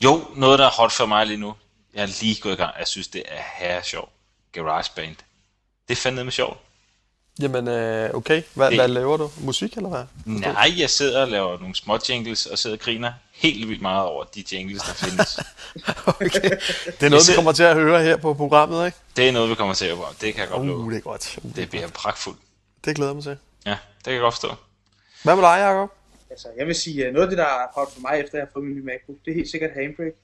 Jo, 0.04 0.24
noget 0.36 0.58
der 0.58 0.66
er 0.66 0.70
hot 0.70 0.92
for 0.92 1.06
mig 1.06 1.26
lige 1.26 1.36
nu. 1.36 1.54
Jeg 1.94 2.02
er 2.02 2.20
lige 2.20 2.40
gået 2.40 2.52
i 2.52 2.56
gang. 2.56 2.74
Jeg 2.78 2.88
synes, 2.88 3.08
det 3.08 3.22
er 3.28 3.42
her 3.54 3.82
sjov. 3.82 4.08
GarageBand. 4.52 5.16
Det 5.88 5.94
er 5.94 5.96
fandme 5.96 6.30
sjovt. 6.30 6.58
Jamen, 7.40 7.68
øh, 7.68 8.14
okay. 8.14 8.42
Hvad, 8.54 8.70
det... 8.70 8.78
hvad 8.78 8.88
laver 8.88 9.16
du? 9.16 9.30
Musik, 9.40 9.76
eller 9.76 9.88
hvad? 9.88 10.04
Nej, 10.24 10.72
jeg 10.76 10.90
sidder 10.90 11.22
og 11.22 11.28
laver 11.28 11.58
nogle 11.58 11.74
små 11.74 11.98
jingles, 12.08 12.46
og 12.46 12.58
sidder 12.58 12.76
og 12.76 12.80
griner 12.80 13.12
helt 13.32 13.68
vildt 13.68 13.82
meget 13.82 14.06
over 14.06 14.24
de 14.24 14.44
jingles, 14.52 14.82
der 14.82 14.92
findes. 14.92 15.38
okay. 16.20 16.50
Det 16.86 17.02
er 17.02 17.08
noget, 17.08 17.24
sidder... 17.24 17.32
vi 17.32 17.34
kommer 17.34 17.52
til 17.52 17.62
at 17.62 17.74
høre 17.74 18.02
her 18.02 18.16
på 18.16 18.34
programmet, 18.34 18.86
ikke? 18.86 18.98
Det 19.16 19.28
er 19.28 19.32
noget, 19.32 19.50
vi 19.50 19.54
kommer 19.54 19.74
til 19.74 19.84
at 19.84 19.96
høre 19.96 20.06
på. 20.06 20.14
Det 20.20 20.34
kan 20.34 20.40
jeg 20.40 20.48
godt 20.48 20.60
uh, 20.60 20.66
love. 20.66 20.90
det 20.90 20.96
er 20.96 21.00
godt. 21.00 21.38
Uh, 21.42 21.56
det 21.56 21.70
bliver 21.70 21.88
pragtfuldt. 21.88 22.38
Det 22.84 22.96
glæder 22.96 23.12
mig 23.12 23.22
til. 23.22 23.36
Ja, 23.66 23.70
det 23.70 24.04
kan 24.04 24.12
jeg 24.12 24.20
godt 24.20 24.34
forstå. 24.34 24.54
Hvad 25.22 25.36
med 25.36 25.42
dig, 25.42 25.58
Jacob? 25.58 25.90
Altså, 26.30 26.48
jeg 26.58 26.66
vil 26.66 26.74
sige, 26.74 27.12
noget 27.12 27.26
af 27.26 27.28
det, 27.28 27.38
der 27.38 27.44
er 27.44 27.66
hot 27.74 27.92
for 27.92 28.00
mig, 28.00 28.20
efter 28.20 28.38
jeg 28.38 28.46
har 28.46 28.50
fået 28.52 28.64
min 28.64 28.74
nye 28.76 28.84
MacBook, 28.84 29.16
det 29.24 29.30
er 29.30 29.34
helt 29.34 29.50
sikkert 29.50 29.70
Handbrake. 29.74 30.16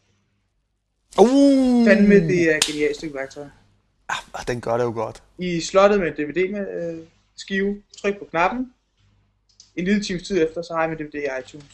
Uh! 1.19 1.87
Fandme, 1.87 2.15
det 2.15 2.53
er 2.53 2.57
et 2.57 2.65
genialt 2.65 2.97
stykke 2.97 3.15
værktøj. 3.15 3.45
Ah, 4.09 4.47
den 4.47 4.61
gør 4.61 4.77
det 4.77 4.85
jo 4.85 4.93
godt. 4.93 5.23
I 5.39 5.61
slottet 5.61 6.01
med 6.01 6.11
DVD 6.11 6.51
med 6.53 6.93
øh, 6.93 6.99
skive, 7.37 7.83
tryk 7.99 8.19
på 8.19 8.25
knappen. 8.31 8.73
En 9.77 9.85
lille 9.85 10.03
times 10.03 10.23
tid 10.23 10.43
efter, 10.43 10.63
så 10.63 10.75
har 10.75 10.81
jeg 10.81 10.91
min 10.91 10.99
DVD 10.99 11.15
i 11.15 11.41
iTunes. 11.41 11.67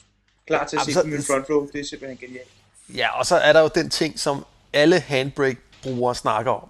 Klar 0.47 0.67
til 0.67 0.77
at 0.77 0.83
Jamen, 0.83 0.95
se 0.95 1.01
på 1.03 1.07
min 1.07 1.23
front 1.23 1.51
row. 1.51 1.69
Det 1.73 1.81
er 1.81 1.85
simpelthen 1.85 2.19
genialt. 2.29 2.49
Ja, 2.95 3.19
og 3.19 3.27
så 3.27 3.37
er 3.37 3.53
der 3.53 3.61
jo 3.61 3.71
den 3.75 3.91
ting, 3.91 4.19
som 4.19 4.45
alle 4.73 5.01
Handbrake-brugere 5.01 6.15
snakker 6.15 6.53
om. 6.53 6.69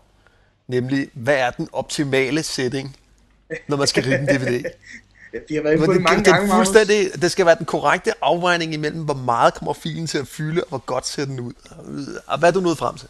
Nemlig, 0.68 1.08
hvad 1.12 1.36
er 1.36 1.50
den 1.50 1.68
optimale 1.72 2.42
setting, 2.42 2.96
når 3.68 3.76
man 3.76 3.86
skal 3.86 4.02
rive 4.04 4.18
en 4.18 4.26
DVD? 4.26 4.64
de 5.48 5.54
har 5.54 5.62
været 5.62 5.78
på 5.78 5.92
det, 5.92 6.02
mange 6.02 6.24
det, 6.24 6.32
gange, 6.32 6.48
fuldstændig, 6.54 7.22
det 7.22 7.30
skal 7.30 7.46
være 7.46 7.58
den 7.58 7.66
korrekte 7.66 8.12
afvejning 8.24 8.74
imellem, 8.74 9.04
hvor 9.04 9.14
meget 9.14 9.54
kommer 9.54 9.72
filen 9.72 10.06
til 10.06 10.18
at 10.18 10.28
fylde, 10.28 10.62
og 10.62 10.68
hvor 10.68 10.78
godt 10.78 11.06
ser 11.06 11.24
den 11.24 11.40
ud. 11.40 11.52
Og 12.26 12.38
hvad 12.38 12.48
er 12.48 12.52
du 12.52 12.60
nået 12.60 12.78
frem 12.78 12.96
til? 12.96 13.08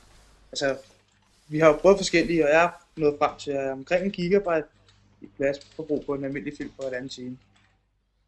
Altså, 0.52 0.76
vi 1.48 1.58
har 1.58 1.66
jo 1.66 1.72
prøvet 1.72 1.98
forskellige, 1.98 2.44
og 2.44 2.50
jeg 2.50 2.64
er 2.64 2.68
nået 2.96 3.14
frem 3.18 3.30
til 3.38 3.56
omkring 3.56 4.04
en 4.04 4.10
gigabyte 4.10 4.64
i 5.20 5.26
pladsforbrug 5.36 6.04
på 6.06 6.14
en 6.14 6.24
almindelig 6.24 6.54
film 6.58 6.70
på 6.80 6.86
et 6.86 6.92
andet 6.92 7.10
time. 7.10 7.36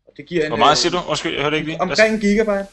Og 0.07 0.13
det 0.17 0.27
giver 0.27 0.43
en, 0.45 0.51
Hvor 0.51 0.57
meget 0.57 0.79
siger 0.79 0.93
du? 0.93 0.99
Undskyld, 1.09 1.35
jeg 1.35 1.43
hørte 1.43 1.57
ikke 1.57 1.69
lige. 1.69 1.81
Omkring 1.81 2.15
en 2.15 2.21
gigabyte. 2.21 2.67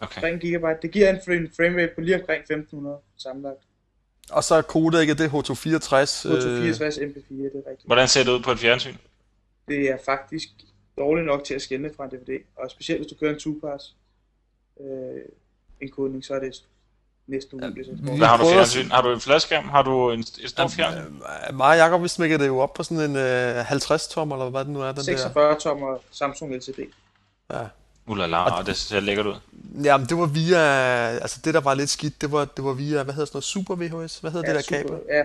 Okay. 0.00 0.16
Omkring 0.16 0.34
en 0.34 0.40
gigabyte. 0.40 0.78
Det 0.82 0.90
giver 0.90 1.10
en 1.10 1.20
frame 1.56 1.82
rate 1.82 1.92
på 1.94 2.00
lige 2.00 2.20
omkring 2.20 2.40
1500 2.40 2.96
sammenlagt. 3.18 3.58
Og 4.30 4.44
så 4.44 4.54
er 4.54 5.00
ikke 5.00 5.14
det 5.14 5.28
H264. 5.28 5.32
H264 5.32 6.98
MP4, 7.08 7.34
det 7.34 7.62
er 7.66 7.70
rigtigt. 7.70 7.86
Hvordan 7.86 8.08
ser 8.08 8.24
det 8.24 8.30
ud 8.30 8.42
på 8.42 8.50
et 8.50 8.58
fjernsyn? 8.58 8.94
Det 9.68 9.90
er 9.90 9.98
faktisk 10.04 10.48
dårligt 10.98 11.26
nok 11.26 11.44
til 11.44 11.54
at 11.54 11.62
skænde 11.62 11.90
fra 11.96 12.04
en 12.04 12.10
DVD. 12.10 12.38
Og 12.56 12.70
specielt 12.70 13.00
hvis 13.00 13.12
du 13.12 13.14
kører 13.20 13.34
en 13.34 13.40
2-pass 13.40 13.96
øh, 14.80 15.22
indkodning, 15.80 16.24
så 16.24 16.34
er 16.34 16.38
det 16.38 16.64
næsten 17.26 17.64
umuligt. 17.64 17.88
Ja, 17.88 18.16
Hvad 18.16 18.26
har 18.26 18.36
du 18.36 18.44
fjernsyn? 18.44 18.90
Har 18.90 19.02
du 19.02 19.12
en 19.12 19.20
fladskærm? 19.20 19.68
Har 19.68 19.82
du 19.82 20.10
en, 20.10 20.20
et 20.20 20.44
stort 20.46 20.70
fjernsyn? 20.70 21.16
Øh, 21.50 21.56
mig 21.56 21.68
og 21.68 21.76
Jacob, 21.76 22.02
vi 22.02 22.08
smækker 22.08 22.38
det 22.38 22.46
jo 22.46 22.58
op 22.58 22.74
på 22.74 22.82
sådan 22.82 23.10
en 23.10 23.16
øh, 23.16 23.64
50 23.64 24.08
tom, 24.08 24.32
eller 24.32 24.50
hvad 24.50 24.60
det 24.60 24.70
nu 24.70 24.80
er. 24.80 24.92
Den 24.92 25.04
46 25.04 25.58
tommer 25.60 25.98
Samsung 26.10 26.56
LCD. 26.56 26.78
Ja. 27.52 27.66
Ulala, 28.06 28.36
og, 28.36 28.58
og 28.58 28.66
det 28.66 28.76
ser 28.76 29.00
lækkert 29.00 29.26
ud. 29.26 29.34
Jamen, 29.84 30.06
det 30.06 30.18
var 30.18 30.26
via, 30.26 30.58
altså 31.24 31.40
det 31.44 31.54
der 31.54 31.60
var 31.60 31.74
lidt 31.74 31.90
skidt, 31.90 32.20
det 32.20 32.32
var, 32.32 32.44
det 32.44 32.64
var 32.64 32.72
via, 32.72 33.02
hvad 33.02 33.14
hedder 33.14 33.26
sådan 33.26 33.36
noget, 33.36 33.44
Super 33.44 33.74
VHS? 33.74 34.18
Hvad 34.18 34.30
hedder 34.30 34.52
ja, 34.52 34.56
det 34.56 34.68
der 34.70 34.76
super, 34.78 34.96
kabel? 34.96 35.14
Ja, 35.16 35.22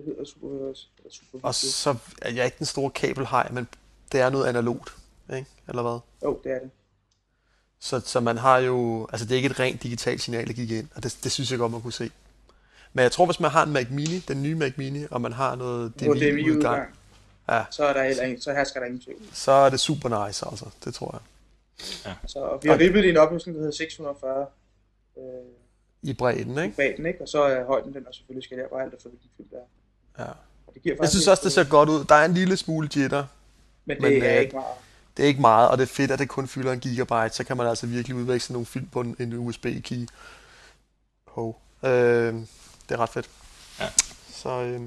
det 0.00 0.08
hedder 0.12 0.24
Super 0.24 0.48
VHS. 0.48 0.90
Eller 0.98 1.10
super 1.10 1.38
og 1.48 1.54
så 1.54 1.96
er 2.22 2.30
jeg 2.30 2.44
ikke 2.44 2.58
den 2.58 2.66
store 2.66 2.90
kabelhej, 2.90 3.48
men 3.52 3.68
det 4.12 4.20
er 4.20 4.30
noget 4.30 4.46
analogt, 4.46 4.96
ikke? 5.34 5.46
Eller 5.68 5.82
hvad? 5.82 5.98
Jo, 6.24 6.40
det 6.44 6.52
er 6.52 6.58
det. 6.58 6.70
Så, 7.80 8.00
så 8.00 8.20
man 8.20 8.38
har 8.38 8.58
jo, 8.58 9.08
altså 9.12 9.26
det 9.26 9.32
er 9.32 9.36
ikke 9.36 9.46
et 9.46 9.60
rent 9.60 9.82
digitalt 9.82 10.20
signal, 10.20 10.46
der 10.46 10.52
gik 10.52 10.70
ind, 10.70 10.88
og 10.94 11.02
det, 11.02 11.18
det 11.24 11.32
synes 11.32 11.50
jeg 11.50 11.58
godt, 11.58 11.72
man 11.72 11.82
kunne 11.82 11.92
se. 11.92 12.10
Men 12.92 13.02
jeg 13.02 13.12
tror, 13.12 13.26
hvis 13.26 13.40
man 13.40 13.50
har 13.50 13.66
en 13.66 13.72
Mac 13.72 13.86
Mini, 13.90 14.18
den 14.18 14.42
nye 14.42 14.54
Mac 14.54 14.72
Mini, 14.76 15.04
og 15.10 15.20
man 15.20 15.32
har 15.32 15.54
noget 15.54 16.00
DVI-udgang, 16.00 16.88
ja. 17.48 17.64
så, 17.70 17.84
er 17.84 17.92
der 17.92 18.04
heller 18.04 18.40
så 18.40 18.52
hersker 18.52 18.80
der 18.80 18.86
ingen 18.86 19.00
tvivl. 19.00 19.18
Så 19.32 19.52
er 19.52 19.70
det 19.70 19.80
super 19.80 20.26
nice, 20.26 20.46
altså. 20.50 20.66
Det 20.84 20.94
tror 20.94 21.10
jeg. 21.12 21.20
Ja. 22.06 22.28
Så 22.28 22.58
vi 22.62 22.68
har 22.68 22.74
okay. 22.74 22.84
ribbet 22.84 23.08
en 23.08 23.16
opløsning, 23.16 23.54
der 23.54 23.60
hedder 23.60 23.76
640 23.76 24.46
øh, 25.16 25.22
i 26.02 26.12
bredden, 26.14 26.58
ikke? 26.58 26.68
I 26.68 26.70
bredden, 26.70 27.06
ikke? 27.06 27.20
Og 27.20 27.28
så 27.28 27.42
er 27.42 27.64
højden 27.64 27.94
den, 27.94 28.06
og 28.06 28.14
selvfølgelig 28.14 28.44
skal 28.44 28.58
der 28.58 28.76
alt 28.76 28.94
efter 28.94 29.08
hvilken 29.08 29.30
film 29.36 29.48
der 29.48 29.56
er. 29.56 29.68
Ja. 30.18 30.24
Og 30.66 30.74
det 30.74 30.82
giver 30.82 30.96
jeg 31.00 31.08
synes 31.08 31.28
også, 31.28 31.40
det 31.44 31.52
ser 31.52 31.64
godt 31.64 31.88
ud. 31.88 32.04
Der 32.04 32.14
er 32.14 32.24
en 32.24 32.34
lille 32.34 32.56
smule 32.56 32.88
jitter. 32.96 33.26
Men 33.84 33.96
det 33.96 34.02
men, 34.02 34.22
er 34.22 34.34
øh, 34.34 34.40
ikke 34.40 34.54
meget. 34.54 34.76
Det 35.16 35.22
er 35.22 35.26
ikke 35.28 35.40
meget, 35.40 35.68
og 35.68 35.78
det 35.78 35.82
er 35.82 35.88
fedt, 35.88 36.10
at 36.10 36.18
det 36.18 36.28
kun 36.28 36.48
fylder 36.48 36.72
en 36.72 36.80
gigabyte, 36.80 37.30
så 37.34 37.44
kan 37.44 37.56
man 37.56 37.66
altså 37.66 37.86
virkelig 37.86 38.16
udveksle 38.16 38.52
nogle 38.52 38.66
film 38.66 38.86
på 38.86 39.00
en, 39.00 39.16
en 39.18 39.32
USB-key. 39.32 40.06
Oh. 41.36 41.54
Øh, 41.82 42.34
det 42.88 42.94
er 42.94 42.96
ret 42.96 43.08
fedt. 43.08 43.30
Ja. 43.80 43.88
Så 44.32 44.48
øh, 44.48 44.80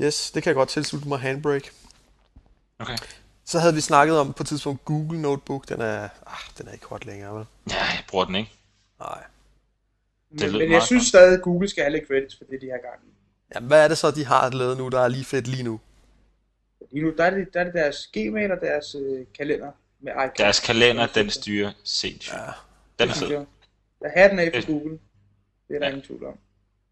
yes, 0.00 0.30
det 0.30 0.42
kan 0.42 0.50
jeg 0.50 0.54
godt 0.54 0.68
tilslutte 0.68 1.08
mig 1.08 1.18
Handbrake. 1.18 1.70
Okay. 2.78 2.96
Så 3.44 3.58
havde 3.58 3.74
vi 3.74 3.80
snakket 3.80 4.18
om 4.18 4.32
på 4.32 4.42
et 4.42 4.46
tidspunkt 4.46 4.84
Google 4.84 5.22
Notebook. 5.22 5.68
Den 5.68 5.80
er, 5.80 6.08
ah, 6.26 6.38
den 6.58 6.68
er 6.68 6.72
ikke 6.72 6.86
hot 6.86 7.04
længere, 7.04 7.34
vel? 7.34 7.46
Ja, 7.70 7.84
jeg 7.84 8.04
bruger 8.08 8.24
den 8.24 8.34
ikke. 8.34 8.52
Nej. 8.98 9.24
Men, 10.30 10.52
men 10.52 10.72
jeg 10.72 10.82
synes 10.82 11.06
stadig, 11.06 11.34
at 11.34 11.42
Google 11.42 11.68
skal 11.68 11.82
have 11.84 11.92
lidt 11.92 12.06
credits 12.06 12.36
for 12.38 12.44
det, 12.44 12.60
de 12.60 12.66
har 12.66 12.78
gang 12.78 13.00
i. 13.04 13.15
Jamen, 13.54 13.66
hvad 13.66 13.84
er 13.84 13.88
det 13.88 13.98
så, 13.98 14.10
de 14.10 14.24
har 14.24 14.50
lavet 14.50 14.78
nu, 14.78 14.88
der 14.88 15.00
er 15.00 15.08
lige 15.08 15.24
fedt 15.24 15.46
lige 15.46 15.62
nu? 15.62 15.80
Lige 16.92 17.04
nu, 17.04 17.12
der 17.16 17.24
er 17.24 17.30
det, 17.30 17.54
der 17.54 17.60
er 17.60 17.64
det 17.64 17.74
deres 17.74 18.10
Gmail 18.12 18.52
og 18.52 18.58
deres 18.60 18.94
øh, 18.94 19.26
kalender 19.38 19.70
med 20.00 20.12
iCloud. 20.12 20.30
Deres 20.38 20.60
kalender, 20.60 21.06
den 21.06 21.30
styrer 21.30 21.72
sindssygt. 21.84 22.36
Ja. 22.36 22.52
Den 22.98 23.08
er 23.08 23.14
fed. 23.14 23.28
Der 24.00 24.08
har 24.16 24.28
den 24.28 24.38
af 24.38 24.50
for 24.54 24.66
Google. 24.72 24.98
Det 25.68 25.74
er 25.74 25.78
der 25.78 25.86
ja. 25.86 25.92
ingen 25.92 26.06
tvivl 26.06 26.24
om. 26.24 26.38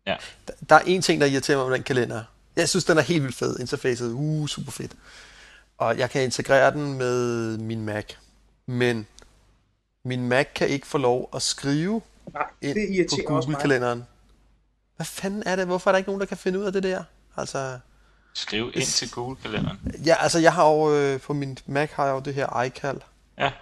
Ja. 0.06 0.16
Der, 0.48 0.52
der 0.68 0.74
er 0.74 0.82
en 0.86 1.02
ting, 1.02 1.20
der 1.20 1.26
irriterer 1.26 1.58
mig 1.58 1.68
med 1.68 1.76
den 1.76 1.84
kalender. 1.84 2.24
Jeg 2.56 2.68
synes, 2.68 2.84
den 2.84 2.98
er 2.98 3.02
helt 3.02 3.22
vildt 3.22 3.36
fed. 3.36 3.60
Interfacet, 3.60 4.12
uh, 4.12 4.46
super 4.46 4.72
fedt. 4.72 4.92
Og 5.78 5.98
jeg 5.98 6.10
kan 6.10 6.22
integrere 6.22 6.70
den 6.70 6.98
med 6.98 7.58
min 7.58 7.84
Mac. 7.84 8.04
Men 8.66 9.06
min 10.04 10.28
Mac 10.28 10.46
kan 10.54 10.68
ikke 10.68 10.86
få 10.86 10.98
lov 10.98 11.30
at 11.34 11.42
skrive 11.42 12.02
Nej, 12.32 12.46
ind 12.62 13.08
på 13.10 13.16
Google-kalenderen. 13.26 14.04
Hvad 14.96 15.06
fanden 15.06 15.42
er 15.46 15.56
det? 15.56 15.66
Hvorfor 15.66 15.90
er 15.90 15.92
der 15.92 15.98
ikke 15.98 16.08
nogen, 16.08 16.20
der 16.20 16.26
kan 16.26 16.36
finde 16.36 16.58
ud 16.58 16.64
af 16.64 16.72
det 16.72 16.82
der? 16.82 17.04
Altså, 17.36 17.78
Skriv 18.34 18.70
ind 18.74 18.84
til 18.84 19.10
Google-kalenderen. 19.10 19.78
Ja, 20.06 20.16
altså 20.20 20.38
jeg 20.38 20.52
har 20.52 20.70
jo, 20.70 20.94
øh, 20.94 21.20
på 21.20 21.32
min 21.32 21.58
Mac 21.66 21.90
har 21.92 22.06
jeg 22.06 22.12
jo 22.12 22.20
det 22.20 22.34
her 22.34 22.62
iCal. 22.62 23.02
Ja. 23.38 23.52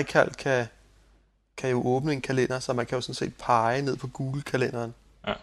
iCal 0.00 0.34
kan, 0.34 0.66
kan 1.56 1.70
jo 1.70 1.86
åbne 1.86 2.12
en 2.12 2.20
kalender, 2.20 2.58
så 2.58 2.72
man 2.72 2.86
kan 2.86 2.96
jo 2.96 3.00
sådan 3.00 3.14
set 3.14 3.34
pege 3.38 3.82
ned 3.82 3.96
på 3.96 4.06
Google-kalenderen. 4.06 4.94
Ja. 5.26 5.34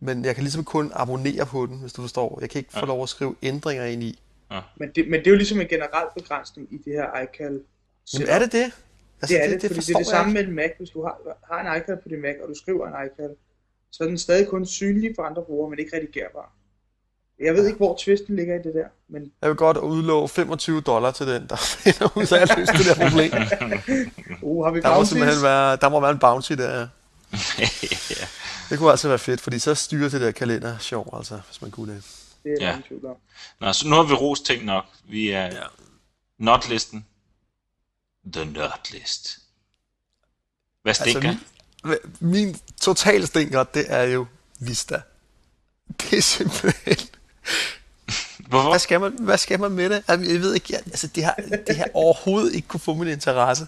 Men 0.00 0.24
jeg 0.24 0.34
kan 0.34 0.44
ligesom 0.44 0.64
kun 0.64 0.92
abonnere 0.94 1.46
på 1.46 1.66
den, 1.66 1.78
hvis 1.78 1.92
du 1.92 2.00
forstår. 2.00 2.38
Jeg 2.40 2.50
kan 2.50 2.58
ikke 2.58 2.70
ja. 2.74 2.80
få 2.80 2.86
lov 2.86 3.02
at 3.02 3.08
skrive 3.08 3.36
ændringer 3.42 3.84
ind 3.84 4.02
i. 4.02 4.18
Ja. 4.50 4.60
Men, 4.76 4.90
det, 4.94 5.08
men 5.08 5.20
det 5.20 5.26
er 5.26 5.30
jo 5.30 5.36
ligesom 5.36 5.60
en 5.60 5.68
generel 5.68 6.06
begrænsning 6.14 6.68
i 6.74 6.76
det 6.76 6.92
her 6.92 7.20
iCal. 7.20 7.60
Jamen 8.14 8.28
er 8.28 8.38
det 8.38 8.52
det? 8.52 8.72
Altså, 9.22 9.34
det 9.34 9.44
er 9.44 9.48
det, 9.48 9.62
det, 9.62 9.70
det 9.70 9.70
fordi 9.70 9.86
det 9.86 9.94
er 9.94 9.98
det 9.98 10.06
samme 10.06 10.32
med 10.32 10.44
en 10.44 10.54
Mac. 10.54 10.70
Hvis 10.78 10.90
du 10.90 11.02
har, 11.02 11.18
har 11.52 11.60
en 11.60 11.82
iCal 11.82 11.96
på 11.96 12.08
din 12.08 12.22
Mac, 12.22 12.34
og 12.42 12.48
du 12.48 12.54
skriver 12.54 12.86
en 12.86 13.06
iCal, 13.06 13.36
så 13.90 14.04
er 14.04 14.08
den 14.08 14.18
stadig 14.18 14.48
kun 14.48 14.66
synlig 14.66 15.12
for 15.16 15.22
andre 15.22 15.42
brugere, 15.42 15.70
men 15.70 15.78
ikke 15.78 15.96
redigerbar. 15.96 16.52
Jeg 17.38 17.54
ved 17.54 17.66
ikke, 17.66 17.76
hvor 17.76 17.96
tvisten 18.00 18.36
ligger 18.36 18.54
i 18.54 18.58
det 18.58 18.74
der. 18.74 18.86
Men... 19.08 19.32
Jeg 19.42 19.48
vil 19.48 19.56
godt 19.56 19.76
udlove 19.76 20.28
25 20.28 20.80
dollar 20.80 21.10
til 21.10 21.26
den, 21.26 21.46
der 21.48 21.56
finder 21.84 22.16
ud 22.16 22.32
af 22.32 22.42
at 22.42 22.58
løse 22.58 22.72
det 22.72 22.86
der 22.86 23.08
problem. 23.08 23.32
uh, 24.42 24.64
har 24.64 24.70
vi 24.72 24.80
der 24.80 24.98
må 24.98 25.04
simpelthen 25.04 25.42
være, 25.42 25.76
der 25.76 25.88
må 25.88 26.00
være 26.00 26.10
en 26.10 26.18
bounty 26.18 26.52
der. 26.52 26.78
ja. 28.20 28.26
Det 28.70 28.78
kunne 28.78 28.90
altså 28.90 29.08
være 29.08 29.18
fedt, 29.18 29.40
fordi 29.40 29.58
så 29.58 29.74
styrer 29.74 30.08
det 30.08 30.20
der 30.20 30.30
kalender 30.30 30.78
sjov, 30.78 31.14
altså, 31.16 31.40
hvis 31.46 31.62
man 31.62 31.70
kunne 31.70 31.94
det. 31.94 32.04
Det 32.44 32.62
er 32.62 32.68
ja. 32.68 32.78
tvivl 32.88 33.06
om. 33.06 33.16
Nå, 33.60 33.72
så 33.72 33.88
nu 33.88 33.96
har 33.96 34.02
vi 34.02 34.14
rost 34.14 34.46
ting 34.46 34.64
nok. 34.64 34.84
Vi 35.08 35.30
er 35.30 35.44
ja. 35.44 35.62
notlisten. 36.38 37.06
The 38.32 38.44
notlist. 38.44 39.38
Hvad 40.82 40.90
altså, 40.90 41.02
stinker? 41.02 41.28
Altså, 41.28 41.44
min, 42.20 42.56
total 42.80 43.26
stinker, 43.26 43.64
det 43.64 43.84
er 43.88 44.02
jo 44.02 44.26
Vista. 44.58 45.00
Det 46.00 46.18
er 46.18 46.22
simpelthen... 46.22 46.96
Hvorfor? 48.48 48.68
Hvad 48.70 48.78
skal 48.78 49.00
man, 49.00 49.12
hvad 49.20 49.38
skal 49.38 49.60
man 49.60 49.72
med 49.72 49.90
det? 49.90 50.02
Altså, 50.08 50.32
jeg 50.32 50.40
ved 50.40 50.54
ikke, 50.54 50.66
jeg, 50.70 50.80
altså, 50.86 51.06
det 51.06 51.24
har, 51.24 51.34
det 51.66 51.76
har 51.76 51.86
overhovedet 51.94 52.54
ikke 52.54 52.68
kunne 52.68 52.80
få 52.80 52.94
min 52.94 53.08
interesse. 53.08 53.66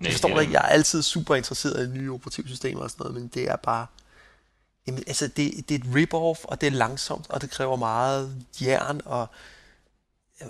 Jeg 0.00 0.12
forstår 0.12 0.28
det 0.28 0.40
ikke, 0.40 0.52
jeg 0.52 0.60
er 0.60 0.68
altid 0.68 1.02
super 1.02 1.34
interesseret 1.34 1.86
i 1.86 1.98
nye 1.98 2.12
operativsystemer 2.12 2.80
og 2.80 2.90
sådan 2.90 3.04
noget, 3.04 3.14
men 3.14 3.30
det 3.34 3.50
er 3.50 3.56
bare... 3.56 3.86
Jamen, 4.86 5.04
altså, 5.06 5.26
det, 5.26 5.68
det 5.68 5.74
er 5.74 5.78
et 5.78 5.94
rip-off, 5.96 6.44
og 6.44 6.60
det 6.60 6.66
er 6.66 6.70
langsomt, 6.70 7.26
og 7.28 7.40
det 7.40 7.50
kræver 7.50 7.76
meget 7.76 8.44
jern, 8.62 9.00
og 9.04 9.26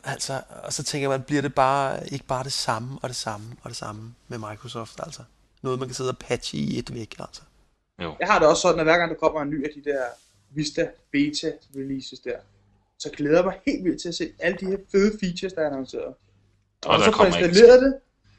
altså, 0.05 0.43
og 0.63 0.73
så 0.73 0.83
tænker 0.83 1.09
man, 1.09 1.23
bliver 1.23 1.43
det 1.43 1.55
bare 1.55 2.13
ikke 2.13 2.25
bare 2.25 2.45
det 2.45 2.53
samme 2.53 2.99
og 3.03 3.09
det 3.09 3.17
samme 3.17 3.57
og 3.63 3.71
det 3.71 3.77
samme 3.77 4.15
med 4.29 4.39
Microsoft, 4.39 5.01
altså. 5.03 5.23
Noget, 5.65 5.79
man 5.79 5.89
kan 5.89 5.95
sidde 5.95 6.11
og 6.11 6.19
patche 6.19 6.59
i 6.59 6.79
et 6.79 6.95
væk, 6.95 7.15
altså. 7.19 7.43
Jo. 8.03 8.17
Jeg 8.21 8.29
har 8.29 8.39
det 8.39 8.49
også 8.49 8.63
sådan, 8.63 8.81
at 8.81 8.87
hver 8.87 8.99
gang 8.99 9.11
der 9.11 9.17
kommer 9.17 9.43
en 9.43 9.51
ny 9.51 9.65
af 9.65 9.71
de 9.75 9.91
der 9.91 10.03
Vista 10.51 10.89
Beta 11.13 11.53
releases 11.77 12.19
der, 12.19 12.39
så 12.99 13.11
glæder 13.11 13.37
jeg 13.37 13.45
mig 13.45 13.55
helt 13.67 13.85
vildt 13.85 14.01
til 14.01 14.09
at 14.09 14.15
se 14.15 14.33
alle 14.39 14.59
de 14.61 14.67
her 14.67 14.77
fede 14.93 15.19
features, 15.21 15.53
der 15.53 15.63
er 15.63 15.67
annonceret. 15.67 16.15
Og, 16.87 16.95
og 16.95 17.05
så 17.05 17.13
får 17.17 17.25
installeret 17.25 17.83
det, 17.83 17.95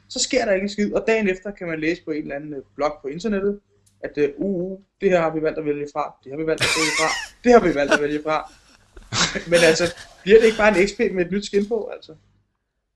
så 0.08 0.18
sker 0.18 0.44
der 0.44 0.52
ikke 0.52 0.64
en 0.64 0.68
skid, 0.68 0.92
og 0.92 1.04
dagen 1.06 1.28
efter 1.28 1.50
kan 1.50 1.66
man 1.68 1.80
læse 1.80 2.04
på 2.04 2.10
en 2.10 2.22
eller 2.22 2.36
anden 2.36 2.54
øh, 2.54 2.62
blog 2.74 2.98
på 3.02 3.08
internettet, 3.08 3.60
at 4.00 4.18
uh, 4.38 4.46
uh, 4.46 4.80
det 5.00 5.10
her 5.10 5.20
har 5.20 5.30
vi 5.34 5.42
valgt 5.42 5.58
at 5.58 5.64
vælge 5.64 5.86
fra, 5.92 6.14
det 6.24 6.32
har 6.32 6.38
vi 6.38 6.46
valgt 6.46 6.62
at 6.62 6.68
vælge 6.78 6.92
fra, 6.98 7.08
det 7.44 7.52
har 7.52 7.60
vi 7.60 7.74
valgt 7.74 7.92
at 7.92 8.02
vælge 8.02 8.22
fra. 8.22 8.52
Men 9.50 9.60
altså, 9.70 9.94
bliver 10.22 10.38
det 10.38 10.46
ikke 10.46 10.58
bare 10.58 10.80
en 10.80 10.88
XP 10.88 10.98
med 10.98 11.26
et 11.26 11.32
nyt 11.32 11.46
skin 11.46 11.68
på, 11.68 11.90
altså? 11.94 12.14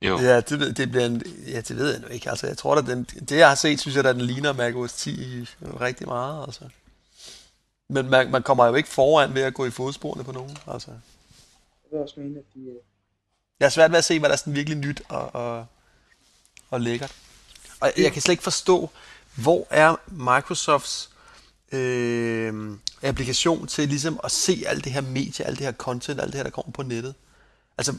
Jo. 0.03 0.18
Ja, 0.18 0.40
det, 0.40 0.76
det, 0.76 0.90
bliver 0.90 1.07
en, 1.07 1.22
ja, 1.46 1.61
det 1.61 1.76
ved 1.76 1.92
jeg 1.92 2.01
nu 2.01 2.07
ikke. 2.07 2.30
Altså, 2.30 2.46
jeg 2.46 2.59
tror, 2.59 2.74
at 2.74 2.86
den, 2.86 3.05
det 3.05 3.36
jeg 3.36 3.48
har 3.48 3.55
set, 3.55 3.80
synes 3.80 3.96
jeg, 3.96 4.07
at 4.07 4.14
den 4.14 4.24
ligner 4.24 4.53
Mac 4.53 4.74
OS 4.74 4.92
10 4.92 5.46
rigtig 5.80 6.07
meget. 6.07 6.44
Altså. 6.44 6.64
Men 7.88 8.11
man, 8.11 8.30
man 8.30 8.42
kommer 8.42 8.66
jo 8.66 8.74
ikke 8.74 8.88
foran 8.88 9.34
ved 9.34 9.42
at 9.42 9.55
gå 9.55 9.66
i 9.66 9.70
fodsporene 9.70 10.24
på 10.24 10.32
nogen. 10.32 10.59
Altså. 10.66 10.90
Jeg 10.90 10.98
vil 11.90 12.01
også 12.01 12.20
mene, 12.20 12.38
at 12.38 12.44
de... 12.55 12.61
Øh, 12.61 12.74
jeg 13.61 13.66
er 13.66 13.70
svært 13.70 13.90
ved 13.90 13.98
at 13.98 14.05
se, 14.05 14.18
hvad 14.18 14.28
der 14.28 14.32
er 14.32 14.38
sådan 14.38 14.55
virkelig 14.55 14.78
nyt 14.78 15.03
og, 15.09 15.34
og, 15.34 15.66
og 16.70 16.80
lækkert. 16.80 17.14
Og 17.80 17.92
jeg 17.96 18.12
kan 18.12 18.22
slet 18.22 18.32
ikke 18.32 18.42
forstå, 18.42 18.90
hvor 19.34 19.66
er 19.70 19.96
Microsofts 20.07 21.11
øh, 21.72 22.78
applikation 23.03 23.66
til 23.66 23.88
ligesom 23.88 24.20
at 24.24 24.30
se 24.30 24.64
alt 24.66 24.84
det 24.84 24.92
her 24.92 25.01
medie, 25.01 25.46
alt 25.46 25.59
det 25.59 25.66
her 25.66 25.72
content, 25.72 26.20
alt 26.20 26.32
det 26.32 26.34
her, 26.34 26.42
der 26.42 26.51
kommer 26.51 26.72
på 26.72 26.82
nettet. 26.82 27.14
Altså, 27.81 27.95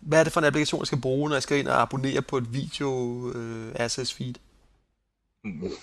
hvad 0.00 0.20
er 0.20 0.24
det 0.24 0.32
for 0.32 0.40
en 0.40 0.46
applikation, 0.46 0.80
jeg 0.80 0.86
skal 0.86 1.00
bruge, 1.00 1.28
når 1.28 1.36
jeg 1.36 1.42
skal 1.42 1.58
ind 1.58 1.68
og 1.68 1.82
abonnere 1.82 2.22
på 2.22 2.36
et 2.36 2.52
video 2.52 3.30
øh, 3.30 3.74
RSS 3.80 4.14
feed? 4.14 4.34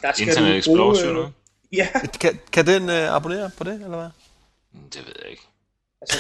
Der 0.02 0.12
skal 0.14 0.28
Internet 0.28 0.58
Explorer, 0.58 1.14
bruge, 1.14 1.26
øh, 1.26 1.32
Ja. 1.74 1.88
Kan, 2.20 2.40
kan 2.52 2.68
den 2.68 2.90
øh, 2.90 3.16
abonnere 3.16 3.52
på 3.58 3.64
det, 3.64 3.74
eller 3.74 3.98
hvad? 3.98 4.10
Mm, 4.74 4.90
det 4.90 5.06
ved 5.06 5.14
jeg 5.22 5.32
ikke. 5.32 5.48
Altså, 6.02 6.18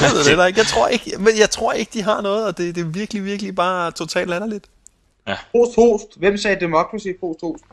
jeg 0.00 0.10
ved 0.14 0.24
det 0.24 0.48
ikke. 0.48 0.58
Jeg 0.58 0.66
tror 0.66 0.88
ikke, 0.88 1.18
men 1.18 1.38
jeg 1.38 1.50
tror 1.50 1.72
ikke, 1.72 1.90
de 1.92 2.02
har 2.02 2.20
noget, 2.20 2.46
og 2.46 2.58
det, 2.58 2.74
det 2.74 2.80
er 2.80 2.84
virkelig, 2.84 3.24
virkelig 3.24 3.54
bare 3.54 3.90
totalt 3.90 4.32
anderligt. 4.32 4.66
Ja. 5.26 5.36
Host, 5.54 5.76
host. 5.76 6.18
Hvem 6.18 6.36
sagde 6.36 6.60
democracy? 6.60 7.08
Host, 7.20 7.40
host. 7.40 7.64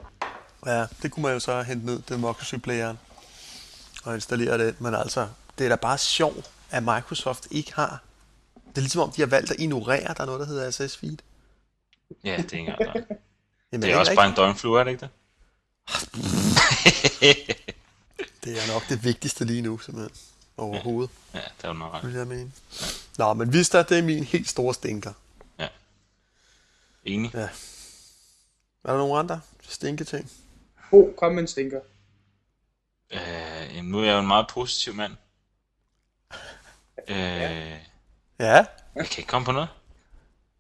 Ja, 0.66 0.86
det 1.01 1.11
kunne 1.11 1.24
man 1.24 1.34
jo 1.34 1.39
så 1.39 1.61
hente 1.61 1.86
ned, 1.86 1.99
democracy-playeren, 2.09 2.97
og 4.03 4.16
installere 4.16 4.57
det. 4.57 4.82
Men 4.82 4.95
altså, 4.95 5.28
det 5.57 5.66
er 5.66 5.70
da 5.70 5.76
bare 5.76 5.97
sjovt, 5.97 6.51
at 6.72 6.84
Microsoft 6.84 7.47
ikke 7.51 7.74
har. 7.76 8.05
Det 8.76 8.82
er 8.82 8.82
ligesom 8.82 9.01
om, 9.01 9.11
de 9.11 9.21
har 9.21 9.28
valgt 9.28 9.51
at 9.51 9.59
ignorere, 9.59 10.13
der 10.13 10.21
er 10.21 10.26
noget, 10.26 10.39
der 10.39 10.45
hedder 10.45 10.71
SS 10.71 10.97
Feed. 10.97 11.17
Ja, 12.23 12.38
det 12.38 12.53
er 12.53 12.57
ikke 12.57 12.57
engang 12.57 13.07
Det 13.71 13.84
er 13.91 13.97
også 13.97 14.15
bare 14.15 14.30
en 14.30 14.36
døgnflue, 14.36 14.80
er 14.80 14.84
det 14.84 14.91
ikke 14.91 15.01
det? 15.01 15.09
det 18.43 18.63
er 18.63 18.73
nok 18.73 18.89
det 18.89 19.03
vigtigste 19.03 19.45
lige 19.45 19.61
nu, 19.61 19.78
simpelthen. 19.78 20.17
Overhovedet. 20.57 21.11
Ja, 21.34 21.39
ja 21.39 21.45
det 21.57 21.63
er 21.63 21.67
jo 21.67 21.73
nok 21.73 21.93
ret. 21.93 22.13
jeg 22.13 22.28
mene. 22.28 22.51
Ja. 22.82 22.86
Nå, 23.17 23.34
men 23.34 23.53
Vista, 23.53 23.84
det 23.84 23.99
er 23.99 24.03
min 24.03 24.23
helt 24.23 24.49
store 24.49 24.73
stinker. 24.73 25.13
Ja. 25.59 25.67
Enig. 27.03 27.34
Ja. 27.34 27.39
Er 28.84 28.91
der 28.91 28.97
nogen 28.97 29.19
andre 29.19 29.41
stinketing? 29.61 30.32
Oh, 30.91 31.15
kom 31.15 31.34
med 31.34 31.41
en 31.41 31.47
stinker. 31.47 31.80
Øh, 33.13 33.84
nu 33.84 33.99
er 33.99 34.03
jeg 34.03 34.13
jo 34.13 34.19
en 34.19 34.28
meget 34.28 34.47
positiv 34.49 34.93
mand. 34.93 35.13
Øh, 37.07 37.17
ja. 37.17 37.78
Jeg 38.95 39.05
kan 39.05 39.15
ikke 39.17 39.29
komme 39.29 39.45
på 39.45 39.51
noget. 39.51 39.69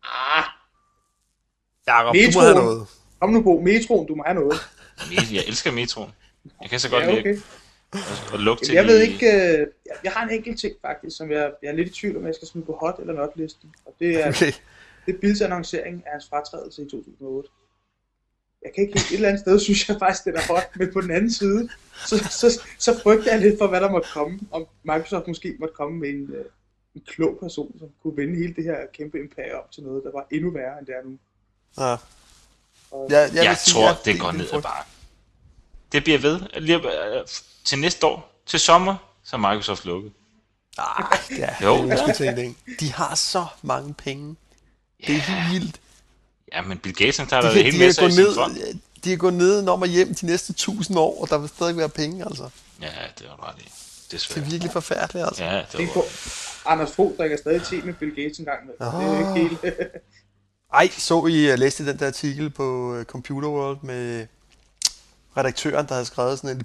Ah. 0.03 0.43
Jakob, 1.87 2.15
du 2.15 2.39
må 2.39 2.41
have 2.41 2.55
noget. 2.55 2.87
Kom 3.19 3.29
nu 3.29 3.41
på, 3.41 3.61
metroen, 3.63 4.07
du 4.07 4.15
må 4.15 4.23
have 4.25 4.35
noget. 4.35 4.55
Jeg 5.33 5.43
elsker 5.47 5.71
metroen. 5.71 6.11
Jeg 6.61 6.69
kan 6.69 6.79
så 6.79 6.89
godt 6.89 7.03
ja, 7.03 7.11
okay. 7.11 7.23
lide 7.23 7.41
at 8.33 8.39
lugte 8.39 8.65
til 8.65 8.73
Jeg 8.73 8.85
ved 8.85 9.01
ikke, 9.01 9.25
øh, 9.25 9.67
jeg 10.03 10.11
har 10.11 10.23
en 10.27 10.33
enkelt 10.33 10.59
ting 10.59 10.75
faktisk, 10.81 11.17
som 11.17 11.31
jeg, 11.31 11.51
jeg 11.63 11.69
er 11.69 11.73
lidt 11.73 11.87
i 11.87 11.91
tvivl 11.91 12.17
om, 12.17 12.25
jeg 12.25 12.35
skal 12.35 12.47
smide 12.47 12.65
på 12.65 12.77
hot 12.81 12.99
eller 12.99 13.13
not 13.13 13.29
listen. 13.35 13.75
Og 13.85 13.95
det 13.99 14.23
er, 14.23 14.29
okay. 14.29 14.51
det 15.05 15.15
er 15.15 15.19
Bills 15.19 15.41
annoncering 15.41 16.03
af 16.05 16.11
hans 16.11 16.29
fratrædelse 16.29 16.81
i 16.81 16.85
2008. 16.85 17.49
Jeg 18.63 18.73
kan 18.75 18.83
ikke 18.83 18.99
et 18.99 19.13
eller 19.13 19.27
andet 19.27 19.41
sted, 19.41 19.59
synes 19.67 19.89
jeg 19.89 19.97
faktisk, 19.99 20.25
det 20.25 20.35
er 20.35 20.53
hot, 20.53 20.69
men 20.75 20.93
på 20.93 21.01
den 21.01 21.11
anden 21.11 21.31
side, 21.31 21.69
så, 22.05 22.17
så, 22.17 22.61
så 22.79 22.99
frygter 23.03 23.31
jeg 23.31 23.41
lidt 23.41 23.57
for, 23.57 23.67
hvad 23.67 23.81
der 23.81 23.91
måtte 23.91 24.09
komme, 24.13 24.39
om 24.51 24.65
Microsoft 24.83 25.27
måske 25.27 25.55
måtte 25.59 25.75
komme 25.75 25.99
med 25.99 26.09
en, 26.09 26.33
øh, 26.33 26.45
en 26.95 27.01
klog 27.07 27.37
person, 27.39 27.75
som 27.79 27.87
kunne 28.03 28.17
vende 28.17 28.35
hele 28.35 28.53
det 28.53 28.63
her 28.63 28.77
kæmpe 28.93 29.19
imperium 29.19 29.59
op 29.59 29.71
til 29.71 29.83
noget, 29.83 30.03
der 30.03 30.11
var 30.11 30.27
endnu 30.31 30.51
værre, 30.51 30.79
end 30.79 30.87
det 30.87 30.95
er 30.95 31.03
nu. 31.09 31.17
Ja. 31.77 31.95
Og, 32.91 33.07
jeg, 33.09 33.29
jeg, 33.33 33.43
jeg 33.43 33.57
sige, 33.57 33.73
tror, 33.73 33.87
det, 33.87 34.05
det 34.05 34.19
går 34.19 34.31
ned 34.31 34.53
ad 34.53 34.61
bare. 34.61 34.83
Det 35.91 36.03
bliver 36.03 36.19
ved. 36.19 36.39
Lige, 36.59 36.77
øh, 36.77 37.25
til 37.63 37.79
næste 37.79 38.05
år, 38.05 38.41
til 38.45 38.59
sommer, 38.59 38.95
så 39.23 39.35
er 39.35 39.39
Microsoft 39.39 39.85
lukket. 39.85 40.11
Ah, 40.77 41.17
ja, 41.37 41.55
jo. 41.63 41.87
Jeg 41.87 42.15
skulle 42.17 42.55
De 42.79 42.93
har 42.93 43.15
så 43.15 43.45
mange 43.61 43.93
penge. 43.93 44.35
Det 45.07 45.15
er 45.15 45.19
helt 45.19 45.53
vildt. 45.53 45.79
Ja, 46.53 46.61
men 46.61 46.77
Bill 46.77 46.95
Gates 46.95 47.17
han 47.17 47.27
tager 47.27 47.41
de, 47.41 47.47
det 47.47 47.63
hele 47.63 47.77
med 47.77 47.91
sig 47.91 48.07
ned, 48.07 48.35
fond. 48.35 48.57
De 49.03 49.13
er 49.13 49.17
gået 49.17 49.33
ned 49.33 49.61
når 49.61 49.75
man 49.75 49.89
hjem 49.89 50.15
de 50.15 50.25
næste 50.25 50.53
tusind 50.53 50.97
år, 50.97 51.21
og 51.21 51.29
der 51.29 51.37
vil 51.37 51.49
stadig 51.49 51.77
være 51.77 51.89
penge, 51.89 52.25
altså. 52.25 52.49
Ja, 52.81 52.91
det 53.19 53.27
var 53.29 53.35
bare 53.35 53.53
det. 53.57 53.65
Det 54.11 54.37
er 54.37 54.41
virkelig 54.41 54.71
forfærdeligt, 54.71 55.25
altså. 55.25 55.43
Ja, 55.43 55.65
det 55.71 55.79
var... 55.79 55.93
På, 55.93 56.03
Anders 56.65 56.91
Fogh 56.91 57.17
drikker 57.17 57.37
stadig 57.37 57.63
te 57.63 57.81
med 57.81 57.93
Bill 57.93 58.15
Gates 58.15 58.39
en 58.39 58.45
gang 58.45 58.59
med. 58.65 58.87
Oh. 58.87 59.01
Det 59.01 59.09
er 59.09 59.19
ikke 59.19 59.49
helt... 59.49 59.81
Ej, 60.73 60.89
så 60.89 61.25
I 61.25 61.51
uh, 61.53 61.59
læste 61.59 61.85
den 61.85 61.99
der 61.99 62.07
artikel 62.07 62.49
på 62.49 62.97
uh, 62.97 63.03
Computer 63.03 63.49
World 63.49 63.77
med 63.81 64.27
redaktøren, 65.37 65.87
der 65.87 65.93
havde 65.93 66.05
skrevet 66.05 66.39
sådan 66.39 66.57
en 66.57 66.63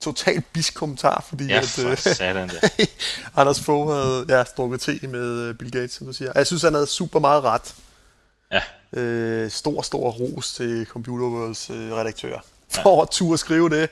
total 0.00 0.42
bisk 0.52 0.74
kommentar, 0.74 1.24
fordi 1.28 1.46
ja, 1.46 1.58
at, 1.58 1.78
uh, 1.86 1.96
satan. 1.96 2.50
Anders 3.36 3.60
Fogh 3.60 3.92
havde 3.92 4.26
ja, 4.28 4.42
drukket 4.42 4.80
te 4.80 5.06
med 5.06 5.48
uh, 5.48 5.56
Bill 5.56 5.70
Gates, 5.70 5.92
som 5.92 6.06
du 6.06 6.12
siger. 6.12 6.32
jeg 6.34 6.46
synes, 6.46 6.62
han 6.62 6.74
havde 6.74 6.86
super 6.86 7.20
meget 7.20 7.44
ret. 7.44 7.74
Ja. 8.52 8.62
Øh, 9.00 9.50
stor, 9.50 9.82
stor 9.82 10.10
ros 10.10 10.54
til 10.54 10.86
Computer 10.86 11.26
Worlds 11.26 11.70
øh, 11.70 11.92
redaktør 11.92 12.44
for 12.70 12.96
ja. 12.96 13.02
at 13.02 13.08
turde 13.10 13.38
skrive 13.38 13.70
det 13.70 13.90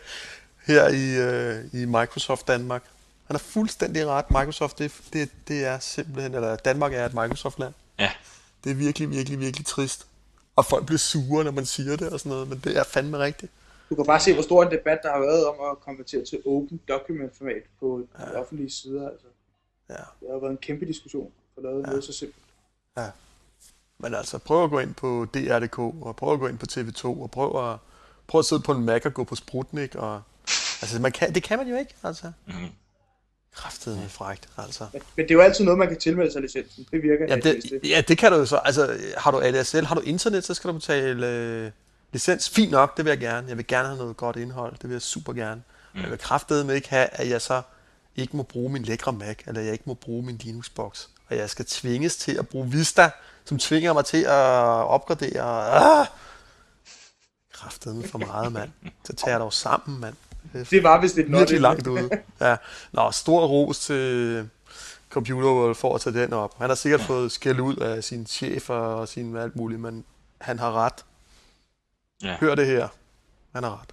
her 0.67 0.89
i, 0.89 1.17
øh, 1.17 1.65
i 1.83 1.85
Microsoft 1.85 2.49
Danmark. 2.49 2.83
Han 3.27 3.35
har 3.35 3.39
fuldstændig 3.39 4.07
ret. 4.07 4.31
Microsoft, 4.31 4.79
det, 4.79 5.01
det, 5.13 5.31
det 5.49 5.65
er 5.65 5.79
simpelthen, 5.79 6.35
eller 6.35 6.57
Danmark 6.57 6.93
er 6.93 7.07
et 7.07 7.15
Microsoft-land. 7.15 7.75
Ja. 7.99 8.11
Det 8.65 8.71
er 8.71 8.75
virkelig, 8.75 9.11
virkelig, 9.11 9.41
virkelig 9.41 9.67
trist. 9.67 10.07
Og 10.57 10.65
folk 10.65 10.87
bliver 10.87 10.99
sure, 10.99 11.45
når 11.45 11.51
man 11.51 11.67
siger 11.67 11.97
det 11.97 12.11
og 12.11 12.21
sådan 12.21 12.31
noget, 12.31 12.49
men 12.49 12.61
det 12.65 12.77
er 12.77 12.85
fandme 12.85 13.19
rigtigt. 13.19 13.53
Du 13.91 13.95
kan 13.95 14.07
bare 14.07 14.21
se, 14.21 14.35
hvor 14.35 14.43
stor 14.43 14.63
en 14.63 14.71
debat 14.71 14.99
der 15.03 15.13
har 15.13 15.19
været 15.19 15.47
om 15.47 15.55
at 15.71 15.81
konvertere 15.81 16.25
til 16.25 16.43
open 16.47 16.81
document 16.89 17.37
format 17.37 17.63
på 17.81 18.07
ja. 18.19 18.25
de 18.25 18.35
offentlige 18.35 18.71
sider. 18.71 19.09
Altså. 19.09 19.27
Ja. 19.89 19.95
Det 19.95 20.29
har 20.31 20.39
været 20.39 20.51
en 20.51 20.57
kæmpe 20.57 20.87
diskussion 20.87 21.33
for 21.55 21.61
lavet 21.63 21.83
ja. 21.83 21.87
noget 21.87 22.05
så 22.05 22.13
simpelt. 22.13 22.45
Ja. 22.97 23.11
Men 23.99 24.15
altså, 24.15 24.39
prøv 24.39 24.65
at 24.65 24.71
gå 24.71 24.79
ind 24.79 24.95
på 24.95 25.27
DR.dk, 25.35 25.79
og 25.79 26.17
prøv 26.17 26.33
at 26.33 26.41
gå 26.41 26.47
ind 26.47 26.59
på 26.59 26.67
TV2, 26.71 27.05
og 27.05 27.31
prøv 27.31 27.71
at, 27.71 27.79
prøv 28.27 28.39
at 28.39 28.45
sidde 28.45 28.63
på 28.63 28.73
en 28.73 28.85
Mac 28.85 29.03
og 29.05 29.15
gå 29.15 29.25
på 29.25 29.35
Sprutnik, 29.35 29.95
og 29.95 30.23
Altså, 30.83 31.01
man 31.01 31.13
kan, 31.13 31.35
det 31.35 31.43
kan 31.43 31.59
man 31.59 31.69
jo 31.69 31.77
ikke, 31.77 31.95
altså. 32.03 32.33
Mm. 32.47 32.53
Kraftet 33.57 33.99
med 33.99 34.09
frægt, 34.09 34.49
altså. 34.59 34.87
Men, 34.93 35.03
men, 35.17 35.25
det 35.25 35.31
er 35.31 35.35
jo 35.35 35.41
altid 35.41 35.65
noget, 35.65 35.79
man 35.79 35.89
kan 35.89 35.99
tilmelde 35.99 36.33
sig 36.33 36.43
licensen. 36.43 36.87
Det 36.91 37.03
virker. 37.03 37.27
Ja, 37.29 37.37
det, 37.37 37.81
ja, 37.85 38.03
det 38.09 38.19
kan 38.19 38.33
du 38.33 38.39
jo 38.39 38.47
så. 38.47 38.57
Altså, 38.57 38.99
har 39.17 39.31
du 39.31 39.41
ADSL, 39.41 39.85
har 39.85 39.95
du 39.95 40.01
internet, 40.01 40.45
så 40.45 40.55
skal 40.55 40.69
du 40.69 40.73
betale 40.73 41.27
øh, 41.27 41.71
licens. 42.13 42.51
Fint 42.51 42.71
nok, 42.71 42.97
det 42.97 43.05
vil 43.05 43.11
jeg 43.11 43.19
gerne. 43.19 43.49
Jeg 43.49 43.57
vil 43.57 43.67
gerne 43.67 43.89
have 43.89 43.99
noget 43.99 44.17
godt 44.17 44.37
indhold. 44.37 44.73
Det 44.73 44.85
vil 44.85 44.95
jeg 44.95 45.03
super 45.03 45.33
gerne. 45.33 45.63
Mm. 45.95 46.01
Jeg 46.01 46.11
vil 46.11 46.19
kraftedeme 46.19 46.75
ikke 46.75 46.89
have, 46.89 47.09
at 47.13 47.31
jeg 47.31 47.43
så 47.43 47.63
ikke 48.17 48.37
må 48.37 48.43
bruge 48.43 48.73
min 48.73 48.83
lækre 48.83 49.13
Mac, 49.13 49.37
eller 49.47 49.61
jeg 49.61 49.73
ikke 49.73 49.85
må 49.87 49.95
bruge 49.95 50.27
min 50.27 50.37
Linux-box. 50.37 51.07
Og 51.29 51.37
jeg 51.37 51.51
skal 51.51 51.65
tvinges 51.65 52.17
til 52.17 52.39
at 52.39 52.49
bruge 52.49 52.71
Vista, 52.71 53.11
som 53.45 53.59
tvinger 53.59 53.93
mig 53.93 54.05
til 54.05 54.23
at 54.23 54.33
opgradere. 54.87 55.71
Ah! 56.01 56.07
Kraftedeme 57.53 58.09
for 58.09 58.19
meget, 58.19 58.53
mand. 58.53 58.71
Så 59.05 59.13
tager 59.13 59.31
jeg 59.31 59.41
dog 59.41 59.53
sammen, 59.53 60.01
mand. 60.01 60.15
Det 60.71 60.83
var 60.83 61.01
vist 61.01 61.19
et 61.19 61.33
Virkelig 61.33 61.61
langt 61.61 61.87
ude. 61.87 62.11
Ja. 62.41 62.57
Nå, 62.93 63.11
stor 63.11 63.47
ros 63.47 63.79
til 63.79 64.49
Computer 65.11 65.49
World 65.49 65.75
for 65.75 65.95
at 65.95 66.01
tage 66.01 66.23
den 66.23 66.33
op. 66.33 66.59
Han 66.59 66.71
har 66.71 66.75
sikkert 66.75 67.01
ja. 67.01 67.07
fået 67.07 67.33
skæld 67.33 67.61
ud 67.61 67.77
af 67.77 68.05
sin 68.05 68.27
chef 68.27 68.71
og 68.71 69.09
sin 69.09 69.37
alt 69.37 69.57
muligt, 69.57 69.81
men 69.81 70.05
han 70.41 70.59
har 70.59 70.73
ret. 70.73 71.05
Ja. 72.23 72.37
Hør 72.41 72.55
det 72.55 72.67
her. 72.67 72.89
Han 73.53 73.63
har 73.63 73.81
ret. 73.81 73.93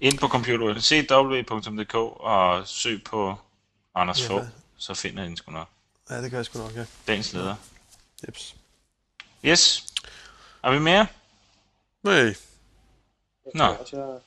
Ind 0.00 0.18
på 0.18 0.28
Computer 0.28 0.80
cw.dk 0.80 1.94
og 1.94 2.68
søg 2.68 3.04
på 3.04 3.34
Anders 3.94 4.22
ja, 4.22 4.28
Fogh, 4.28 4.46
så 4.76 4.94
finder 4.94 5.22
I 5.22 5.26
den 5.26 5.36
sgu 5.36 5.52
nok. 5.52 5.68
Ja, 6.10 6.22
det 6.22 6.30
kan 6.30 6.36
jeg 6.36 6.44
sgu 6.44 6.58
nok, 6.58 6.76
ja. 6.76 6.84
Dagens 7.06 7.32
leder. 7.32 7.54
Jeps. 8.26 8.56
Yes. 9.44 9.86
Er 10.62 10.70
vi 10.70 10.78
mere? 10.78 11.06
Nej. 12.02 12.34
Nå. 13.54 13.64
Jeg 13.64 14.20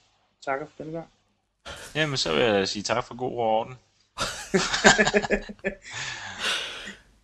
takker 0.45 0.65
for 0.65 0.83
denne 0.83 0.91
gang. 0.91 1.07
Jamen, 1.95 2.17
så 2.17 2.33
vil 2.33 2.43
jeg 2.43 2.67
sige 2.67 2.83
tak 2.83 3.03
for 3.03 3.15
god 3.15 3.37
orden. 3.37 3.75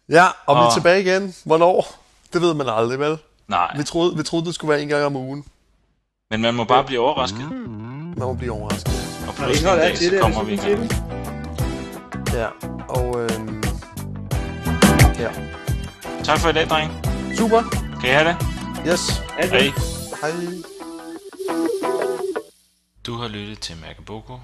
ja, 0.09 0.25
og, 0.25 0.33
og 0.45 0.55
vi 0.55 0.61
er 0.69 0.73
tilbage 0.73 1.01
igen. 1.01 1.35
Hvornår? 1.45 2.03
Det 2.33 2.41
ved 2.41 2.53
man 2.53 2.67
aldrig, 2.69 2.99
vel? 2.99 3.17
Nej. 3.47 3.77
Vi 3.77 3.83
troede, 3.83 4.17
vi 4.17 4.23
troede 4.23 4.45
det 4.45 4.55
skulle 4.55 4.69
være 4.69 4.81
en 4.81 4.87
gang 4.87 5.05
om 5.05 5.15
ugen. 5.15 5.45
Men 6.29 6.41
man 6.41 6.53
må 6.53 6.63
bare 6.63 6.83
blive 6.83 6.99
overrasket. 6.99 7.51
Mm. 7.51 7.57
Man 8.17 8.27
må 8.27 8.33
blive 8.33 8.51
overrasket. 8.51 8.93
Og 9.27 9.33
pludselig 9.33 9.71
en 9.71 9.77
dag, 9.77 9.97
så 9.97 10.17
kommer 10.21 10.43
vi 10.43 10.53
i 10.53 10.57
gang. 10.57 10.91
Ja, 12.33 12.47
og 12.89 13.21
øhm, 13.21 13.63
ja. 15.19 15.29
Tak 16.23 16.39
for 16.39 16.49
i 16.49 16.53
dag, 16.53 16.67
dreng. 16.69 16.91
Super. 17.37 17.61
Kan 18.01 18.09
I 18.09 18.13
have 18.13 18.27
det? 18.29 18.37
Yes. 18.87 19.21
Hej. 19.37 19.71
Hej. 20.21 20.31
Du 23.05 23.13
har 23.13 23.27
lyttet 23.27 23.59
til 23.59 23.77
Mærkeboko. 23.77 24.39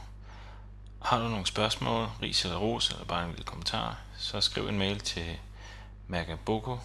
Har 1.02 1.20
du 1.20 1.28
nogle 1.28 1.46
spørgsmål, 1.46 2.08
ris 2.22 2.46
eller 2.46 2.58
ros, 2.58 2.90
eller 2.90 3.06
bare 3.06 3.24
en 3.26 3.30
lille 3.30 3.46
kommentar, 3.46 4.00
så 4.18 4.42
skriv 4.42 4.68
en 4.68 4.78
mail 4.78 5.00
til 5.00 5.38
mærkeboko 6.08 6.80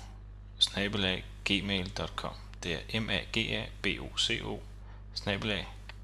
gmail.com 1.45 2.35
Det 2.63 2.73
er 2.73 3.01
m 3.01 3.11
a 3.11 3.19
g 3.33 3.37
a 3.37 3.65
b 3.83 3.87
o 4.01 4.19
c 4.19 4.41
o 4.45 4.61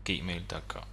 gmail.com 0.04 0.91